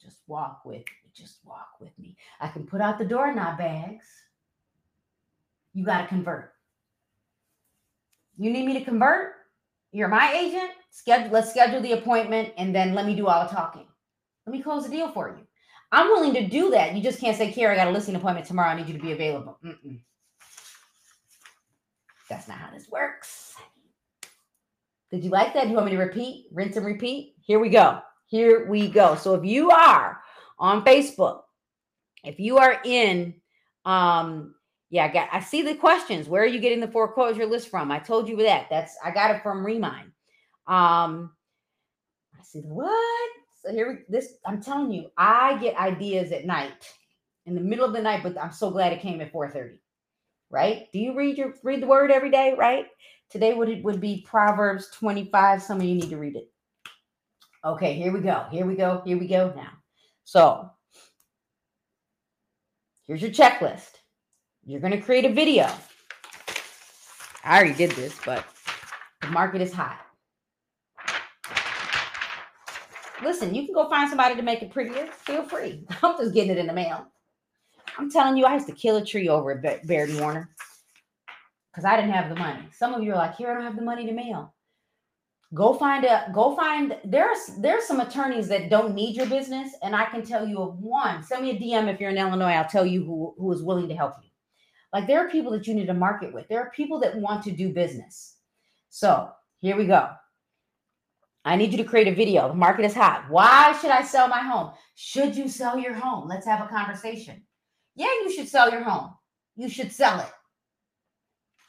Just 0.00 0.18
walk 0.26 0.62
with 0.64 0.78
me. 0.78 1.10
Just 1.14 1.38
walk 1.44 1.68
with 1.80 1.96
me. 1.98 2.16
I 2.40 2.48
can 2.48 2.64
put 2.64 2.80
out 2.80 2.98
the 2.98 3.04
doorknob 3.04 3.58
bags. 3.58 4.06
You 5.74 5.84
got 5.84 6.02
to 6.02 6.06
convert. 6.08 6.52
You 8.38 8.50
need 8.50 8.66
me 8.66 8.74
to 8.74 8.84
convert? 8.84 9.34
You're 9.92 10.08
my 10.08 10.32
agent. 10.32 10.70
Schedule. 10.90 11.30
Let's 11.30 11.50
schedule 11.50 11.80
the 11.80 11.92
appointment, 11.92 12.52
and 12.56 12.74
then 12.74 12.94
let 12.94 13.06
me 13.06 13.14
do 13.14 13.26
all 13.26 13.46
the 13.46 13.54
talking. 13.54 13.86
Let 14.46 14.52
me 14.52 14.62
close 14.62 14.84
the 14.84 14.90
deal 14.90 15.12
for 15.12 15.28
you. 15.28 15.41
I'm 15.92 16.08
willing 16.08 16.32
to 16.34 16.48
do 16.48 16.70
that. 16.70 16.96
You 16.96 17.02
just 17.02 17.20
can't 17.20 17.36
say, 17.36 17.52
Carrie, 17.52 17.74
I 17.74 17.76
got 17.76 17.88
a 17.88 17.90
listing 17.90 18.16
appointment 18.16 18.46
tomorrow. 18.46 18.70
I 18.70 18.74
need 18.74 18.88
you 18.88 18.94
to 18.94 19.02
be 19.02 19.12
available. 19.12 19.58
Mm-mm. 19.62 20.00
That's 22.30 22.48
not 22.48 22.56
how 22.56 22.70
this 22.70 22.88
works. 22.88 23.54
Did 25.10 25.22
you 25.22 25.30
like 25.30 25.52
that? 25.52 25.64
Do 25.64 25.68
you 25.68 25.74
want 25.74 25.86
me 25.86 25.92
to 25.92 25.98
repeat, 25.98 26.46
rinse 26.50 26.78
and 26.78 26.86
repeat? 26.86 27.34
Here 27.42 27.58
we 27.58 27.68
go. 27.68 28.00
Here 28.26 28.66
we 28.66 28.88
go. 28.88 29.14
So 29.16 29.34
if 29.34 29.44
you 29.44 29.70
are 29.70 30.22
on 30.58 30.82
Facebook, 30.82 31.42
if 32.24 32.40
you 32.40 32.56
are 32.56 32.80
in, 32.84 33.34
um, 33.84 34.54
yeah, 34.88 35.04
I 35.04 35.08
got 35.08 35.28
I 35.30 35.40
see 35.40 35.60
the 35.60 35.74
questions. 35.74 36.28
Where 36.28 36.42
are 36.42 36.46
you 36.46 36.60
getting 36.60 36.80
the 36.80 36.88
foreclosure 36.88 37.44
list 37.44 37.68
from? 37.68 37.90
I 37.90 37.98
told 37.98 38.28
you 38.28 38.36
that. 38.38 38.68
That's 38.70 38.96
I 39.04 39.10
got 39.10 39.34
it 39.34 39.42
from 39.42 39.66
Remine. 39.66 40.12
Um, 40.66 41.32
I 42.38 42.42
see 42.44 42.60
what? 42.60 43.30
So 43.64 43.72
here 43.72 43.88
we 43.88 43.98
this 44.08 44.34
I'm 44.44 44.62
telling 44.62 44.92
you, 44.92 45.10
I 45.16 45.58
get 45.58 45.76
ideas 45.76 46.32
at 46.32 46.46
night 46.46 46.92
in 47.46 47.54
the 47.54 47.60
middle 47.60 47.84
of 47.84 47.92
the 47.92 48.02
night, 48.02 48.22
but 48.22 48.36
I'm 48.40 48.52
so 48.52 48.70
glad 48.70 48.92
it 48.92 49.00
came 49.00 49.20
at 49.20 49.32
4:30 49.32 49.78
right? 50.52 50.92
Do 50.92 51.00
you 51.00 51.16
read 51.16 51.38
your 51.38 51.54
read 51.64 51.82
the 51.82 51.86
word 51.86 52.12
every 52.12 52.30
day, 52.30 52.54
right? 52.56 52.86
Today 53.30 53.54
would 53.54 53.70
it 53.70 53.82
would 53.82 54.00
be 54.00 54.24
Proverbs 54.28 54.88
25. 54.92 55.62
Some 55.62 55.78
of 55.78 55.84
you 55.84 55.94
need 55.94 56.10
to 56.10 56.18
read 56.18 56.36
it. 56.36 56.48
Okay, 57.64 57.94
here 57.94 58.12
we 58.12 58.20
go. 58.20 58.46
Here 58.50 58.66
we 58.66 58.76
go. 58.76 59.02
Here 59.04 59.18
we 59.18 59.26
go 59.26 59.52
now. 59.56 59.70
So 60.24 60.70
here's 63.06 63.22
your 63.22 63.30
checklist. 63.30 63.90
You're 64.64 64.80
going 64.80 64.92
to 64.92 65.00
create 65.00 65.24
a 65.24 65.32
video. 65.32 65.68
I 67.44 67.56
already 67.56 67.74
did 67.74 67.90
this, 67.92 68.16
but 68.24 68.44
the 69.22 69.28
market 69.28 69.60
is 69.60 69.72
hot. 69.72 69.98
Listen, 73.22 73.54
you 73.54 73.64
can 73.64 73.74
go 73.74 73.88
find 73.88 74.08
somebody 74.08 74.34
to 74.34 74.42
make 74.42 74.62
it 74.62 74.70
prettier. 74.70 75.06
Feel 75.06 75.44
free. 75.44 75.84
I'm 76.02 76.16
just 76.18 76.34
getting 76.34 76.50
it 76.50 76.58
in 76.58 76.66
the 76.66 76.72
mail. 76.72 77.06
I'm 77.98 78.10
telling 78.10 78.36
you, 78.36 78.44
I 78.46 78.54
used 78.54 78.66
to 78.68 78.74
kill 78.74 78.96
a 78.96 79.04
tree 79.04 79.28
over 79.28 79.52
at 79.52 79.86
Baird 79.86 80.14
Warner 80.18 80.50
because 81.70 81.84
I 81.84 81.96
didn't 81.96 82.12
have 82.12 82.28
the 82.28 82.36
money. 82.36 82.62
Some 82.72 82.94
of 82.94 83.02
you 83.02 83.12
are 83.12 83.16
like, 83.16 83.36
here, 83.36 83.50
I 83.50 83.54
don't 83.54 83.64
have 83.64 83.76
the 83.76 83.82
money 83.82 84.06
to 84.06 84.12
mail. 84.12 84.54
Go 85.54 85.74
find 85.74 86.04
a 86.06 86.30
go 86.32 86.56
find 86.56 86.96
there's 87.04 87.56
there's 87.58 87.84
some 87.84 88.00
attorneys 88.00 88.48
that 88.48 88.70
don't 88.70 88.94
need 88.94 89.14
your 89.14 89.26
business, 89.26 89.74
and 89.82 89.94
I 89.94 90.06
can 90.06 90.24
tell 90.24 90.48
you 90.48 90.62
of 90.62 90.78
one. 90.78 91.22
Send 91.22 91.42
me 91.42 91.50
a 91.50 91.60
DM 91.60 91.92
if 91.92 92.00
you're 92.00 92.08
in 92.08 92.16
Illinois. 92.16 92.52
I'll 92.52 92.68
tell 92.68 92.86
you 92.86 93.04
who, 93.04 93.34
who 93.36 93.52
is 93.52 93.62
willing 93.62 93.86
to 93.88 93.94
help 93.94 94.14
you. 94.22 94.30
Like 94.94 95.06
there 95.06 95.24
are 95.24 95.28
people 95.28 95.52
that 95.52 95.66
you 95.66 95.74
need 95.74 95.88
to 95.88 95.94
market 95.94 96.32
with. 96.32 96.48
There 96.48 96.60
are 96.60 96.70
people 96.70 96.98
that 97.00 97.16
want 97.16 97.44
to 97.44 97.50
do 97.50 97.68
business. 97.68 98.36
So 98.88 99.30
here 99.60 99.76
we 99.76 99.86
go. 99.86 100.08
I 101.44 101.56
need 101.56 101.72
you 101.72 101.78
to 101.78 101.84
create 101.84 102.08
a 102.08 102.14
video. 102.14 102.48
The 102.48 102.54
market 102.54 102.84
is 102.84 102.94
hot. 102.94 103.24
Why 103.28 103.76
should 103.80 103.90
I 103.90 104.02
sell 104.02 104.28
my 104.28 104.40
home? 104.40 104.72
Should 104.94 105.36
you 105.36 105.48
sell 105.48 105.78
your 105.78 105.94
home? 105.94 106.28
Let's 106.28 106.46
have 106.46 106.64
a 106.64 106.68
conversation. 106.68 107.42
Yeah, 107.96 108.12
you 108.22 108.32
should 108.32 108.48
sell 108.48 108.70
your 108.70 108.82
home. 108.82 109.12
You 109.56 109.68
should 109.68 109.92
sell 109.92 110.20
it. 110.20 110.30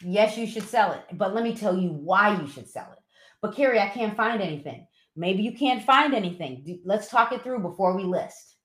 Yes, 0.06 0.38
you 0.38 0.46
should 0.46 0.68
sell 0.68 0.92
it. 0.92 1.04
But 1.14 1.34
let 1.34 1.44
me 1.44 1.56
tell 1.56 1.78
you 1.78 1.90
why 1.90 2.40
you 2.40 2.48
should 2.48 2.70
sell 2.70 2.92
it. 2.92 3.00
But 3.42 3.56
Carrie, 3.56 3.80
I 3.80 3.90
can't 3.90 4.16
find 4.16 4.42
anything. 4.42 4.86
Maybe 5.16 5.44
you 5.44 5.54
can't 5.54 5.84
find 5.84 6.14
anything. 6.14 6.80
Let's 6.86 7.10
talk 7.10 7.32
it 7.32 7.44
through 7.44 7.60
before 7.60 7.96
we 7.96 8.04
list. 8.04 8.58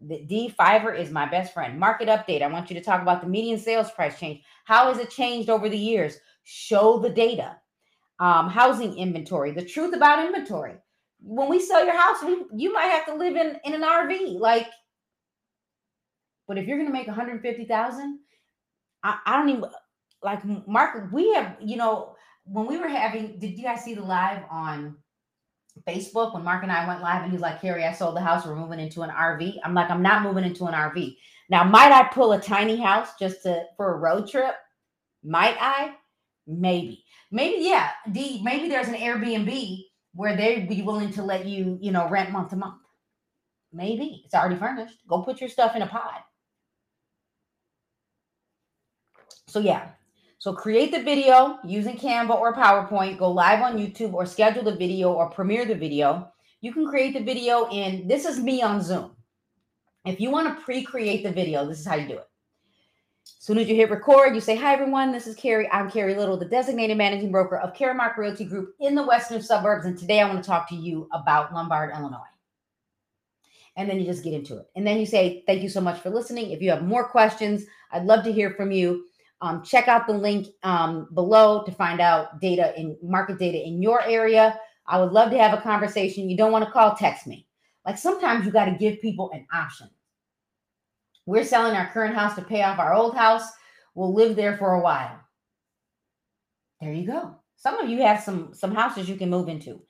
The 0.00 0.22
D 0.24 0.54
Fiverr 0.58 0.98
is 0.98 1.10
my 1.10 1.26
best 1.26 1.54
friend. 1.54 1.78
Market 1.78 2.08
update. 2.08 2.42
I 2.42 2.48
want 2.48 2.70
you 2.70 2.74
to 2.78 2.84
talk 2.84 3.02
about 3.02 3.20
the 3.20 3.28
median 3.28 3.58
sales 3.58 3.90
price 3.90 4.18
change. 4.18 4.42
How 4.64 4.88
has 4.88 4.98
it 4.98 5.10
changed 5.10 5.48
over 5.48 5.68
the 5.68 5.78
years? 5.78 6.16
Show 6.42 6.98
the 6.98 7.10
data. 7.10 7.56
Um, 8.20 8.48
housing 8.48 8.96
inventory. 8.96 9.50
The 9.50 9.64
truth 9.64 9.94
about 9.94 10.24
inventory. 10.24 10.74
When 11.20 11.48
we 11.48 11.60
sell 11.60 11.84
your 11.84 11.96
house, 11.96 12.22
we, 12.22 12.44
you 12.54 12.72
might 12.72 12.86
have 12.86 13.06
to 13.06 13.14
live 13.14 13.34
in, 13.34 13.58
in 13.64 13.74
an 13.74 13.82
RV. 13.82 14.38
Like 14.38 14.68
but 16.46 16.58
if 16.58 16.66
you're 16.66 16.76
going 16.76 16.88
to 16.88 16.92
make 16.92 17.06
150,000, 17.06 18.18
I, 19.02 19.18
I 19.24 19.36
don't 19.36 19.48
even 19.48 19.64
like 20.22 20.42
Mark. 20.66 21.12
We 21.12 21.32
have, 21.34 21.56
you 21.60 21.76
know, 21.76 22.16
when 22.44 22.66
we 22.66 22.76
were 22.76 22.88
having, 22.88 23.38
did 23.38 23.56
you 23.56 23.64
guys 23.64 23.82
see 23.82 23.94
the 23.94 24.02
live 24.02 24.42
on 24.50 24.96
Facebook 25.88 26.34
when 26.34 26.44
Mark 26.44 26.62
and 26.62 26.72
I 26.72 26.86
went 26.86 27.02
live 27.02 27.22
and 27.22 27.32
he's 27.32 27.40
like, 27.40 27.60
Carrie, 27.60 27.84
I 27.84 27.92
sold 27.92 28.16
the 28.16 28.20
house. 28.20 28.46
We're 28.46 28.56
moving 28.56 28.80
into 28.80 29.02
an 29.02 29.10
RV. 29.10 29.58
I'm 29.64 29.74
like, 29.74 29.90
I'm 29.90 30.02
not 30.02 30.22
moving 30.22 30.44
into 30.44 30.66
an 30.66 30.74
RV. 30.74 31.16
Now, 31.50 31.64
might 31.64 31.92
I 31.92 32.04
pull 32.04 32.32
a 32.32 32.40
tiny 32.40 32.80
house 32.80 33.10
just 33.18 33.42
to 33.42 33.64
for 33.76 33.94
a 33.94 33.98
road 33.98 34.28
trip? 34.28 34.54
Might 35.22 35.56
I? 35.60 35.94
Maybe. 36.46 37.04
Maybe, 37.30 37.64
yeah. 37.64 37.90
D, 38.10 38.40
maybe 38.42 38.68
there's 38.68 38.88
an 38.88 38.94
Airbnb 38.94 39.84
where 40.14 40.36
they'd 40.36 40.68
be 40.68 40.82
willing 40.82 41.12
to 41.12 41.22
let 41.22 41.46
you, 41.46 41.78
you 41.80 41.90
know, 41.90 42.08
rent 42.08 42.30
month 42.30 42.50
to 42.50 42.56
month. 42.56 42.82
Maybe 43.72 44.22
it's 44.24 44.34
already 44.34 44.56
furnished. 44.56 44.98
Go 45.08 45.22
put 45.22 45.40
your 45.40 45.50
stuff 45.50 45.74
in 45.74 45.82
a 45.82 45.86
pod. 45.86 46.20
So 49.48 49.58
yeah. 49.60 49.90
So 50.38 50.52
create 50.52 50.92
the 50.92 51.02
video 51.02 51.58
using 51.64 51.96
Canva 51.96 52.38
or 52.38 52.54
PowerPoint, 52.54 53.18
go 53.18 53.30
live 53.30 53.62
on 53.62 53.78
YouTube 53.78 54.12
or 54.12 54.26
schedule 54.26 54.62
the 54.62 54.76
video 54.76 55.12
or 55.12 55.30
premiere 55.30 55.64
the 55.64 55.74
video. 55.74 56.30
You 56.60 56.72
can 56.72 56.86
create 56.86 57.14
the 57.14 57.22
video 57.22 57.68
in 57.70 58.06
this 58.06 58.26
is 58.26 58.40
me 58.40 58.62
on 58.62 58.82
Zoom. 58.82 59.12
If 60.04 60.20
you 60.20 60.30
want 60.30 60.48
to 60.48 60.62
pre-create 60.64 61.22
the 61.22 61.32
video, 61.32 61.66
this 61.66 61.80
is 61.80 61.86
how 61.86 61.94
you 61.94 62.08
do 62.08 62.18
it. 62.18 62.28
Soon 63.24 63.58
as 63.58 63.68
you 63.68 63.74
hit 63.74 63.90
record, 63.90 64.34
you 64.34 64.40
say, 64.40 64.56
Hi 64.56 64.72
everyone, 64.72 65.12
this 65.12 65.26
is 65.26 65.36
Carrie. 65.36 65.70
I'm 65.70 65.90
Carrie 65.90 66.14
Little, 66.14 66.38
the 66.38 66.46
designated 66.46 66.96
managing 66.96 67.30
broker 67.30 67.58
of 67.58 67.74
Caramark 67.74 68.16
Realty 68.16 68.46
Group 68.46 68.74
in 68.80 68.94
the 68.94 69.02
Western 69.02 69.42
suburbs. 69.42 69.84
And 69.84 69.98
today 69.98 70.20
I 70.20 70.28
want 70.28 70.42
to 70.42 70.48
talk 70.48 70.66
to 70.70 70.74
you 70.74 71.08
about 71.12 71.52
Lombard, 71.52 71.90
Illinois. 71.94 72.20
And 73.76 73.86
then 73.86 73.98
you 73.98 74.06
just 74.06 74.24
get 74.24 74.32
into 74.32 74.56
it. 74.56 74.66
And 74.76 74.86
then 74.86 74.98
you 74.98 75.04
say, 75.04 75.42
Thank 75.46 75.62
you 75.62 75.68
so 75.68 75.82
much 75.82 76.00
for 76.00 76.08
listening. 76.08 76.52
If 76.52 76.62
you 76.62 76.70
have 76.70 76.84
more 76.84 77.06
questions, 77.06 77.64
I'd 77.92 78.06
love 78.06 78.24
to 78.24 78.32
hear 78.32 78.50
from 78.52 78.72
you. 78.72 79.04
Um, 79.42 79.62
check 79.62 79.88
out 79.88 80.06
the 80.06 80.14
link 80.14 80.48
um, 80.62 81.08
below 81.12 81.64
to 81.64 81.72
find 81.72 82.00
out 82.00 82.40
data 82.40 82.72
in 82.78 82.96
market 83.02 83.38
data 83.38 83.62
in 83.62 83.82
your 83.82 84.02
area. 84.04 84.58
I 84.86 84.98
would 84.98 85.12
love 85.12 85.30
to 85.32 85.38
have 85.38 85.52
a 85.58 85.60
conversation. 85.60 86.30
You 86.30 86.36
don't 86.36 86.52
want 86.52 86.64
to 86.64 86.70
call, 86.70 86.94
text 86.94 87.26
me. 87.26 87.46
Like 87.84 87.98
sometimes 87.98 88.46
you 88.46 88.52
got 88.52 88.66
to 88.66 88.76
give 88.78 89.02
people 89.02 89.30
an 89.32 89.46
option. 89.52 89.90
We're 91.26 91.44
selling 91.44 91.74
our 91.74 91.90
current 91.90 92.14
house 92.14 92.34
to 92.36 92.42
pay 92.42 92.62
off 92.62 92.78
our 92.78 92.94
old 92.94 93.16
house. 93.16 93.48
We'll 93.94 94.14
live 94.14 94.36
there 94.36 94.56
for 94.56 94.74
a 94.74 94.80
while. 94.80 95.18
There 96.80 96.92
you 96.92 97.06
go. 97.06 97.36
Some 97.56 97.78
of 97.78 97.88
you 97.88 98.02
have 98.02 98.22
some 98.22 98.52
some 98.52 98.74
houses 98.74 99.08
you 99.08 99.16
can 99.16 99.30
move 99.30 99.48
into. 99.48 99.80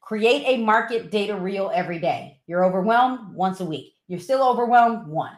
Create 0.00 0.44
a 0.46 0.62
market 0.62 1.10
data 1.10 1.34
reel 1.34 1.70
every 1.74 1.98
day. 1.98 2.40
You're 2.46 2.64
overwhelmed 2.64 3.34
once 3.34 3.60
a 3.60 3.64
week. 3.64 3.94
You're 4.06 4.20
still 4.20 4.46
overwhelmed 4.46 5.08
one. 5.08 5.34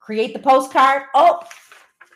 Create 0.00 0.32
the 0.32 0.38
postcard. 0.38 1.02
Oh, 1.14 1.40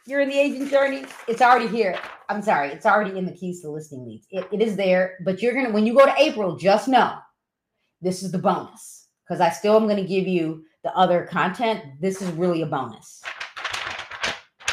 you're 0.06 0.20
in 0.20 0.28
the 0.28 0.38
agent 0.38 0.70
journey, 0.70 1.04
it's 1.26 1.42
already 1.42 1.66
here. 1.66 1.98
I'm 2.28 2.40
sorry, 2.40 2.68
it's 2.68 2.86
already 2.86 3.18
in 3.18 3.26
the 3.26 3.32
keys 3.32 3.60
to 3.62 3.70
listing 3.70 4.06
leads. 4.06 4.26
It, 4.30 4.46
it 4.52 4.62
is 4.62 4.76
there, 4.76 5.18
but 5.24 5.42
you're 5.42 5.52
gonna 5.52 5.70
when 5.70 5.84
you 5.84 5.94
go 5.94 6.06
to 6.06 6.14
April, 6.16 6.56
just 6.56 6.86
know 6.86 7.18
this 8.00 8.22
is 8.22 8.30
the 8.30 8.38
bonus 8.38 9.08
because 9.26 9.40
I 9.40 9.50
still 9.50 9.76
am 9.76 9.88
gonna 9.88 10.06
give 10.06 10.28
you 10.28 10.64
the 10.86 10.96
other 10.96 11.26
content. 11.28 11.82
This 12.00 12.22
is 12.22 12.30
really 12.34 12.62
a 12.62 12.66
bonus. 12.66 13.20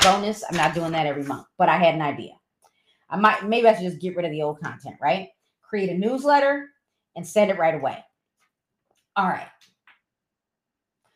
Bonus. 0.04 0.44
I'm 0.48 0.56
not 0.56 0.76
doing 0.76 0.92
that 0.92 1.08
every 1.08 1.24
month, 1.24 1.48
but 1.58 1.70
I 1.70 1.78
had 1.78 1.96
an 1.96 2.04
idea. 2.04 2.34
I 3.10 3.18
might 3.18 3.48
maybe 3.48 3.68
I 3.68 3.74
should 3.74 3.90
just 3.90 4.00
get 4.00 4.16
rid 4.16 4.24
of 4.24 4.32
the 4.32 4.44
old 4.44 4.60
content, 4.60 4.98
right? 5.02 5.30
Create 5.64 5.90
a 5.90 5.98
newsletter 5.98 6.70
and 7.16 7.26
send 7.26 7.50
it 7.50 7.58
right 7.58 7.74
away. 7.74 7.98
All 9.16 9.28
right. 9.28 9.48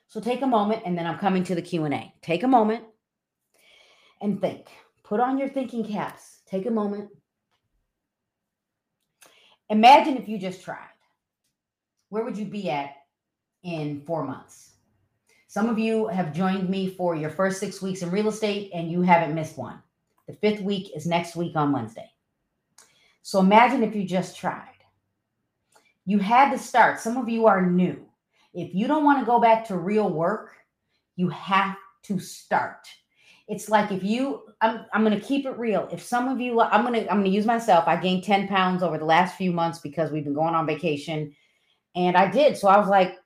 So 0.07 0.19
take 0.19 0.41
a 0.41 0.47
moment 0.47 0.81
and 0.83 0.97
then 0.97 1.05
I'm 1.05 1.19
coming 1.19 1.43
to 1.43 1.53
the 1.53 1.61
Q&A. 1.61 2.11
Take 2.23 2.41
a 2.41 2.47
moment 2.47 2.83
and 4.19 4.41
think. 4.41 4.65
Put 5.03 5.19
on 5.19 5.37
your 5.37 5.49
thinking 5.49 5.85
caps. 5.85 6.39
Take 6.47 6.65
a 6.65 6.71
moment. 6.71 7.09
Imagine 9.69 10.17
if 10.17 10.27
you 10.27 10.39
just 10.39 10.63
tried. 10.63 10.89
Where 12.09 12.23
would 12.23 12.37
you 12.37 12.45
be 12.45 12.71
at 12.71 12.95
in 13.61 14.01
4 14.07 14.25
months? 14.25 14.66
Some 15.58 15.70
of 15.70 15.80
you 15.80 16.05
have 16.05 16.36
joined 16.36 16.70
me 16.70 16.88
for 16.88 17.16
your 17.16 17.32
first 17.32 17.60
6 17.60 17.82
weeks 17.82 18.03
in 18.03 18.12
real 18.12 18.28
estate 18.28 18.70
and 18.76 18.91
you 18.91 19.01
haven't 19.01 19.34
missed 19.34 19.58
one. 19.58 19.82
The 20.28 20.34
5th 20.34 20.62
week 20.62 20.95
is 20.95 21.08
next 21.08 21.36
week 21.36 21.55
on 21.55 21.72
Wednesday. 21.72 22.12
So 23.24 23.39
imagine 23.39 23.82
if 23.82 23.95
you 23.95 24.03
just 24.03 24.38
tried. 24.38 24.78
You 26.05 26.20
had 26.20 26.51
to 26.51 26.60
start. 26.60 26.99
Some 26.99 27.18
of 27.18 27.28
you 27.28 27.47
are 27.47 27.66
new. 27.66 28.05
If 28.53 28.76
you 28.76 28.86
don't 28.86 29.03
want 29.03 29.20
to 29.20 29.26
go 29.26 29.39
back 29.39 29.66
to 29.66 29.78
real 29.78 30.12
work, 30.12 30.51
you 31.16 31.28
have 31.30 31.76
to 32.03 32.20
start. 32.20 32.88
It's 33.47 33.68
like 33.68 33.91
if 33.91 34.03
you, 34.03 34.43
I'm, 34.62 34.86
I'm 34.93 35.03
going 35.03 35.20
to 35.20 35.26
keep 35.26 35.47
it 35.47 35.58
real. 35.58 35.89
If 35.91 36.03
some 36.03 36.28
of 36.28 36.39
you, 36.39 36.62
I'm 36.62 36.86
going 36.86 36.93
to, 36.93 37.10
I'm 37.10 37.22
going 37.22 37.32
to 37.32 37.36
use 37.36 37.47
myself. 37.47 37.86
I 37.88 37.95
gained 37.95 38.24
10 38.24 38.47
pounds 38.47 38.84
over 38.84 38.99
the 38.99 39.05
last 39.05 39.36
few 39.38 39.51
months 39.51 39.80
because 39.80 40.12
we've 40.12 40.24
been 40.24 40.36
going 40.36 40.53
on 40.53 40.68
vacation 40.68 41.36
and 41.95 42.16
I 42.16 42.30
did. 42.30 42.55
So 42.58 42.68
I 42.68 42.78
was 42.78 42.89
like, 42.89 43.18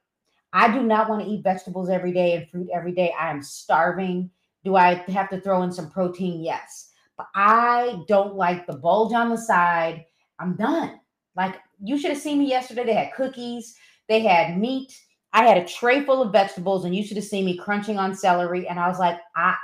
I 0.53 0.71
do 0.71 0.83
not 0.83 1.09
want 1.09 1.23
to 1.23 1.29
eat 1.29 1.43
vegetables 1.43 1.89
every 1.89 2.11
day 2.11 2.35
and 2.35 2.49
fruit 2.49 2.69
every 2.73 2.91
day. 2.91 3.13
I 3.19 3.31
am 3.31 3.41
starving. 3.41 4.29
Do 4.63 4.75
I 4.75 4.95
have 5.09 5.29
to 5.29 5.41
throw 5.41 5.63
in 5.63 5.71
some 5.71 5.89
protein? 5.89 6.43
Yes. 6.43 6.89
But 7.17 7.27
I 7.35 8.03
don't 8.07 8.35
like 8.35 8.67
the 8.67 8.77
bulge 8.77 9.13
on 9.13 9.29
the 9.29 9.37
side. 9.37 10.05
I'm 10.39 10.55
done. 10.55 10.99
Like 11.35 11.55
you 11.81 11.97
should 11.97 12.11
have 12.11 12.19
seen 12.19 12.39
me 12.39 12.49
yesterday. 12.49 12.85
They 12.85 12.93
had 12.93 13.13
cookies, 13.13 13.75
they 14.07 14.21
had 14.21 14.57
meat, 14.57 14.93
I 15.33 15.45
had 15.45 15.57
a 15.57 15.65
tray 15.65 16.03
full 16.03 16.21
of 16.21 16.31
vegetables, 16.31 16.83
and 16.83 16.95
you 16.95 17.03
should 17.03 17.17
have 17.17 17.25
seen 17.25 17.45
me 17.45 17.57
crunching 17.57 17.97
on 17.97 18.15
celery. 18.15 18.67
And 18.67 18.79
I 18.79 18.87
was 18.87 18.99
like, 18.99 19.19
I 19.35 19.55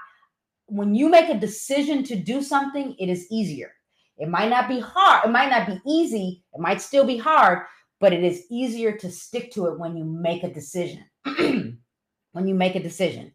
when 0.67 0.93
you 0.93 1.09
make 1.09 1.29
a 1.29 1.39
decision 1.39 2.03
to 2.03 2.15
do 2.15 2.41
something, 2.41 2.95
it 2.99 3.07
is 3.09 3.27
easier. 3.31 3.71
It 4.17 4.29
might 4.29 4.49
not 4.49 4.67
be 4.67 4.79
hard, 4.79 5.25
it 5.25 5.31
might 5.31 5.49
not 5.49 5.67
be 5.67 5.79
easy, 5.87 6.43
it 6.53 6.59
might 6.59 6.81
still 6.81 7.05
be 7.05 7.17
hard, 7.17 7.59
but 7.99 8.13
it 8.13 8.23
is 8.23 8.45
easier 8.49 8.95
to 8.97 9.11
stick 9.11 9.51
to 9.53 9.67
it 9.67 9.79
when 9.79 9.95
you 9.97 10.05
make 10.05 10.43
a 10.43 10.53
decision. 10.53 11.03
when 11.25 12.47
you 12.47 12.53
make 12.53 12.75
a 12.75 12.83
decision. 12.83 13.33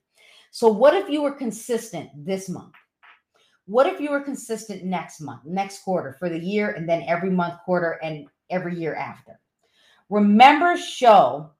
So, 0.50 0.68
what 0.68 0.94
if 0.94 1.08
you 1.08 1.22
were 1.22 1.32
consistent 1.32 2.10
this 2.14 2.48
month? 2.48 2.74
What 3.66 3.86
if 3.86 4.00
you 4.00 4.10
were 4.10 4.20
consistent 4.20 4.84
next 4.84 5.20
month, 5.20 5.42
next 5.44 5.82
quarter, 5.82 6.16
for 6.18 6.28
the 6.28 6.38
year, 6.38 6.70
and 6.70 6.88
then 6.88 7.04
every 7.08 7.30
month, 7.30 7.54
quarter, 7.64 7.98
and 8.02 8.26
every 8.50 8.76
year 8.76 8.94
after? 8.94 9.40
Remember, 10.10 10.76
show 10.76 11.52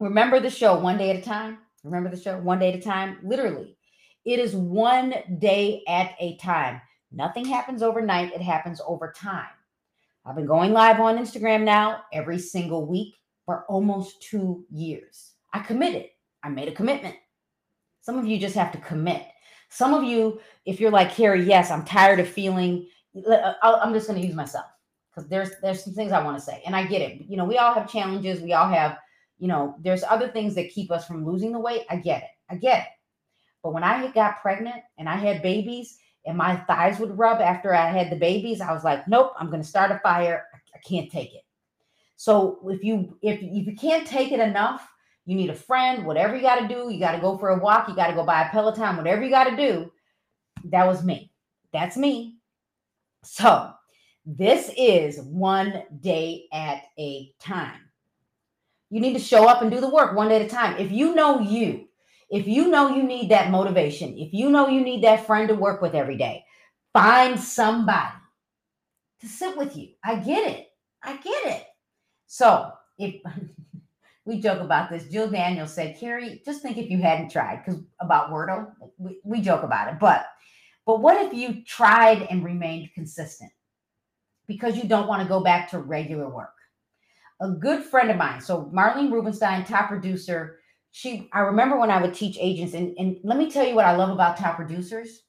Remember 0.00 0.38
the 0.38 0.50
show 0.50 0.78
one 0.78 0.96
day 0.96 1.10
at 1.10 1.16
a 1.16 1.22
time? 1.22 1.58
Remember 1.82 2.08
the 2.08 2.20
show 2.20 2.38
one 2.38 2.60
day 2.60 2.72
at 2.72 2.78
a 2.78 2.82
time? 2.82 3.18
Literally, 3.22 3.76
it 4.24 4.38
is 4.38 4.54
one 4.54 5.12
day 5.38 5.82
at 5.88 6.14
a 6.20 6.36
time. 6.36 6.80
Nothing 7.10 7.44
happens 7.44 7.82
overnight, 7.82 8.32
it 8.32 8.40
happens 8.40 8.80
over 8.86 9.12
time. 9.16 9.48
I've 10.28 10.36
been 10.36 10.46
going 10.46 10.72
live 10.72 11.00
on 11.00 11.16
Instagram 11.16 11.62
now 11.62 12.02
every 12.12 12.38
single 12.38 12.84
week 12.86 13.14
for 13.46 13.64
almost 13.68 14.20
two 14.20 14.66
years. 14.70 15.32
I 15.54 15.60
committed, 15.60 16.06
I 16.42 16.50
made 16.50 16.68
a 16.68 16.72
commitment. 16.72 17.16
Some 18.02 18.18
of 18.18 18.26
you 18.26 18.38
just 18.38 18.54
have 18.54 18.70
to 18.72 18.78
commit. 18.78 19.26
Some 19.70 19.94
of 19.94 20.04
you, 20.04 20.38
if 20.66 20.80
you're 20.80 20.90
like 20.90 21.12
Carrie, 21.12 21.44
yes, 21.44 21.70
I'm 21.70 21.84
tired 21.84 22.20
of 22.20 22.28
feeling. 22.28 22.88
Uh, 23.26 23.54
I'm 23.62 23.94
just 23.94 24.06
going 24.06 24.20
to 24.20 24.26
use 24.26 24.36
myself 24.36 24.66
because 25.10 25.28
there's 25.30 25.50
there's 25.62 25.82
some 25.82 25.94
things 25.94 26.12
I 26.12 26.22
want 26.22 26.36
to 26.38 26.44
say, 26.44 26.62
and 26.66 26.76
I 26.76 26.84
get 26.84 27.00
it. 27.00 27.22
You 27.26 27.38
know, 27.38 27.46
we 27.46 27.56
all 27.56 27.72
have 27.72 27.90
challenges. 27.90 28.40
We 28.40 28.52
all 28.52 28.68
have 28.68 28.98
you 29.38 29.48
know, 29.48 29.76
there's 29.80 30.02
other 30.02 30.28
things 30.28 30.54
that 30.56 30.70
keep 30.70 30.90
us 30.90 31.06
from 31.06 31.24
losing 31.24 31.52
the 31.52 31.60
weight. 31.60 31.82
I 31.88 31.96
get 31.96 32.22
it. 32.22 32.28
I 32.50 32.56
get 32.56 32.80
it. 32.80 32.88
But 33.62 33.72
when 33.72 33.84
I 33.84 34.10
got 34.10 34.42
pregnant 34.42 34.82
and 34.98 35.08
I 35.08 35.16
had 35.16 35.42
babies 35.42 35.98
and 36.28 36.36
my 36.36 36.56
thighs 36.56 37.00
would 37.00 37.16
rub 37.18 37.40
after 37.40 37.74
I 37.74 37.90
had 37.90 38.10
the 38.10 38.16
babies, 38.16 38.60
I 38.60 38.72
was 38.72 38.84
like, 38.84 39.08
nope, 39.08 39.32
I'm 39.40 39.48
going 39.48 39.62
to 39.62 39.68
start 39.68 39.90
a 39.90 39.98
fire. 40.00 40.44
I 40.74 40.78
can't 40.86 41.10
take 41.10 41.34
it. 41.34 41.42
So 42.16 42.58
if 42.66 42.84
you 42.84 43.16
if 43.22 43.40
if 43.40 43.66
you 43.66 43.74
can't 43.74 44.06
take 44.06 44.30
it 44.30 44.38
enough, 44.38 44.86
you 45.24 45.34
need 45.34 45.48
a 45.48 45.54
friend, 45.54 46.04
whatever 46.04 46.36
you 46.36 46.42
got 46.42 46.60
to 46.60 46.68
do, 46.68 46.92
you 46.92 47.00
got 47.00 47.12
to 47.12 47.20
go 47.20 47.38
for 47.38 47.48
a 47.48 47.58
walk, 47.58 47.88
you 47.88 47.96
got 47.96 48.08
to 48.08 48.14
go 48.14 48.24
buy 48.24 48.42
a 48.42 48.50
Peloton, 48.50 48.98
whatever 48.98 49.24
you 49.24 49.30
got 49.30 49.44
to 49.44 49.56
do. 49.56 49.90
That 50.64 50.86
was 50.86 51.02
me. 51.02 51.32
That's 51.72 51.96
me. 51.96 52.36
So, 53.24 53.72
this 54.26 54.70
is 54.76 55.20
one 55.22 55.84
day 56.00 56.44
at 56.52 56.82
a 56.98 57.32
time. 57.40 57.80
You 58.90 59.00
need 59.00 59.14
to 59.14 59.18
show 59.18 59.48
up 59.48 59.62
and 59.62 59.70
do 59.70 59.80
the 59.80 59.88
work 59.88 60.14
one 60.14 60.28
day 60.28 60.36
at 60.36 60.46
a 60.46 60.48
time. 60.48 60.76
If 60.78 60.92
you 60.92 61.14
know 61.14 61.40
you, 61.40 61.87
if 62.30 62.46
you 62.46 62.68
know 62.68 62.94
you 62.94 63.02
need 63.02 63.30
that 63.30 63.50
motivation, 63.50 64.16
if 64.18 64.32
you 64.32 64.50
know 64.50 64.68
you 64.68 64.80
need 64.80 65.02
that 65.04 65.26
friend 65.26 65.48
to 65.48 65.54
work 65.54 65.80
with 65.80 65.94
every 65.94 66.16
day, 66.16 66.44
find 66.92 67.38
somebody 67.38 68.14
to 69.20 69.26
sit 69.26 69.56
with 69.56 69.76
you. 69.76 69.90
I 70.04 70.16
get 70.16 70.48
it. 70.48 70.68
I 71.02 71.16
get 71.16 71.46
it. 71.46 71.66
So 72.26 72.72
if 72.98 73.20
we 74.24 74.40
joke 74.40 74.60
about 74.60 74.90
this, 74.90 75.08
Jill 75.08 75.30
Daniels 75.30 75.72
said, 75.72 75.98
Carrie, 75.98 76.42
just 76.44 76.62
think 76.62 76.76
if 76.76 76.90
you 76.90 76.98
hadn't 76.98 77.30
tried, 77.30 77.64
because 77.64 77.80
about 78.00 78.30
Wordle, 78.30 78.72
we, 78.98 79.20
we 79.24 79.40
joke 79.40 79.62
about 79.62 79.92
it. 79.92 79.98
But 79.98 80.26
but 80.86 81.00
what 81.00 81.24
if 81.26 81.34
you 81.34 81.62
tried 81.64 82.22
and 82.30 82.42
remained 82.42 82.94
consistent? 82.94 83.50
Because 84.46 84.76
you 84.76 84.84
don't 84.84 85.06
want 85.06 85.22
to 85.22 85.28
go 85.28 85.40
back 85.40 85.70
to 85.70 85.80
regular 85.80 86.28
work 86.30 86.54
a 87.40 87.50
good 87.50 87.84
friend 87.84 88.10
of 88.10 88.16
mine. 88.16 88.40
So 88.40 88.70
Marlene 88.74 89.12
Rubenstein, 89.12 89.64
top 89.64 89.88
producer. 89.88 90.58
She, 90.98 91.28
I 91.32 91.42
remember 91.42 91.78
when 91.78 91.92
I 91.92 92.02
would 92.02 92.12
teach 92.12 92.36
agents, 92.40 92.74
and, 92.74 92.92
and 92.98 93.20
let 93.22 93.38
me 93.38 93.48
tell 93.48 93.64
you 93.64 93.76
what 93.76 93.84
I 93.84 93.94
love 93.94 94.10
about 94.10 94.36
top 94.36 94.56
producers. 94.56 95.22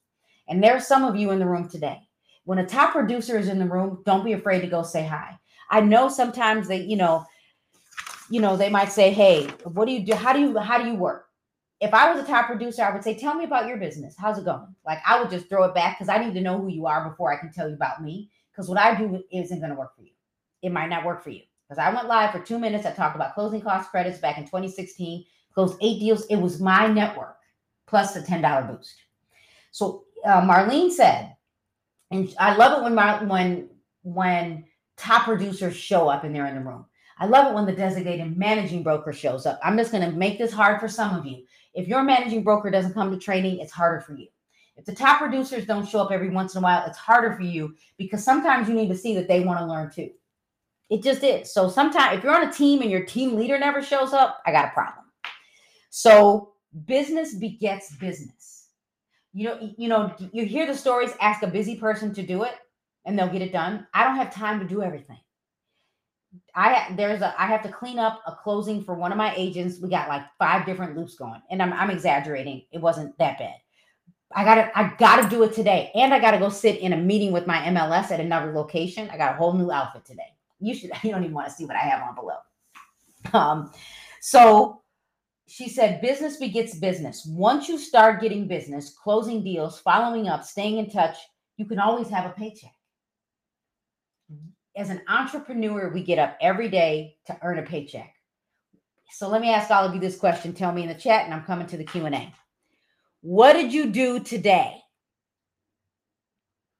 And 0.48 0.60
there's 0.60 0.84
some 0.84 1.04
of 1.04 1.14
you 1.14 1.30
in 1.30 1.38
the 1.38 1.46
room 1.46 1.68
today. 1.68 2.00
When 2.42 2.58
a 2.58 2.66
top 2.66 2.90
producer 2.90 3.38
is 3.38 3.46
in 3.46 3.60
the 3.60 3.68
room, 3.68 4.02
don't 4.04 4.24
be 4.24 4.32
afraid 4.32 4.62
to 4.62 4.66
go 4.66 4.82
say 4.82 5.06
hi. 5.06 5.38
I 5.70 5.80
know 5.80 6.08
sometimes 6.08 6.66
they, 6.66 6.80
you 6.80 6.96
know, 6.96 7.24
you 8.30 8.40
know, 8.40 8.56
they 8.56 8.68
might 8.68 8.90
say, 8.90 9.12
"Hey, 9.12 9.46
what 9.62 9.84
do 9.84 9.92
you 9.92 10.04
do? 10.04 10.14
How 10.14 10.32
do 10.32 10.40
you 10.40 10.58
how 10.58 10.76
do 10.76 10.88
you 10.88 10.96
work?" 10.96 11.26
If 11.80 11.94
I 11.94 12.12
was 12.12 12.20
a 12.20 12.26
top 12.26 12.46
producer, 12.46 12.82
I 12.82 12.92
would 12.92 13.04
say, 13.04 13.14
"Tell 13.14 13.34
me 13.34 13.44
about 13.44 13.68
your 13.68 13.76
business. 13.76 14.16
How's 14.18 14.38
it 14.38 14.44
going?" 14.44 14.74
Like 14.84 14.98
I 15.06 15.20
would 15.20 15.30
just 15.30 15.48
throw 15.48 15.62
it 15.62 15.74
back 15.74 16.00
because 16.00 16.08
I 16.08 16.18
need 16.18 16.34
to 16.34 16.40
know 16.40 16.60
who 16.60 16.66
you 16.66 16.86
are 16.86 17.08
before 17.08 17.32
I 17.32 17.38
can 17.38 17.52
tell 17.52 17.68
you 17.68 17.76
about 17.76 18.02
me. 18.02 18.28
Because 18.50 18.68
what 18.68 18.78
I 18.78 18.96
do 18.96 19.22
isn't 19.30 19.60
going 19.60 19.70
to 19.70 19.78
work 19.78 19.94
for 19.94 20.02
you. 20.02 20.14
It 20.62 20.72
might 20.72 20.90
not 20.90 21.04
work 21.04 21.22
for 21.22 21.30
you 21.30 21.42
because 21.68 21.78
I 21.78 21.94
went 21.94 22.08
live 22.08 22.32
for 22.32 22.40
two 22.40 22.58
minutes. 22.58 22.86
I 22.86 22.90
talked 22.90 23.14
about 23.14 23.34
closing 23.34 23.60
cost 23.60 23.92
credits 23.92 24.18
back 24.18 24.36
in 24.36 24.46
2016, 24.46 25.24
closed 25.54 25.76
eight 25.80 26.00
deals. 26.00 26.26
It 26.26 26.36
was 26.36 26.60
my 26.60 26.86
network 26.86 27.36
plus 27.86 28.16
a 28.16 28.22
$10 28.22 28.68
boost. 28.68 28.94
So 29.72 30.04
uh, 30.24 30.40
Marlene 30.42 30.90
said, 30.90 31.36
and 32.10 32.34
I 32.38 32.56
love 32.56 32.78
it 32.78 32.84
when 32.84 32.94
Mar- 32.94 33.24
when 33.24 33.68
when 34.02 34.64
top 34.96 35.24
producers 35.24 35.76
show 35.76 36.08
up 36.08 36.24
and 36.24 36.34
they're 36.34 36.46
in 36.46 36.56
the 36.56 36.60
room. 36.60 36.86
I 37.18 37.26
love 37.26 37.50
it 37.50 37.54
when 37.54 37.66
the 37.66 37.72
designated 37.72 38.36
managing 38.36 38.82
broker 38.82 39.12
shows 39.12 39.44
up. 39.44 39.60
I'm 39.62 39.76
just 39.76 39.92
going 39.92 40.08
to 40.08 40.16
make 40.16 40.38
this 40.38 40.52
hard 40.52 40.80
for 40.80 40.88
some 40.88 41.14
of 41.14 41.26
you. 41.26 41.44
If 41.74 41.86
your 41.86 42.02
managing 42.02 42.42
broker 42.42 42.70
doesn't 42.70 42.94
come 42.94 43.10
to 43.10 43.18
training, 43.18 43.60
it's 43.60 43.72
harder 43.72 44.00
for 44.00 44.14
you. 44.14 44.26
If 44.76 44.86
the 44.86 44.94
top 44.94 45.18
producers 45.18 45.66
don't 45.66 45.86
show 45.86 46.00
up 46.00 46.10
every 46.10 46.30
once 46.30 46.54
in 46.54 46.60
a 46.60 46.62
while, 46.62 46.84
it's 46.86 46.96
harder 46.96 47.34
for 47.34 47.42
you 47.42 47.74
because 47.98 48.24
sometimes 48.24 48.68
you 48.68 48.74
need 48.74 48.88
to 48.88 48.96
see 48.96 49.14
that 49.14 49.28
they 49.28 49.40
want 49.40 49.58
to 49.58 49.66
learn 49.66 49.90
too. 49.90 50.10
It 50.88 51.02
just 51.02 51.22
is. 51.22 51.52
So 51.52 51.68
sometimes 51.68 52.18
if 52.18 52.24
you're 52.24 52.34
on 52.34 52.48
a 52.48 52.52
team 52.52 52.80
and 52.80 52.90
your 52.90 53.04
team 53.04 53.36
leader 53.36 53.58
never 53.58 53.82
shows 53.82 54.12
up, 54.14 54.40
I 54.46 54.52
got 54.52 54.68
a 54.68 54.70
problem. 54.70 54.99
So 55.90 56.52
business 56.86 57.34
begets 57.34 57.94
business. 57.96 58.68
You 59.32 59.44
know, 59.44 59.72
you 59.76 59.88
know, 59.88 60.12
you 60.32 60.44
hear 60.44 60.66
the 60.66 60.76
stories, 60.76 61.12
ask 61.20 61.42
a 61.42 61.46
busy 61.46 61.76
person 61.76 62.12
to 62.14 62.22
do 62.22 62.42
it 62.42 62.54
and 63.04 63.18
they'll 63.18 63.28
get 63.28 63.42
it 63.42 63.52
done. 63.52 63.86
I 63.94 64.04
don't 64.04 64.16
have 64.16 64.34
time 64.34 64.58
to 64.60 64.66
do 64.66 64.82
everything. 64.82 65.18
I 66.54 66.94
there's 66.96 67.22
a 67.22 67.34
I 67.40 67.46
have 67.46 67.62
to 67.64 67.72
clean 67.72 67.98
up 67.98 68.22
a 68.26 68.32
closing 68.32 68.84
for 68.84 68.94
one 68.94 69.10
of 69.10 69.18
my 69.18 69.34
agents. 69.34 69.80
We 69.80 69.88
got 69.88 70.08
like 70.08 70.22
five 70.38 70.64
different 70.64 70.96
loops 70.96 71.16
going, 71.16 71.42
and 71.50 71.60
I'm 71.60 71.72
I'm 71.72 71.90
exaggerating. 71.90 72.62
It 72.70 72.80
wasn't 72.80 73.18
that 73.18 73.36
bad. 73.38 73.56
I 74.32 74.44
gotta 74.44 74.78
I 74.78 74.94
gotta 74.96 75.28
do 75.28 75.42
it 75.42 75.52
today, 75.52 75.90
and 75.96 76.14
I 76.14 76.20
gotta 76.20 76.38
go 76.38 76.48
sit 76.48 76.78
in 76.78 76.92
a 76.92 76.96
meeting 76.96 77.32
with 77.32 77.48
my 77.48 77.58
MLS 77.62 78.12
at 78.12 78.20
another 78.20 78.52
location. 78.52 79.10
I 79.10 79.16
got 79.16 79.34
a 79.34 79.36
whole 79.38 79.54
new 79.54 79.72
outfit 79.72 80.04
today 80.04 80.36
you 80.60 80.74
should 80.74 80.90
you 81.02 81.10
don't 81.10 81.24
even 81.24 81.34
want 81.34 81.48
to 81.48 81.52
see 81.54 81.64
what 81.64 81.76
I 81.76 81.80
have 81.80 82.02
on 82.02 82.14
below. 82.14 82.36
Um, 83.32 83.72
so 84.20 84.82
she 85.50 85.68
said 85.68 86.00
business 86.00 86.36
begets 86.36 86.76
business. 86.76 87.26
Once 87.26 87.68
you 87.68 87.76
start 87.76 88.20
getting 88.20 88.46
business, 88.46 88.94
closing 89.02 89.42
deals, 89.42 89.80
following 89.80 90.28
up, 90.28 90.44
staying 90.44 90.78
in 90.78 90.88
touch, 90.88 91.16
you 91.56 91.66
can 91.66 91.80
always 91.80 92.08
have 92.08 92.24
a 92.24 92.34
paycheck. 92.34 92.72
As 94.76 94.90
an 94.90 95.02
entrepreneur, 95.08 95.90
we 95.92 96.04
get 96.04 96.20
up 96.20 96.38
every 96.40 96.68
day 96.68 97.16
to 97.26 97.36
earn 97.42 97.58
a 97.58 97.62
paycheck. 97.62 98.14
So 99.10 99.28
let 99.28 99.40
me 99.40 99.52
ask 99.52 99.72
all 99.72 99.84
of 99.84 99.92
you 99.92 100.00
this 100.00 100.16
question. 100.16 100.52
Tell 100.52 100.70
me 100.70 100.82
in 100.82 100.88
the 100.88 100.94
chat, 100.94 101.24
and 101.24 101.34
I'm 101.34 101.42
coming 101.42 101.66
to 101.66 101.76
the 101.76 101.84
Q&A. 101.84 102.32
What 103.20 103.54
did 103.54 103.72
you 103.72 103.86
do 103.86 104.20
today? 104.20 104.76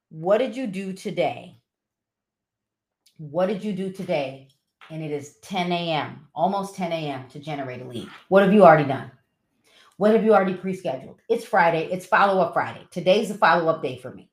What 0.07 0.37
did 0.37 0.55
you 0.55 0.65
do 0.65 0.93
today? 0.93 1.57
What 3.17 3.47
did 3.47 3.65
you 3.65 3.73
do 3.73 3.91
today 3.91 4.47
and 4.89 5.03
it 5.03 5.11
is 5.11 5.37
10 5.43 5.71
a.m., 5.71 6.27
almost 6.33 6.75
10 6.75 6.91
a.m. 6.91 7.27
to 7.29 7.39
generate 7.39 7.81
a 7.81 7.85
lead. 7.85 8.09
What 8.29 8.43
have 8.43 8.53
you 8.53 8.63
already 8.63 8.87
done? 8.87 9.11
What 9.97 10.13
have 10.13 10.23
you 10.23 10.33
already 10.33 10.55
pre 10.55 10.75
scheduled? 10.75 11.21
It's 11.29 11.45
Friday. 11.45 11.87
It's 11.91 12.05
follow 12.05 12.41
up 12.41 12.53
Friday. 12.53 12.87
Today's 12.91 13.29
the 13.29 13.35
follow 13.35 13.69
up 13.69 13.83
day 13.83 13.97
for 13.97 14.11
me. 14.11 14.29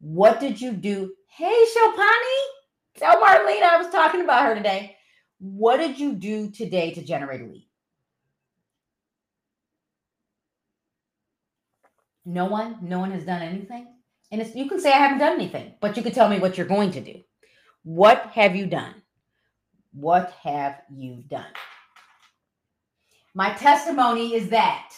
What 0.00 0.40
did 0.40 0.60
you 0.60 0.72
do? 0.72 1.12
Hey, 1.28 1.64
Shopani, 1.76 2.40
tell 2.96 3.16
Marlene 3.22 3.62
I 3.62 3.76
was 3.80 3.90
talking 3.92 4.22
about 4.22 4.46
her 4.46 4.54
today. 4.54 4.96
What 5.38 5.76
did 5.76 5.98
you 5.98 6.14
do 6.14 6.50
today 6.50 6.92
to 6.92 7.02
generate 7.04 7.40
a 7.40 7.44
lead? 7.44 7.68
No 12.24 12.46
one, 12.46 12.78
no 12.82 12.98
one 12.98 13.12
has 13.12 13.24
done 13.24 13.42
anything. 13.42 13.86
And 14.30 14.46
you 14.54 14.68
can 14.68 14.80
say 14.80 14.92
I 14.92 14.98
haven't 14.98 15.18
done 15.18 15.32
anything, 15.32 15.74
but 15.80 15.96
you 15.96 16.02
could 16.02 16.14
tell 16.14 16.28
me 16.28 16.38
what 16.38 16.56
you're 16.56 16.66
going 16.66 16.92
to 16.92 17.00
do. 17.00 17.20
What 17.82 18.30
have 18.34 18.54
you 18.54 18.66
done? 18.66 18.99
What 19.92 20.32
have 20.42 20.82
you 20.90 21.24
done? 21.28 21.52
My 23.34 23.52
testimony 23.54 24.34
is 24.34 24.48
that 24.50 24.92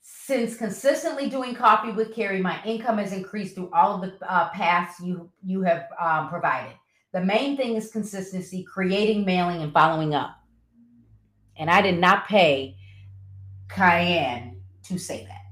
since 0.00 0.56
consistently 0.56 1.30
doing 1.30 1.54
coffee 1.54 1.90
with 1.90 2.14
Carrie, 2.14 2.40
my 2.40 2.62
income 2.64 2.98
has 2.98 3.12
increased 3.12 3.54
through 3.54 3.70
all 3.72 3.94
of 3.94 4.02
the 4.02 4.30
uh, 4.30 4.50
paths 4.50 5.00
you 5.00 5.30
you 5.42 5.62
have 5.62 5.86
um, 5.98 6.28
provided. 6.28 6.74
The 7.12 7.22
main 7.22 7.56
thing 7.56 7.76
is 7.76 7.90
consistency, 7.90 8.62
creating, 8.62 9.24
mailing, 9.24 9.62
and 9.62 9.72
following 9.72 10.14
up. 10.14 10.36
And 11.56 11.70
I 11.70 11.80
did 11.80 11.98
not 11.98 12.28
pay 12.28 12.76
Cayenne 13.70 14.60
to 14.84 14.98
say 14.98 15.24
that. 15.24 15.46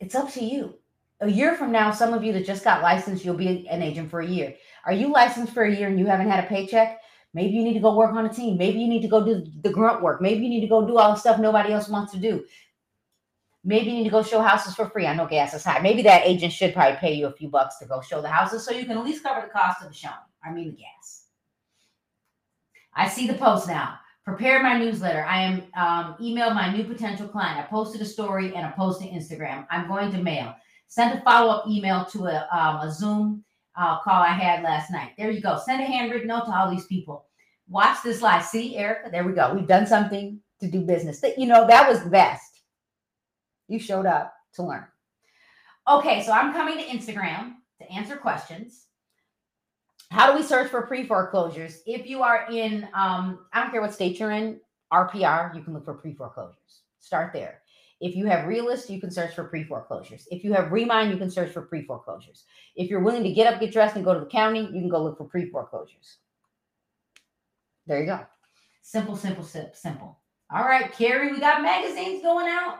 It's 0.00 0.14
up 0.14 0.32
to 0.32 0.44
you. 0.44 0.74
A 1.20 1.30
year 1.30 1.54
from 1.54 1.70
now, 1.70 1.90
some 1.90 2.14
of 2.14 2.24
you 2.24 2.32
that 2.32 2.46
just 2.46 2.64
got 2.64 2.82
licensed, 2.82 3.24
you'll 3.24 3.36
be 3.36 3.68
an 3.68 3.82
agent 3.82 4.10
for 4.10 4.20
a 4.20 4.26
year. 4.26 4.54
Are 4.86 4.92
you 4.92 5.12
licensed 5.12 5.52
for 5.52 5.64
a 5.64 5.74
year 5.74 5.88
and 5.88 5.98
you 5.98 6.06
haven't 6.06 6.30
had 6.30 6.44
a 6.44 6.48
paycheck? 6.48 7.00
Maybe 7.32 7.52
you 7.52 7.62
need 7.62 7.74
to 7.74 7.80
go 7.80 7.94
work 7.94 8.12
on 8.12 8.26
a 8.26 8.32
team. 8.32 8.56
Maybe 8.56 8.80
you 8.80 8.88
need 8.88 9.02
to 9.02 9.08
go 9.08 9.24
do 9.24 9.46
the 9.62 9.70
grunt 9.70 10.02
work. 10.02 10.20
Maybe 10.20 10.42
you 10.42 10.48
need 10.48 10.62
to 10.62 10.66
go 10.66 10.86
do 10.86 10.98
all 10.98 11.12
the 11.12 11.18
stuff 11.18 11.38
nobody 11.38 11.72
else 11.72 11.88
wants 11.88 12.12
to 12.12 12.18
do. 12.18 12.44
Maybe 13.62 13.90
you 13.90 13.98
need 13.98 14.04
to 14.04 14.10
go 14.10 14.22
show 14.22 14.40
houses 14.40 14.74
for 14.74 14.88
free. 14.88 15.06
I 15.06 15.14
know 15.14 15.26
gas 15.26 15.54
is 15.54 15.62
high. 15.62 15.80
Maybe 15.80 16.02
that 16.02 16.22
agent 16.24 16.52
should 16.52 16.72
probably 16.72 16.96
pay 16.96 17.12
you 17.12 17.26
a 17.26 17.32
few 17.32 17.48
bucks 17.48 17.78
to 17.78 17.86
go 17.86 18.00
show 18.00 18.22
the 18.22 18.28
houses 18.28 18.64
so 18.64 18.72
you 18.72 18.86
can 18.86 18.96
at 18.96 19.04
least 19.04 19.22
cover 19.22 19.42
the 19.42 19.52
cost 19.52 19.82
of 19.82 19.88
the 19.88 19.94
showing. 19.94 20.14
I 20.42 20.50
mean, 20.50 20.70
the 20.70 20.76
gas. 20.76 21.26
I 22.94 23.06
see 23.08 23.26
the 23.26 23.34
post 23.34 23.68
now. 23.68 23.98
Prepare 24.24 24.62
my 24.62 24.78
newsletter. 24.78 25.24
I 25.24 25.42
am 25.42 25.54
um, 25.76 26.16
emailed 26.20 26.54
my 26.54 26.72
new 26.74 26.84
potential 26.84 27.28
client. 27.28 27.58
I 27.58 27.62
posted 27.62 28.00
a 28.00 28.04
story 28.04 28.54
and 28.54 28.66
a 28.66 28.72
post 28.76 29.00
to 29.02 29.08
Instagram. 29.08 29.66
I'm 29.70 29.88
going 29.88 30.10
to 30.12 30.22
mail. 30.22 30.54
Send 30.88 31.18
a 31.18 31.22
follow 31.22 31.52
up 31.52 31.68
email 31.68 32.04
to 32.06 32.26
a, 32.26 32.48
um, 32.52 32.88
a 32.88 32.92
Zoom 32.92 33.44
uh, 33.76 34.00
call 34.00 34.22
I 34.22 34.32
had 34.32 34.62
last 34.62 34.90
night. 34.90 35.12
There 35.16 35.30
you 35.30 35.40
go. 35.40 35.60
Send 35.64 35.82
a 35.82 35.86
handwritten 35.86 36.28
note 36.28 36.46
to 36.46 36.54
all 36.54 36.70
these 36.70 36.86
people. 36.86 37.26
Watch 37.68 38.02
this 38.02 38.22
live. 38.22 38.44
See, 38.44 38.76
Erica, 38.76 39.10
there 39.10 39.24
we 39.24 39.32
go. 39.32 39.54
We've 39.54 39.66
done 39.66 39.86
something 39.86 40.40
to 40.60 40.68
do 40.68 40.80
business. 40.80 41.20
That 41.20 41.38
you 41.38 41.46
know, 41.46 41.66
that 41.66 41.88
was 41.88 42.02
the 42.02 42.10
best. 42.10 42.62
You 43.68 43.78
showed 43.78 44.06
up 44.06 44.34
to 44.54 44.64
learn. 44.64 44.86
Okay, 45.88 46.22
so 46.22 46.32
I'm 46.32 46.52
coming 46.52 46.76
to 46.76 46.84
Instagram 46.84 47.54
to 47.80 47.90
answer 47.90 48.16
questions. 48.16 48.86
How 50.10 50.30
do 50.30 50.36
we 50.36 50.42
search 50.42 50.70
for 50.70 50.82
pre 50.82 51.06
foreclosures? 51.06 51.82
If 51.86 52.06
you 52.08 52.22
are 52.22 52.46
in, 52.50 52.88
um, 52.94 53.46
I 53.52 53.62
don't 53.62 53.70
care 53.70 53.80
what 53.80 53.94
state 53.94 54.18
you're 54.18 54.32
in, 54.32 54.60
RPR, 54.92 55.54
you 55.54 55.62
can 55.62 55.72
look 55.72 55.84
for 55.84 55.94
pre 55.94 56.14
foreclosures. 56.14 56.82
Start 56.98 57.32
there. 57.32 57.59
If 58.00 58.16
you 58.16 58.26
have 58.26 58.46
Realist, 58.46 58.88
you 58.88 59.00
can 59.00 59.10
search 59.10 59.34
for 59.34 59.44
pre 59.44 59.62
foreclosures. 59.62 60.26
If 60.30 60.42
you 60.42 60.54
have 60.54 60.72
Remine, 60.72 61.10
you 61.10 61.18
can 61.18 61.30
search 61.30 61.52
for 61.52 61.62
pre 61.62 61.84
foreclosures. 61.84 62.44
If 62.74 62.88
you're 62.88 63.02
willing 63.02 63.22
to 63.24 63.32
get 63.32 63.52
up, 63.52 63.60
get 63.60 63.72
dressed, 63.72 63.96
and 63.96 64.04
go 64.04 64.14
to 64.14 64.20
the 64.20 64.26
county, 64.26 64.60
you 64.60 64.80
can 64.80 64.88
go 64.88 65.02
look 65.02 65.18
for 65.18 65.24
pre 65.24 65.50
foreclosures. 65.50 66.18
There 67.86 68.00
you 68.00 68.06
go. 68.06 68.20
Simple, 68.82 69.16
simple, 69.16 69.44
simple. 69.44 70.18
All 70.52 70.64
right, 70.64 70.90
Carrie, 70.92 71.32
we 71.32 71.40
got 71.40 71.62
magazines 71.62 72.22
going 72.22 72.48
out. 72.48 72.78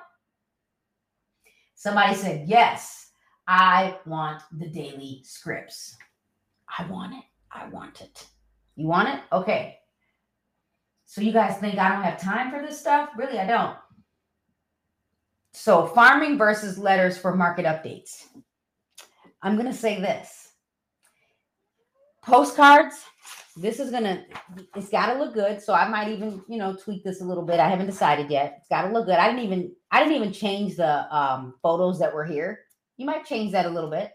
Somebody 1.74 2.14
said, 2.14 2.48
Yes, 2.48 3.10
I 3.46 3.96
want 4.06 4.42
the 4.52 4.68
daily 4.68 5.22
scripts. 5.24 5.96
I 6.78 6.86
want 6.86 7.14
it. 7.14 7.24
I 7.52 7.68
want 7.68 8.00
it. 8.00 8.26
You 8.76 8.86
want 8.86 9.08
it? 9.08 9.20
Okay. 9.32 9.78
So 11.06 11.20
you 11.20 11.32
guys 11.32 11.58
think 11.58 11.78
I 11.78 11.88
don't 11.88 12.04
have 12.04 12.20
time 12.20 12.50
for 12.50 12.60
this 12.64 12.78
stuff? 12.78 13.10
Really, 13.16 13.38
I 13.38 13.46
don't. 13.46 13.76
So, 15.62 15.84
farming 15.88 16.38
versus 16.38 16.78
letters 16.78 17.18
for 17.18 17.36
market 17.36 17.66
updates. 17.66 18.24
I'm 19.42 19.56
going 19.56 19.70
to 19.70 19.76
say 19.76 20.00
this 20.00 20.52
postcards. 22.22 23.04
This 23.58 23.78
is 23.78 23.90
going 23.90 24.04
to, 24.04 24.24
it's 24.74 24.88
got 24.88 25.12
to 25.12 25.18
look 25.18 25.34
good. 25.34 25.60
So, 25.60 25.74
I 25.74 25.86
might 25.86 26.08
even, 26.08 26.42
you 26.48 26.56
know, 26.56 26.74
tweak 26.74 27.04
this 27.04 27.20
a 27.20 27.26
little 27.26 27.44
bit. 27.44 27.60
I 27.60 27.68
haven't 27.68 27.88
decided 27.88 28.30
yet. 28.30 28.54
It's 28.56 28.70
got 28.70 28.88
to 28.88 28.88
look 28.88 29.04
good. 29.04 29.16
I 29.16 29.26
didn't 29.28 29.44
even, 29.44 29.70
I 29.90 30.02
didn't 30.02 30.16
even 30.16 30.32
change 30.32 30.76
the 30.76 31.14
um, 31.14 31.52
photos 31.62 31.98
that 31.98 32.14
were 32.14 32.24
here. 32.24 32.60
You 32.96 33.04
might 33.04 33.26
change 33.26 33.52
that 33.52 33.66
a 33.66 33.70
little 33.70 33.90
bit. 33.90 34.12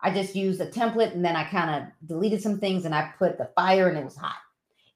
I 0.00 0.10
just 0.10 0.34
used 0.34 0.62
a 0.62 0.70
template 0.70 1.12
and 1.12 1.22
then 1.22 1.36
I 1.36 1.44
kind 1.44 1.82
of 1.82 2.08
deleted 2.08 2.40
some 2.40 2.60
things 2.60 2.86
and 2.86 2.94
I 2.94 3.12
put 3.18 3.36
the 3.36 3.50
fire 3.54 3.90
and 3.90 3.98
it 3.98 4.04
was 4.06 4.16
hot. 4.16 4.36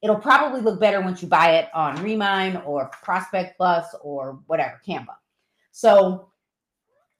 It'll 0.00 0.16
probably 0.16 0.62
look 0.62 0.80
better 0.80 1.02
once 1.02 1.20
you 1.20 1.28
buy 1.28 1.56
it 1.56 1.68
on 1.74 2.02
Remine 2.02 2.56
or 2.64 2.90
Prospect 3.02 3.58
Plus 3.58 3.94
or 4.00 4.40
whatever, 4.46 4.80
Canva. 4.88 5.16
So 5.72 6.30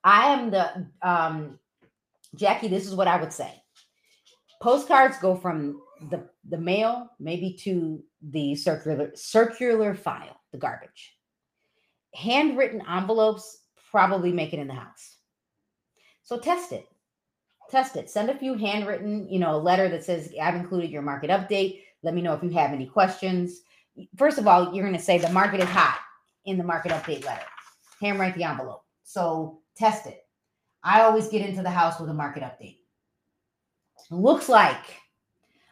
I 0.03 0.27
am 0.29 0.51
the 0.51 0.87
um, 1.01 1.59
Jackie. 2.35 2.67
This 2.67 2.87
is 2.87 2.95
what 2.95 3.07
I 3.07 3.19
would 3.19 3.33
say. 3.33 3.51
Postcards 4.61 5.17
go 5.17 5.35
from 5.35 5.81
the 6.09 6.29
the 6.49 6.57
mail 6.57 7.09
maybe 7.19 7.53
to 7.61 8.01
the 8.21 8.55
circular 8.55 9.11
circular 9.15 9.93
file, 9.95 10.39
the 10.51 10.57
garbage. 10.57 11.15
Handwritten 12.13 12.81
envelopes 12.87 13.59
probably 13.91 14.31
make 14.31 14.53
it 14.53 14.59
in 14.59 14.67
the 14.67 14.73
house. 14.73 15.17
So 16.23 16.37
test 16.39 16.71
it. 16.71 16.85
Test 17.69 17.95
it. 17.95 18.09
Send 18.09 18.29
a 18.29 18.37
few 18.37 18.53
handwritten, 18.53 19.27
you 19.29 19.39
know, 19.39 19.55
a 19.55 19.57
letter 19.57 19.89
that 19.89 20.03
says, 20.03 20.31
I've 20.41 20.55
included 20.55 20.91
your 20.91 21.01
market 21.01 21.29
update. 21.29 21.81
Let 22.03 22.13
me 22.13 22.21
know 22.21 22.33
if 22.33 22.43
you 22.43 22.49
have 22.51 22.71
any 22.71 22.85
questions. 22.85 23.61
First 24.17 24.37
of 24.37 24.47
all, 24.47 24.73
you're 24.73 24.85
going 24.85 24.97
to 24.97 25.03
say 25.03 25.17
the 25.17 25.29
market 25.29 25.59
is 25.59 25.69
hot 25.69 25.99
in 26.45 26.57
the 26.57 26.63
market 26.63 26.91
update 26.91 27.25
letter 27.25 27.45
handwrite 28.03 28.35
the 28.35 28.43
envelope. 28.43 28.83
So 29.03 29.61
test 29.75 30.07
it. 30.07 30.25
I 30.83 31.01
always 31.01 31.29
get 31.29 31.47
into 31.47 31.63
the 31.63 31.69
house 31.69 31.99
with 31.99 32.09
a 32.09 32.13
market 32.13 32.43
update. 32.43 32.79
Looks 34.11 34.49
like 34.49 34.83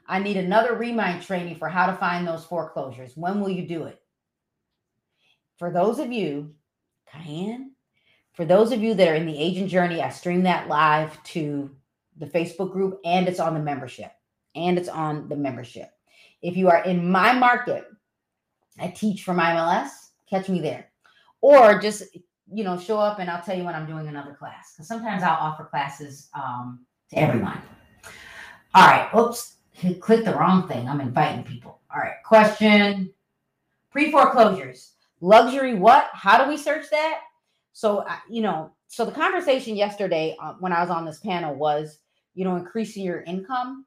I 0.07 0.19
need 0.19 0.37
another 0.37 0.75
Remine 0.75 1.21
training 1.21 1.57
for 1.57 1.67
how 1.67 1.85
to 1.87 1.97
find 1.97 2.25
those 2.25 2.45
foreclosures. 2.45 3.17
When 3.17 3.41
will 3.41 3.49
you 3.49 3.67
do 3.67 3.83
it? 3.83 3.99
For 5.57 5.69
those 5.69 5.99
of 5.99 6.11
you, 6.11 6.53
Cayenne, 7.11 7.71
for 8.33 8.45
those 8.45 8.71
of 8.71 8.81
you 8.81 8.93
that 8.93 9.07
are 9.09 9.15
in 9.15 9.25
the 9.25 9.37
agent 9.37 9.69
journey, 9.69 10.01
I 10.01 10.09
stream 10.09 10.43
that 10.43 10.69
live 10.69 11.21
to 11.25 11.69
the 12.17 12.25
Facebook 12.25 12.71
group 12.71 12.99
and 13.03 13.27
it's 13.27 13.39
on 13.39 13.53
the 13.53 13.59
membership. 13.59 14.11
And 14.55 14.77
it's 14.77 14.89
on 14.89 15.29
the 15.29 15.35
membership. 15.35 15.89
If 16.41 16.57
you 16.57 16.69
are 16.69 16.83
in 16.83 17.09
my 17.09 17.33
market, 17.33 17.85
I 18.79 18.87
teach 18.87 19.23
from 19.23 19.37
MLS, 19.37 19.89
catch 20.29 20.49
me 20.49 20.59
there 20.61 20.90
or 21.41 21.79
just 21.79 22.03
you 22.53 22.63
know 22.63 22.77
show 22.77 22.97
up 22.97 23.19
and 23.19 23.29
i'll 23.29 23.41
tell 23.41 23.57
you 23.57 23.63
when 23.63 23.75
i'm 23.75 23.87
doing 23.87 24.07
another 24.07 24.33
class 24.33 24.73
because 24.73 24.87
sometimes 24.87 25.23
i'll 25.23 25.37
offer 25.39 25.65
classes 25.65 26.29
um, 26.33 26.85
to 27.09 27.17
everyone. 27.19 27.61
All 28.73 28.87
right 28.87 29.09
oops 29.15 29.57
click 29.99 30.23
the 30.25 30.35
wrong 30.35 30.67
thing. 30.67 30.87
I'm 30.87 31.01
inviting 31.01 31.43
people. 31.43 31.79
All 31.93 32.01
right 32.01 32.23
question 32.25 33.11
pre-foreclosures. 33.91 34.93
Luxury 35.19 35.73
what? 35.73 36.09
How 36.13 36.41
do 36.41 36.49
we 36.49 36.57
search 36.57 36.89
that? 36.91 37.21
So 37.73 38.05
you 38.29 38.41
know 38.41 38.71
so 38.87 39.05
the 39.05 39.11
conversation 39.11 39.75
yesterday 39.75 40.35
uh, 40.41 40.53
when 40.59 40.73
i 40.73 40.81
was 40.81 40.89
on 40.89 41.05
this 41.05 41.19
panel 41.19 41.55
was 41.55 41.99
you 42.33 42.43
know 42.43 42.55
increasing 42.55 43.03
your 43.03 43.21
income. 43.21 43.85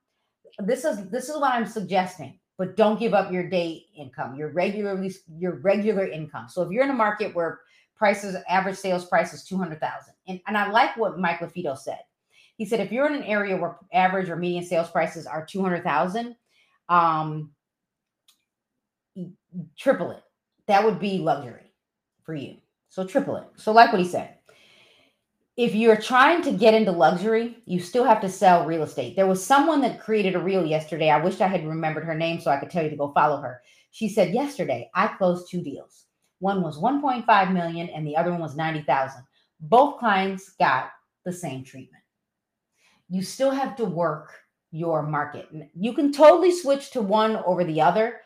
This 0.59 0.84
is 0.84 1.09
this 1.11 1.28
is 1.28 1.36
what 1.36 1.52
i'm 1.52 1.66
suggesting 1.66 2.38
but 2.57 2.76
don't 2.76 3.00
give 3.00 3.14
up 3.14 3.32
your 3.32 3.48
day 3.48 3.86
income, 3.96 4.36
your 4.36 4.50
regularly 4.50 5.12
your 5.38 5.57
regular 5.61 6.07
income. 6.07 6.48
So 6.48 6.62
if 6.62 6.70
you're 6.70 6.84
in 6.84 6.90
a 6.90 6.94
market 6.94 7.34
where 7.34 7.61
prices 7.96 8.36
average 8.48 8.76
sales 8.76 9.05
price 9.05 9.32
is 9.32 9.44
200,000 9.44 10.14
and, 10.26 10.40
and 10.46 10.59
I 10.59 10.70
like 10.70 10.96
what 10.96 11.18
Mike 11.18 11.38
LaFido 11.40 11.78
said. 11.78 12.00
He 12.57 12.64
said 12.64 12.80
if 12.80 12.92
you're 12.92 13.07
in 13.07 13.14
an 13.14 13.24
area 13.24 13.57
where 13.57 13.76
average 13.92 14.28
or 14.28 14.36
median 14.36 14.64
sales 14.64 14.90
prices 14.90 15.26
are 15.26 15.44
200,000 15.44 16.36
um 16.88 17.50
triple 19.76 20.11
it. 20.11 20.22
That 20.66 20.84
would 20.84 20.98
be 20.98 21.18
luxury 21.18 21.72
for 22.24 22.34
you. 22.34 22.57
So 22.88 23.05
triple 23.05 23.36
it. 23.36 23.44
So, 23.57 23.72
like 23.72 23.92
what 23.92 24.00
he 24.00 24.09
said, 24.09 24.36
if 25.57 25.74
you're 25.74 26.00
trying 26.00 26.42
to 26.42 26.52
get 26.52 26.74
into 26.74 26.90
luxury, 26.90 27.62
you 27.64 27.78
still 27.78 28.05
have 28.05 28.20
to 28.22 28.28
sell 28.28 28.66
real 28.66 28.82
estate. 28.82 29.14
There 29.14 29.28
was 29.28 29.44
someone 29.44 29.80
that 29.82 30.00
created 30.00 30.34
a 30.34 30.40
reel 30.40 30.66
yesterday. 30.66 31.11
I 31.11 31.22
wish 31.22 31.40
I 31.40 31.46
had 31.46 31.66
remembered 31.66 32.05
her 32.05 32.14
name 32.14 32.40
so 32.40 32.50
I 32.50 32.57
could 32.57 32.70
tell 32.70 32.82
you 32.82 32.90
to 32.90 32.96
go 32.96 33.12
follow 33.12 33.40
her. 33.40 33.62
She 33.92 34.09
said, 34.09 34.34
Yesterday, 34.34 34.90
I 34.94 35.07
closed 35.07 35.48
two 35.48 35.62
deals. 35.62 36.07
One 36.40 36.61
was 36.61 36.78
1.5 36.78 37.52
million 37.52 37.88
and 37.88 38.05
the 38.05 38.16
other 38.16 38.32
one 38.32 38.40
was 38.40 38.57
90,000. 38.57 39.22
Both 39.61 40.00
clients 40.00 40.50
got 40.59 40.90
the 41.24 41.32
same 41.32 41.64
treatment. 41.64 42.02
You 43.09 43.22
still 43.22 43.52
have 43.52 43.76
to 43.76 43.84
work 43.84 44.32
your 44.72 45.05
market. 45.05 45.48
You 45.78 45.92
can 45.92 46.12
totally 46.12 46.50
switch 46.50 46.90
to 46.90 47.00
one 47.00 47.36
over 47.46 47.62
the 47.62 47.80
other, 47.80 48.22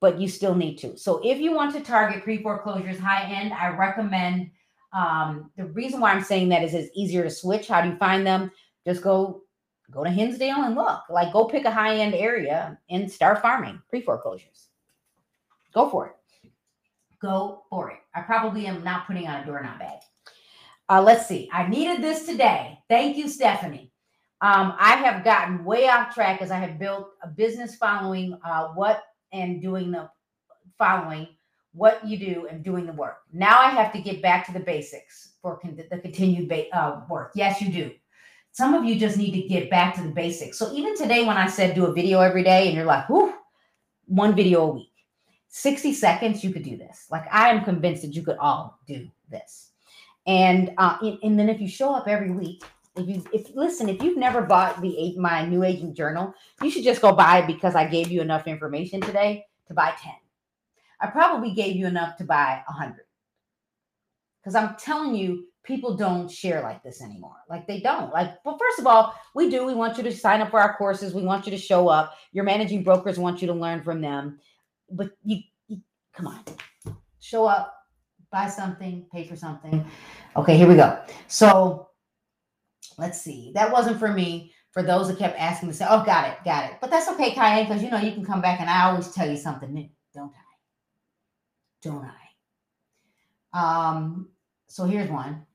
but 0.00 0.18
you 0.18 0.28
still 0.28 0.54
need 0.54 0.76
to. 0.78 0.96
So 0.96 1.20
if 1.22 1.38
you 1.38 1.52
want 1.52 1.74
to 1.74 1.82
target 1.82 2.24
pre 2.24 2.42
foreclosures 2.42 2.98
high 2.98 3.30
end, 3.30 3.52
I 3.52 3.68
recommend. 3.76 4.50
Um, 4.92 5.50
the 5.56 5.66
reason 5.66 6.00
why 6.00 6.12
I'm 6.12 6.22
saying 6.22 6.48
that 6.48 6.62
is 6.62 6.74
it's 6.74 6.90
easier 6.94 7.22
to 7.22 7.30
switch. 7.30 7.68
How 7.68 7.80
do 7.80 7.90
you 7.90 7.96
find 7.96 8.26
them? 8.26 8.50
Just 8.86 9.02
go 9.02 9.42
go 9.90 10.04
to 10.04 10.10
Hinsdale 10.10 10.62
and 10.64 10.74
look. 10.74 11.02
Like 11.08 11.32
go 11.32 11.44
pick 11.44 11.64
a 11.64 11.70
high 11.70 11.96
end 11.96 12.14
area 12.14 12.78
and 12.90 13.10
start 13.10 13.42
farming 13.42 13.80
pre 13.88 14.00
foreclosures. 14.00 14.68
Go 15.72 15.88
for 15.88 16.06
it. 16.06 16.50
Go 17.20 17.64
for 17.70 17.90
it. 17.90 17.98
I 18.14 18.22
probably 18.22 18.66
am 18.66 18.82
not 18.82 19.06
putting 19.06 19.28
on 19.28 19.42
a 19.42 19.46
doorknob 19.46 19.78
bag. 19.78 20.00
Uh, 20.88 21.02
let's 21.02 21.26
see. 21.26 21.48
I 21.52 21.68
needed 21.68 22.02
this 22.02 22.26
today. 22.26 22.78
Thank 22.88 23.16
you, 23.16 23.28
Stephanie. 23.28 23.92
Um, 24.40 24.74
I 24.78 24.96
have 24.96 25.22
gotten 25.22 25.64
way 25.64 25.88
off 25.88 26.14
track 26.14 26.40
as 26.40 26.50
I 26.50 26.56
have 26.56 26.78
built 26.78 27.10
a 27.22 27.28
business 27.28 27.76
following 27.76 28.38
uh, 28.42 28.68
what 28.68 29.02
and 29.32 29.60
doing 29.60 29.92
the 29.92 30.10
following 30.78 31.28
what 31.72 32.06
you 32.06 32.18
do 32.18 32.46
and 32.50 32.64
doing 32.64 32.86
the 32.86 32.92
work. 32.92 33.18
Now 33.32 33.60
I 33.60 33.70
have 33.70 33.92
to 33.92 34.00
get 34.00 34.22
back 34.22 34.46
to 34.46 34.52
the 34.52 34.60
basics 34.60 35.32
for 35.40 35.58
con- 35.58 35.78
the 35.90 35.98
continued 35.98 36.48
ba- 36.48 36.74
uh, 36.76 37.02
work. 37.08 37.32
Yes, 37.34 37.60
you 37.60 37.70
do. 37.72 37.92
Some 38.52 38.74
of 38.74 38.84
you 38.84 38.98
just 38.98 39.16
need 39.16 39.30
to 39.32 39.48
get 39.48 39.70
back 39.70 39.94
to 39.94 40.02
the 40.02 40.08
basics. 40.08 40.58
So 40.58 40.72
even 40.72 40.96
today, 40.96 41.24
when 41.24 41.36
I 41.36 41.46
said 41.46 41.74
do 41.74 41.86
a 41.86 41.92
video 41.92 42.20
every 42.20 42.42
day, 42.42 42.66
and 42.66 42.76
you're 42.76 42.84
like, 42.84 43.08
whoo, 43.08 43.32
one 44.06 44.34
video 44.34 44.62
a 44.62 44.74
week, 44.74 44.92
60 45.48 45.92
seconds, 45.92 46.42
you 46.42 46.52
could 46.52 46.64
do 46.64 46.76
this. 46.76 47.06
Like 47.10 47.24
I 47.32 47.50
am 47.50 47.64
convinced 47.64 48.02
that 48.02 48.14
you 48.14 48.22
could 48.22 48.38
all 48.38 48.78
do 48.86 49.08
this. 49.30 49.70
And 50.26 50.72
uh, 50.78 50.98
and 51.22 51.38
then 51.38 51.48
if 51.48 51.60
you 51.60 51.68
show 51.68 51.94
up 51.94 52.08
every 52.08 52.30
week 52.30 52.64
if 52.96 53.08
you 53.08 53.24
if 53.32 53.54
listen, 53.54 53.88
if 53.88 54.02
you've 54.02 54.18
never 54.18 54.42
bought 54.42 54.80
the 54.80 55.14
my 55.16 55.44
new 55.46 55.62
agent 55.62 55.96
journal, 55.96 56.34
you 56.62 56.70
should 56.70 56.84
just 56.84 57.00
go 57.00 57.12
buy 57.12 57.38
it 57.38 57.46
because 57.46 57.74
I 57.74 57.86
gave 57.86 58.10
you 58.10 58.20
enough 58.20 58.46
information 58.46 59.00
today 59.00 59.46
to 59.68 59.74
buy 59.74 59.94
10. 60.02 60.12
I 61.00 61.06
probably 61.08 61.52
gave 61.52 61.76
you 61.76 61.86
enough 61.86 62.16
to 62.18 62.24
buy 62.24 62.62
a 62.68 62.72
100. 62.72 63.04
Because 64.40 64.54
I'm 64.54 64.76
telling 64.76 65.14
you, 65.14 65.46
people 65.62 65.96
don't 65.96 66.30
share 66.30 66.62
like 66.62 66.82
this 66.82 67.02
anymore. 67.02 67.36
Like 67.48 67.66
they 67.66 67.80
don't. 67.80 68.12
Like, 68.12 68.38
well, 68.44 68.58
first 68.58 68.78
of 68.78 68.86
all, 68.86 69.14
we 69.34 69.50
do. 69.50 69.64
We 69.64 69.74
want 69.74 69.96
you 69.96 70.02
to 70.04 70.14
sign 70.14 70.40
up 70.40 70.50
for 70.50 70.60
our 70.60 70.76
courses. 70.76 71.14
We 71.14 71.22
want 71.22 71.46
you 71.46 71.50
to 71.50 71.58
show 71.58 71.88
up. 71.88 72.14
Your 72.32 72.44
managing 72.44 72.82
brokers 72.82 73.18
want 73.18 73.40
you 73.42 73.46
to 73.48 73.54
learn 73.54 73.82
from 73.82 74.00
them. 74.00 74.38
But 74.90 75.10
you, 75.24 75.40
you 75.68 75.80
come 76.14 76.26
on, 76.26 76.44
show 77.20 77.46
up, 77.46 77.74
buy 78.32 78.48
something, 78.48 79.06
pay 79.12 79.24
for 79.24 79.36
something. 79.36 79.84
Okay, 80.36 80.56
here 80.56 80.68
we 80.68 80.76
go. 80.76 81.00
So 81.28 81.90
Let's 83.00 83.20
see. 83.20 83.50
That 83.54 83.72
wasn't 83.72 83.98
for 83.98 84.12
me. 84.12 84.52
For 84.72 84.82
those 84.82 85.08
that 85.08 85.18
kept 85.18 85.36
asking 85.38 85.70
to 85.70 85.74
say, 85.74 85.86
oh, 85.88 86.04
got 86.04 86.28
it, 86.28 86.36
got 86.44 86.70
it. 86.70 86.76
But 86.80 86.90
that's 86.90 87.08
okay, 87.08 87.34
Kaya, 87.34 87.64
because 87.64 87.82
you 87.82 87.90
know 87.90 87.98
you 87.98 88.12
can 88.12 88.24
come 88.24 88.40
back 88.40 88.60
and 88.60 88.70
I 88.70 88.84
always 88.84 89.10
tell 89.10 89.28
you 89.28 89.36
something 89.36 89.72
new, 89.72 89.88
don't 90.14 90.32
I? 90.32 90.39
Don't 91.82 92.04
I? 92.04 93.88
Um, 93.92 94.28
so 94.66 94.84
here's 94.84 95.10
one. 95.10 95.46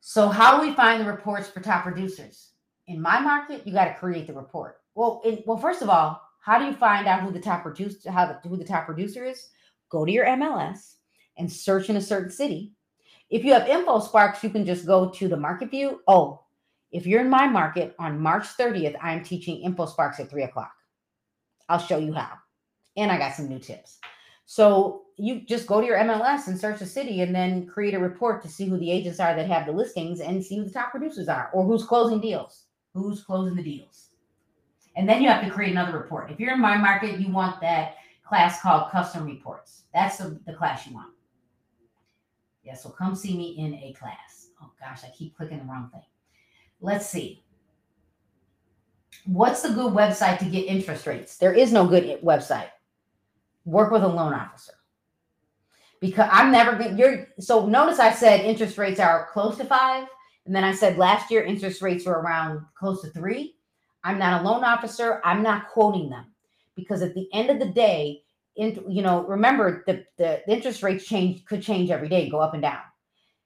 So 0.00 0.28
how 0.28 0.56
do 0.58 0.66
we 0.66 0.74
find 0.74 1.00
the 1.00 1.10
reports 1.10 1.48
for 1.48 1.60
top 1.60 1.84
producers? 1.84 2.50
In 2.86 3.00
my 3.00 3.20
market, 3.20 3.66
you 3.66 3.72
got 3.72 3.86
to 3.86 3.94
create 3.94 4.26
the 4.26 4.32
report. 4.32 4.80
Well, 4.94 5.22
in, 5.24 5.42
well, 5.46 5.56
first 5.56 5.82
of 5.82 5.88
all, 5.88 6.20
how 6.40 6.58
do 6.58 6.64
you 6.64 6.74
find 6.74 7.06
out 7.06 7.22
who 7.22 7.30
the 7.30 7.40
top 7.40 7.62
producer, 7.62 8.10
how 8.10 8.26
the, 8.26 8.48
who 8.48 8.56
the 8.56 8.64
top 8.64 8.86
producer 8.86 9.24
is? 9.24 9.48
Go 9.88 10.04
to 10.04 10.12
your 10.12 10.26
MLS 10.26 10.94
and 11.36 11.50
search 11.50 11.88
in 11.90 11.96
a 11.96 12.00
certain 12.00 12.30
city 12.30 12.72
if 13.30 13.44
you 13.44 13.52
have 13.52 13.68
InfoSparks, 13.68 14.42
you 14.42 14.50
can 14.50 14.66
just 14.66 14.86
go 14.86 15.08
to 15.08 15.28
the 15.28 15.36
market 15.36 15.70
view. 15.70 16.00
Oh, 16.08 16.42
if 16.90 17.06
you're 17.06 17.20
in 17.20 17.30
my 17.30 17.46
market 17.46 17.94
on 17.98 18.18
March 18.18 18.44
30th, 18.58 18.96
I'm 19.00 19.22
teaching 19.22 19.62
InfoSparks 19.64 20.18
at 20.18 20.28
three 20.28 20.42
o'clock. 20.42 20.72
I'll 21.68 21.78
show 21.78 21.98
you 21.98 22.12
how. 22.12 22.32
And 22.96 23.12
I 23.12 23.18
got 23.18 23.34
some 23.34 23.48
new 23.48 23.60
tips. 23.60 24.00
So 24.50 25.02
you 25.16 25.42
just 25.42 25.68
go 25.68 25.80
to 25.80 25.86
your 25.86 25.98
MLS 25.98 26.48
and 26.48 26.58
search 26.58 26.80
the 26.80 26.86
city 26.86 27.20
and 27.20 27.32
then 27.32 27.68
create 27.68 27.94
a 27.94 28.00
report 28.00 28.42
to 28.42 28.48
see 28.48 28.66
who 28.66 28.78
the 28.78 28.90
agents 28.90 29.20
are 29.20 29.32
that 29.36 29.46
have 29.46 29.64
the 29.64 29.70
listings 29.70 30.18
and 30.18 30.44
see 30.44 30.56
who 30.56 30.64
the 30.64 30.72
top 30.72 30.90
producers 30.90 31.28
are 31.28 31.50
or 31.52 31.64
who's 31.64 31.84
closing 31.84 32.20
deals. 32.20 32.64
Who's 32.92 33.22
closing 33.22 33.54
the 33.54 33.62
deals. 33.62 34.08
And 34.96 35.08
then 35.08 35.22
you 35.22 35.28
have 35.28 35.44
to 35.44 35.50
create 35.50 35.70
another 35.70 35.96
report. 35.96 36.32
If 36.32 36.40
you're 36.40 36.52
in 36.52 36.60
my 36.60 36.76
market, 36.76 37.20
you 37.20 37.30
want 37.30 37.60
that 37.60 37.98
class 38.24 38.60
called 38.60 38.90
custom 38.90 39.24
reports. 39.24 39.84
That's 39.94 40.18
the, 40.18 40.40
the 40.44 40.54
class 40.54 40.84
you 40.84 40.94
want. 40.94 41.12
Yeah, 42.64 42.74
so 42.74 42.88
come 42.90 43.14
see 43.14 43.36
me 43.36 43.56
in 43.56 43.74
a 43.74 43.92
class. 43.92 44.48
Oh 44.60 44.72
gosh, 44.80 45.04
I 45.04 45.10
keep 45.16 45.36
clicking 45.36 45.58
the 45.58 45.64
wrong 45.64 45.90
thing. 45.92 46.02
Let's 46.80 47.06
see. 47.06 47.44
What's 49.26 49.62
the 49.62 49.68
good 49.68 49.92
website 49.92 50.40
to 50.40 50.46
get 50.46 50.62
interest 50.66 51.06
rates? 51.06 51.36
There 51.36 51.54
is 51.54 51.72
no 51.72 51.86
good 51.86 52.20
website. 52.20 52.70
Work 53.64 53.90
with 53.90 54.02
a 54.02 54.08
loan 54.08 54.32
officer. 54.32 54.72
Because 56.00 56.28
I'm 56.32 56.50
never 56.50 56.76
going 56.76 56.96
you're 56.96 57.28
so 57.38 57.66
notice 57.66 57.98
I 57.98 58.12
said 58.12 58.40
interest 58.40 58.78
rates 58.78 59.00
are 59.00 59.28
close 59.32 59.58
to 59.58 59.64
five. 59.64 60.08
And 60.46 60.54
then 60.54 60.64
I 60.64 60.72
said 60.72 60.96
last 60.96 61.30
year 61.30 61.42
interest 61.44 61.82
rates 61.82 62.06
were 62.06 62.20
around 62.20 62.64
close 62.74 63.02
to 63.02 63.10
three. 63.10 63.56
I'm 64.02 64.18
not 64.18 64.40
a 64.40 64.44
loan 64.44 64.64
officer. 64.64 65.20
I'm 65.24 65.42
not 65.42 65.68
quoting 65.68 66.08
them 66.08 66.26
because 66.74 67.02
at 67.02 67.14
the 67.14 67.28
end 67.34 67.50
of 67.50 67.58
the 67.58 67.68
day, 67.68 68.22
in, 68.56 68.82
you 68.88 69.02
know, 69.02 69.24
remember 69.26 69.84
the, 69.86 70.04
the 70.16 70.50
interest 70.50 70.82
rates 70.82 71.06
change 71.06 71.44
could 71.44 71.62
change 71.62 71.90
every 71.90 72.08
day, 72.08 72.28
go 72.28 72.40
up 72.40 72.54
and 72.54 72.62
down. 72.62 72.80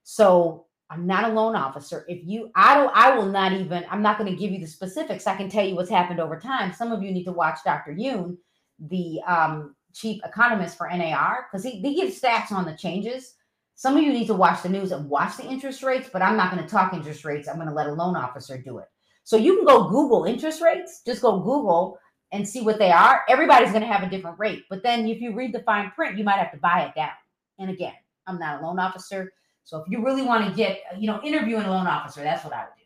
So 0.02 0.66
I'm 0.90 1.06
not 1.06 1.24
a 1.24 1.34
loan 1.34 1.56
officer. 1.56 2.04
If 2.08 2.20
you, 2.24 2.50
I 2.54 2.74
don't, 2.74 2.92
I 2.94 3.16
will 3.16 3.26
not 3.26 3.52
even, 3.52 3.84
I'm 3.90 4.02
not 4.02 4.18
going 4.18 4.30
to 4.30 4.38
give 4.38 4.52
you 4.52 4.60
the 4.60 4.66
specifics. 4.66 5.26
I 5.26 5.36
can 5.36 5.48
tell 5.48 5.66
you 5.66 5.74
what's 5.74 5.90
happened 5.90 6.20
over 6.20 6.38
time. 6.38 6.72
Some 6.72 6.92
of 6.92 7.02
you 7.02 7.10
need 7.10 7.24
to 7.24 7.32
watch 7.32 7.58
Dr. 7.64 7.92
Yun, 7.92 8.38
the 8.78 9.20
um, 9.26 9.74
chief 9.94 10.20
economist 10.24 10.76
for 10.76 10.88
NAR, 10.88 11.46
because 11.50 11.64
he, 11.64 11.80
he 11.80 11.94
gives 11.94 12.20
stats 12.20 12.52
on 12.52 12.64
the 12.64 12.76
changes. 12.76 13.34
Some 13.76 13.96
of 13.96 14.02
you 14.02 14.12
need 14.12 14.26
to 14.26 14.34
watch 14.34 14.62
the 14.62 14.68
news 14.68 14.92
and 14.92 15.08
watch 15.08 15.36
the 15.36 15.46
interest 15.46 15.82
rates, 15.82 16.10
but 16.12 16.22
I'm 16.22 16.36
not 16.36 16.52
going 16.52 16.62
to 16.62 16.68
talk 16.68 16.92
interest 16.92 17.24
rates. 17.24 17.48
I'm 17.48 17.56
going 17.56 17.68
to 17.68 17.74
let 17.74 17.86
a 17.86 17.92
loan 17.92 18.16
officer 18.16 18.58
do 18.58 18.78
it. 18.78 18.86
So 19.24 19.36
you 19.36 19.56
can 19.56 19.64
go 19.64 19.88
Google 19.88 20.24
interest 20.24 20.60
rates. 20.60 21.02
Just 21.06 21.22
go 21.22 21.40
Google 21.40 21.98
and 22.34 22.46
see 22.46 22.62
what 22.62 22.80
they 22.80 22.90
are, 22.90 23.22
everybody's 23.28 23.70
going 23.70 23.80
to 23.80 23.86
have 23.86 24.02
a 24.02 24.10
different 24.10 24.36
rate. 24.40 24.64
But 24.68 24.82
then 24.82 25.06
if 25.06 25.20
you 25.20 25.32
read 25.32 25.54
the 25.54 25.60
fine 25.60 25.92
print, 25.92 26.18
you 26.18 26.24
might 26.24 26.38
have 26.38 26.50
to 26.50 26.58
buy 26.58 26.82
it 26.82 26.94
down. 26.96 27.12
And 27.60 27.70
again, 27.70 27.94
I'm 28.26 28.40
not 28.40 28.60
a 28.60 28.66
loan 28.66 28.80
officer. 28.80 29.32
So 29.62 29.78
if 29.78 29.84
you 29.88 30.04
really 30.04 30.22
want 30.22 30.44
to 30.44 30.54
get, 30.54 30.80
you 30.98 31.06
know, 31.06 31.20
interviewing 31.22 31.64
a 31.64 31.70
loan 31.70 31.86
officer, 31.86 32.22
that's 32.22 32.44
what 32.44 32.52
I 32.52 32.64
would 32.64 32.74
do. 32.76 32.84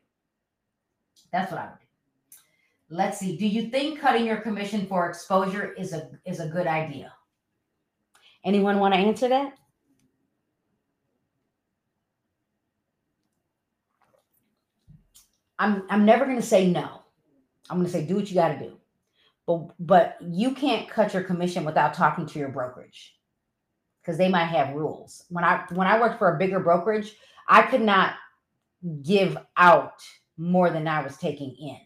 That's 1.32 1.50
what 1.50 1.60
I 1.60 1.64
would 1.64 1.80
do. 1.80 1.86
Let's 2.90 3.18
see. 3.18 3.36
Do 3.36 3.46
you 3.46 3.68
think 3.68 4.00
cutting 4.00 4.26
your 4.26 4.38
commission 4.38 4.86
for 4.86 5.08
exposure 5.08 5.72
is 5.74 5.92
a 5.92 6.10
is 6.24 6.40
a 6.40 6.48
good 6.48 6.66
idea? 6.66 7.12
Anyone 8.44 8.78
want 8.78 8.94
to 8.94 9.00
answer 9.00 9.28
that? 9.28 9.52
I'm 15.58 15.82
I'm 15.90 16.04
never 16.04 16.24
going 16.24 16.36
to 16.36 16.42
say 16.42 16.70
no. 16.70 17.02
I'm 17.68 17.76
going 17.76 17.86
to 17.86 17.92
say 17.92 18.06
do 18.06 18.16
what 18.16 18.30
you 18.30 18.34
got 18.34 18.48
to 18.48 18.58
do 18.58 18.78
but 19.48 19.70
but 19.80 20.16
you 20.20 20.52
can't 20.52 20.88
cut 20.88 21.14
your 21.14 21.24
commission 21.24 21.64
without 21.64 21.94
talking 21.94 22.26
to 22.26 22.38
your 22.38 22.50
brokerage 22.50 23.16
because 24.02 24.18
they 24.18 24.28
might 24.28 24.44
have 24.44 24.74
rules. 24.74 25.24
When 25.30 25.42
I 25.42 25.64
when 25.72 25.88
I 25.88 25.98
worked 25.98 26.18
for 26.18 26.34
a 26.34 26.38
bigger 26.38 26.60
brokerage, 26.60 27.16
I 27.48 27.62
could 27.62 27.80
not 27.80 28.14
give 29.02 29.38
out 29.56 30.02
more 30.36 30.68
than 30.70 30.86
I 30.86 31.02
was 31.02 31.16
taking 31.16 31.56
in. 31.58 31.80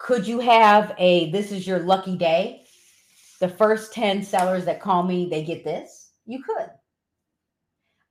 Could 0.00 0.26
you 0.26 0.40
have 0.40 0.94
a 0.96 1.30
this 1.30 1.52
is 1.52 1.66
your 1.66 1.80
lucky 1.80 2.16
day? 2.16 2.64
The 3.38 3.48
first 3.48 3.92
10 3.92 4.22
sellers 4.22 4.64
that 4.64 4.80
call 4.80 5.02
me, 5.02 5.28
they 5.28 5.44
get 5.44 5.62
this? 5.62 6.12
You 6.24 6.42
could. 6.42 6.70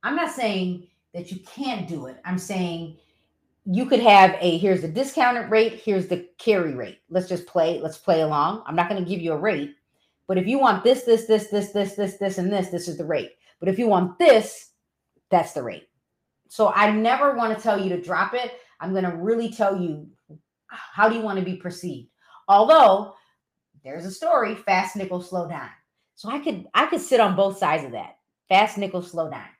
I'm 0.04 0.14
not 0.14 0.30
saying 0.30 0.86
that 1.12 1.32
you 1.32 1.40
can't 1.40 1.88
do 1.88 2.06
it. 2.06 2.16
I'm 2.24 2.38
saying 2.38 2.96
you 3.64 3.86
could 3.86 3.98
have 4.00 4.36
a 4.40 4.56
here's 4.58 4.82
the 4.82 4.88
discounted 4.88 5.50
rate, 5.50 5.82
here's 5.84 6.06
the 6.06 6.28
carry 6.38 6.74
rate. 6.74 7.00
Let's 7.10 7.28
just 7.28 7.46
play, 7.46 7.80
let's 7.80 7.98
play 7.98 8.22
along. 8.22 8.62
I'm 8.66 8.76
not 8.76 8.88
going 8.88 9.02
to 9.02 9.10
give 9.10 9.20
you 9.20 9.32
a 9.32 9.38
rate, 9.38 9.74
but 10.28 10.38
if 10.38 10.46
you 10.46 10.60
want 10.60 10.84
this, 10.84 11.02
this, 11.02 11.26
this, 11.26 11.48
this, 11.48 11.72
this, 11.72 11.94
this, 11.94 12.18
this, 12.18 12.38
and 12.38 12.52
this, 12.52 12.68
this 12.68 12.86
is 12.86 12.98
the 12.98 13.04
rate. 13.04 13.32
But 13.58 13.68
if 13.68 13.80
you 13.80 13.88
want 13.88 14.16
this, 14.16 14.70
that's 15.28 15.54
the 15.54 15.62
rate. 15.64 15.88
So 16.48 16.68
I 16.68 16.92
never 16.92 17.34
want 17.34 17.56
to 17.56 17.62
tell 17.62 17.80
you 17.80 17.88
to 17.88 18.00
drop 18.00 18.32
it. 18.34 18.52
I'm 18.78 18.92
going 18.92 19.04
to 19.04 19.16
really 19.16 19.50
tell 19.50 19.76
you 19.80 20.08
how 20.70 21.08
do 21.08 21.16
you 21.16 21.22
want 21.22 21.38
to 21.38 21.44
be 21.44 21.56
perceived. 21.56 22.08
Although 22.48 23.14
there's 23.84 24.04
a 24.04 24.10
story, 24.10 24.54
fast 24.54 24.96
nickel, 24.96 25.22
slow 25.22 25.48
dime. 25.48 25.70
So 26.14 26.28
I 26.28 26.38
could 26.38 26.66
I 26.74 26.86
could 26.86 27.00
sit 27.00 27.20
on 27.20 27.36
both 27.36 27.58
sides 27.58 27.84
of 27.84 27.92
that. 27.92 28.18
Fast 28.48 28.78
nickel, 28.78 29.02
slow 29.02 29.30
dime. 29.30 29.56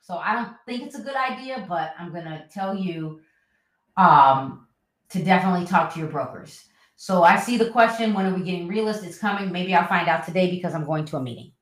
So 0.00 0.16
I 0.16 0.34
don't 0.34 0.54
think 0.66 0.82
it's 0.84 0.98
a 0.98 1.02
good 1.02 1.16
idea, 1.16 1.66
but 1.68 1.94
I'm 1.98 2.12
gonna 2.12 2.46
tell 2.52 2.74
you 2.74 3.20
um, 3.96 4.66
to 5.10 5.22
definitely 5.22 5.66
talk 5.66 5.92
to 5.92 5.98
your 5.98 6.08
brokers. 6.08 6.64
So 6.96 7.22
I 7.22 7.38
see 7.38 7.56
the 7.56 7.70
question, 7.70 8.14
when 8.14 8.26
are 8.26 8.34
we 8.34 8.42
getting 8.42 8.66
realist? 8.66 9.04
It's 9.04 9.18
coming. 9.18 9.52
Maybe 9.52 9.74
I'll 9.74 9.86
find 9.86 10.08
out 10.08 10.24
today 10.24 10.50
because 10.50 10.74
I'm 10.74 10.84
going 10.84 11.04
to 11.06 11.16
a 11.16 11.22
meeting. 11.22 11.52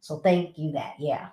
So 0.00 0.18
thank 0.18 0.56
you 0.56 0.72
that. 0.72 0.94
Yeah. 0.98 1.28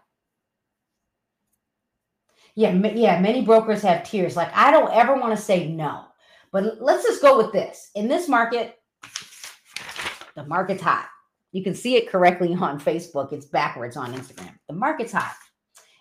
Yeah, 2.55 2.71
yeah, 2.71 3.19
many 3.19 3.41
brokers 3.41 3.81
have 3.81 4.03
tiers. 4.03 4.35
Like 4.35 4.55
I 4.55 4.71
don't 4.71 4.93
ever 4.93 5.15
want 5.15 5.35
to 5.37 5.41
say 5.41 5.67
no. 5.67 6.05
But 6.51 6.81
let's 6.81 7.03
just 7.03 7.21
go 7.21 7.37
with 7.37 7.51
this. 7.51 7.91
In 7.95 8.07
this 8.07 8.29
market, 8.29 8.79
the 10.35 10.45
market's 10.45 10.81
hot. 10.81 11.07
You 11.51 11.63
can 11.63 11.75
see 11.75 11.95
it 11.95 12.09
correctly 12.09 12.53
on 12.59 12.79
Facebook. 12.79 13.33
It's 13.33 13.45
backwards 13.45 13.97
on 13.97 14.13
Instagram. 14.13 14.57
The 14.67 14.73
market's 14.73 15.11
hot. 15.11 15.35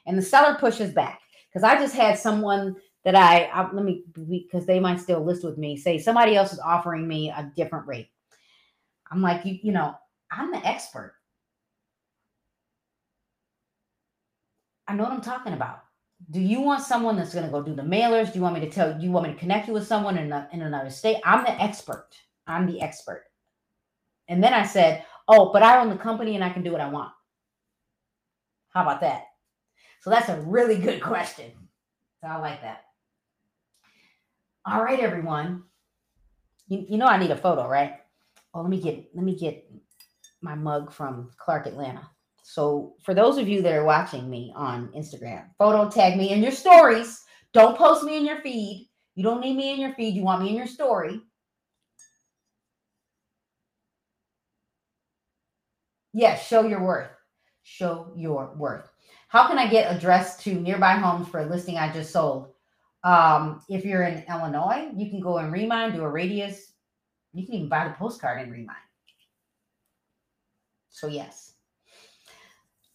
And 0.07 0.17
the 0.17 0.23
seller 0.23 0.57
pushes 0.59 0.93
back. 0.93 1.21
Because 1.49 1.65
I 1.65 1.77
just 1.79 1.95
had 1.95 2.19
someone 2.19 2.77
that 3.05 3.15
I, 3.15 3.45
I 3.45 3.71
let 3.73 3.85
me 3.85 4.03
because 4.29 4.67
they 4.67 4.81
might 4.81 5.01
still 5.01 5.25
list 5.25 5.45
with 5.45 5.59
me 5.59 5.77
say 5.77 5.99
somebody 5.99 6.37
else 6.37 6.53
is 6.53 6.59
offering 6.59 7.07
me 7.07 7.31
a 7.31 7.53
different 7.55 7.87
rate. 7.87 8.11
I'm 9.11 9.23
like, 9.23 9.45
you, 9.45 9.59
you 9.63 9.73
know, 9.73 9.95
I'm 10.33 10.51
the 10.51 10.67
expert. 10.67 11.15
I 14.89 14.95
know 14.95 15.05
what 15.05 15.13
I'm 15.13 15.21
talking 15.21 15.53
about. 15.53 15.84
Do 16.31 16.41
you 16.41 16.61
want 16.61 16.83
someone 16.83 17.17
that's 17.17 17.35
going 17.35 17.47
to 17.47 17.53
go 17.53 17.63
do 17.63 17.75
the 17.75 17.83
mailers? 17.83 18.33
Do 18.33 18.39
you 18.39 18.43
want 18.43 18.55
me 18.55 18.61
to 18.61 18.71
tell 18.71 19.01
you 19.01 19.11
want 19.11 19.27
me 19.27 19.35
to 19.35 19.39
connect 19.39 19.69
you 19.69 19.75
with 19.75 19.87
someone 19.87 20.17
in, 20.17 20.33
in 20.53 20.63
another 20.63 20.91
state? 20.91 21.19
I'm 21.25 21.45
the 21.45 21.63
expert. 21.63 22.09
I'm 22.47 22.67
the 22.67 22.81
expert. 22.81 23.25
And 24.29 24.43
then 24.43 24.55
I 24.55 24.65
said, 24.65 25.05
Oh, 25.29 25.53
but 25.53 25.63
I 25.63 25.79
own 25.79 25.89
the 25.89 25.97
company 25.97 26.35
and 26.35 26.45
I 26.45 26.51
can 26.51 26.63
do 26.63 26.73
what 26.73 26.81
I 26.81 26.89
want. 26.89 27.13
How 28.71 28.83
about 28.83 29.01
that? 29.01 29.25
So 30.03 30.11
that's 30.11 30.29
a 30.29 30.41
really 30.43 30.79
good 30.79 31.03
question. 31.03 31.51
So 32.21 32.27
I 32.27 32.37
like 32.37 32.63
that. 32.63 32.85
All 34.67 34.83
right, 34.83 35.01
everyone. 35.01 35.65
You, 36.69 36.87
you 36.89 36.99
know 36.99 37.07
I 37.07 37.19
need 37.19 37.31
a 37.31 37.37
photo, 37.37 37.69
right? 37.69 37.95
Oh, 38.55 38.63
let 38.63 38.71
me 38.71 38.81
get 38.81 39.11
let 39.15 39.25
me 39.25 39.37
get 39.37 39.71
my 40.41 40.55
mug 40.55 40.93
from 40.93 41.31
Clark 41.39 41.67
Atlanta. 41.67 42.09
So 42.47 42.93
for 43.03 43.15
those 43.15 43.39
of 43.39 43.49
you 43.49 43.63
that 43.63 43.73
are 43.73 43.87
watching 43.87 44.29
me 44.29 44.53
on 44.55 44.89
Instagram, 44.89 45.47
photo 45.57 45.89
tag 45.89 46.19
me 46.19 46.31
in 46.31 46.43
your 46.43 46.53
stories. 46.53 47.25
Don't 47.55 47.77
post 47.77 48.05
me 48.05 48.19
in 48.19 48.27
your 48.27 48.43
feed. 48.43 48.91
You 49.15 49.25
don't 49.25 49.41
need 49.41 49.57
me 49.57 49.73
in 49.73 49.81
your 49.81 49.95
feed. 49.95 50.15
You 50.15 50.25
want 50.25 50.43
me 50.43 50.51
in 50.51 50.55
your 50.55 50.67
story. 50.67 51.23
Yes, 56.13 56.47
show 56.47 56.67
your 56.67 56.83
worth. 56.85 57.09
Show 57.63 58.13
your 58.15 58.55
worth. 58.59 58.91
How 59.29 59.49
can 59.49 59.59
I 59.59 59.67
get 59.67 59.97
addressed 59.97 60.41
to 60.43 60.55
nearby 60.55 60.97
homes 60.97 61.27
for 61.29 61.41
a 61.41 61.47
listing 61.47 61.79
I 61.79 61.91
just 61.95 62.13
sold? 62.13 62.53
Um, 63.05 63.63
if 63.71 63.87
you're 63.87 64.03
in 64.03 64.23
Illinois, 64.29 64.91
you 64.95 65.09
can 65.09 65.21
go 65.21 65.39
and 65.39 65.51
Remine, 65.51 65.95
do 65.95 66.05
a 66.05 66.09
radius. 66.11 66.75
You 67.33 67.47
can 67.47 67.55
even 67.55 67.69
buy 67.71 67.89
the 67.89 67.95
postcard 67.95 68.43
and 68.43 68.53
Remine. 68.53 68.77
So, 70.91 71.07
yes. 71.07 71.54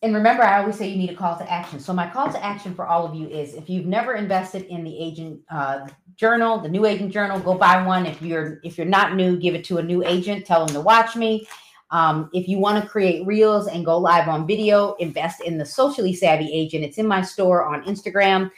And 0.01 0.15
remember, 0.15 0.43
I 0.43 0.59
always 0.59 0.77
say 0.77 0.87
you 0.87 0.97
need 0.97 1.09
a 1.09 1.15
call 1.15 1.37
to 1.37 1.51
action. 1.51 1.79
So, 1.79 1.91
my 1.91 2.09
call 2.09 2.31
to 2.31 2.43
action 2.43 2.73
for 2.73 2.85
all 2.85 3.05
of 3.05 3.15
you 3.15 3.27
is 3.27 3.53
if 3.53 3.69
you've 3.69 3.85
never 3.85 4.13
invested 4.15 4.63
in 4.65 4.83
the 4.83 4.97
agent 4.97 5.41
uh, 5.51 5.87
journal, 6.15 6.57
the 6.57 6.69
new 6.69 6.85
agent 6.85 7.11
journal, 7.11 7.39
go 7.39 7.53
buy 7.53 7.85
one. 7.85 8.05
If 8.05 8.21
you're 8.21 8.61
if 8.63 8.77
you're 8.77 8.87
not 8.87 9.15
new, 9.15 9.37
give 9.37 9.55
it 9.55 9.65
to 9.65 9.77
a 9.79 9.83
new 9.83 10.03
agent. 10.05 10.45
Tell 10.45 10.65
them 10.65 10.73
to 10.73 10.81
watch 10.81 11.17
me. 11.17 11.47
Um, 11.91 12.29
if 12.33 12.47
you 12.47 12.59
want 12.59 12.81
to 12.81 12.89
create 12.89 13.25
reels 13.25 13.67
and 13.67 13.83
go 13.83 13.97
live 13.97 14.29
on 14.29 14.47
video, 14.47 14.93
invest 14.95 15.41
in 15.41 15.57
the 15.57 15.65
socially 15.65 16.13
savvy 16.13 16.49
agent. 16.53 16.85
It's 16.85 16.97
in 16.97 17.07
my 17.07 17.21
store 17.21 17.65
on 17.65 17.83
Instagram. 17.83 18.51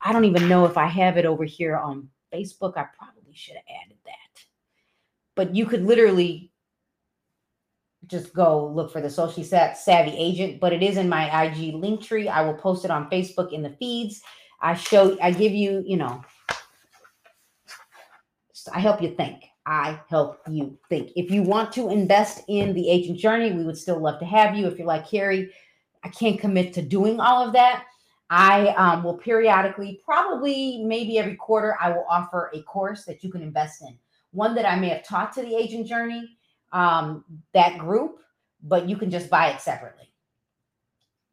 I 0.00 0.12
don't 0.12 0.24
even 0.24 0.48
know 0.48 0.66
if 0.66 0.76
I 0.76 0.86
have 0.86 1.16
it 1.16 1.24
over 1.24 1.44
here 1.44 1.76
on 1.76 2.08
Facebook. 2.32 2.76
I 2.76 2.86
probably 2.98 3.32
should 3.34 3.54
have 3.54 3.64
added 3.84 3.96
that. 4.04 4.44
But 5.36 5.54
you 5.54 5.64
could 5.64 5.86
literally 5.86 6.51
just 8.12 8.32
go 8.34 8.68
look 8.68 8.92
for 8.92 9.00
the 9.00 9.10
socially 9.10 9.44
savvy 9.44 10.14
agent, 10.16 10.60
but 10.60 10.72
it 10.72 10.82
is 10.82 10.98
in 10.98 11.08
my 11.08 11.24
IG 11.44 11.74
Linktree. 11.74 12.28
I 12.28 12.42
will 12.42 12.54
post 12.54 12.84
it 12.84 12.90
on 12.90 13.10
Facebook 13.10 13.52
in 13.52 13.62
the 13.62 13.70
feeds. 13.70 14.22
I 14.60 14.74
show, 14.74 15.18
I 15.20 15.32
give 15.32 15.52
you, 15.52 15.82
you 15.84 15.96
know, 15.96 16.22
I 18.72 18.78
help 18.78 19.02
you 19.02 19.16
think. 19.16 19.44
I 19.64 19.98
help 20.08 20.40
you 20.48 20.78
think. 20.88 21.12
If 21.16 21.30
you 21.30 21.42
want 21.42 21.72
to 21.72 21.88
invest 21.88 22.42
in 22.48 22.74
the 22.74 22.88
agent 22.88 23.18
journey, 23.18 23.52
we 23.52 23.64
would 23.64 23.78
still 23.78 23.98
love 23.98 24.20
to 24.20 24.26
have 24.26 24.54
you. 24.54 24.66
If 24.66 24.78
you're 24.78 24.86
like 24.86 25.08
Carrie, 25.08 25.52
I 26.04 26.08
can't 26.08 26.38
commit 26.38 26.74
to 26.74 26.82
doing 26.82 27.18
all 27.18 27.46
of 27.46 27.52
that. 27.54 27.84
I 28.28 28.68
um, 28.76 29.04
will 29.04 29.16
periodically, 29.16 30.00
probably 30.04 30.82
maybe 30.84 31.18
every 31.18 31.36
quarter, 31.36 31.76
I 31.80 31.90
will 31.90 32.06
offer 32.08 32.50
a 32.54 32.62
course 32.62 33.04
that 33.04 33.24
you 33.24 33.30
can 33.30 33.42
invest 33.42 33.82
in. 33.82 33.96
One 34.32 34.54
that 34.54 34.66
I 34.66 34.78
may 34.78 34.88
have 34.88 35.04
taught 35.04 35.32
to 35.34 35.42
the 35.42 35.54
agent 35.54 35.86
journey, 35.86 36.36
um, 36.72 37.24
that 37.54 37.78
group, 37.78 38.18
but 38.62 38.88
you 38.88 38.96
can 38.96 39.10
just 39.10 39.30
buy 39.30 39.50
it 39.50 39.60
separately. 39.60 40.10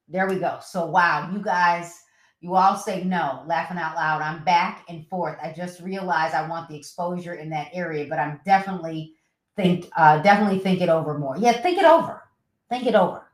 There 0.08 0.28
we 0.28 0.36
go. 0.36 0.60
So, 0.62 0.86
wow, 0.86 1.30
you 1.32 1.40
guys, 1.40 2.00
you 2.42 2.56
all 2.56 2.76
say 2.76 3.04
no, 3.04 3.44
laughing 3.46 3.78
out 3.78 3.96
loud. 3.96 4.22
I'm 4.22 4.44
back 4.44 4.86
and 4.90 5.08
forth. 5.08 5.38
I 5.42 5.54
just 5.54 5.82
realized 5.82 6.34
I 6.34 6.48
want 6.48 6.70
the 6.70 6.78
exposure 6.78 7.36
in 7.36 7.50
that 7.52 7.70
area, 7.74 8.08
but 8.10 8.20
I'm 8.20 8.40
definitely 8.46 9.14
think, 9.56 9.90
uh, 9.96 10.22
definitely 10.22 10.60
think 10.60 10.82
it 10.82 10.90
over 10.90 11.18
more. 11.18 11.38
Yeah, 11.38 11.54
think 11.54 11.78
it 11.78 11.86
over. 11.86 12.24
Think 12.70 12.88
it 12.88 12.96
over. 12.96 13.26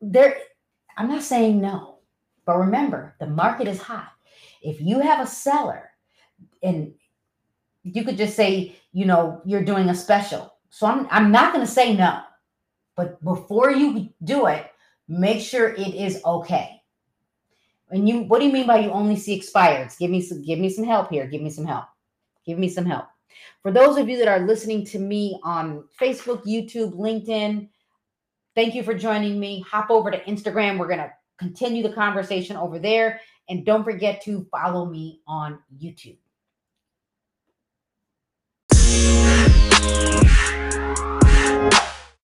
There, 0.00 0.36
I'm 0.96 1.08
not 1.08 1.22
saying 1.22 1.60
no 1.60 1.96
but 2.46 2.58
remember, 2.58 3.16
the 3.18 3.26
market 3.26 3.66
is 3.66 3.82
hot. 3.82 4.12
If 4.62 4.80
you 4.80 5.00
have 5.00 5.20
a 5.20 5.28
seller 5.28 5.90
and 6.62 6.94
you 7.82 8.04
could 8.04 8.16
just 8.16 8.36
say, 8.36 8.76
you 8.92 9.04
know, 9.04 9.42
you're 9.44 9.64
doing 9.64 9.88
a 9.88 9.94
special. 9.94 10.54
So 10.76 10.86
I'm 10.86 11.08
I'm 11.10 11.32
not 11.32 11.54
going 11.54 11.64
to 11.64 11.72
say 11.72 11.96
no. 11.96 12.20
But 12.96 13.24
before 13.24 13.70
you 13.70 14.10
do 14.24 14.44
it, 14.44 14.66
make 15.08 15.40
sure 15.40 15.70
it 15.70 15.94
is 15.94 16.20
okay. 16.22 16.82
And 17.88 18.06
you 18.06 18.24
what 18.24 18.40
do 18.40 18.46
you 18.46 18.52
mean 18.52 18.66
by 18.66 18.80
you 18.80 18.90
only 18.90 19.16
see 19.16 19.40
expireds? 19.40 19.98
Give 19.98 20.10
me 20.10 20.20
some 20.20 20.42
give 20.42 20.58
me 20.58 20.68
some 20.68 20.84
help 20.84 21.08
here. 21.08 21.26
Give 21.26 21.40
me 21.40 21.48
some 21.48 21.64
help. 21.64 21.86
Give 22.44 22.58
me 22.58 22.68
some 22.68 22.84
help. 22.84 23.06
For 23.62 23.72
those 23.72 23.96
of 23.96 24.06
you 24.10 24.18
that 24.18 24.28
are 24.28 24.40
listening 24.40 24.84
to 24.88 24.98
me 24.98 25.40
on 25.42 25.84
Facebook, 25.98 26.44
YouTube, 26.44 26.92
LinkedIn, 26.92 27.70
thank 28.54 28.74
you 28.74 28.82
for 28.82 28.92
joining 28.92 29.40
me. 29.40 29.64
Hop 29.70 29.88
over 29.88 30.10
to 30.10 30.22
Instagram. 30.24 30.78
We're 30.78 30.88
going 30.88 30.98
to 30.98 31.12
continue 31.38 31.82
the 31.82 31.94
conversation 31.94 32.54
over 32.58 32.78
there. 32.78 33.18
And 33.48 33.64
don't 33.64 33.82
forget 33.82 34.22
to 34.24 34.46
follow 34.52 34.84
me 34.84 35.22
on 35.26 35.58
YouTube. 35.82 36.18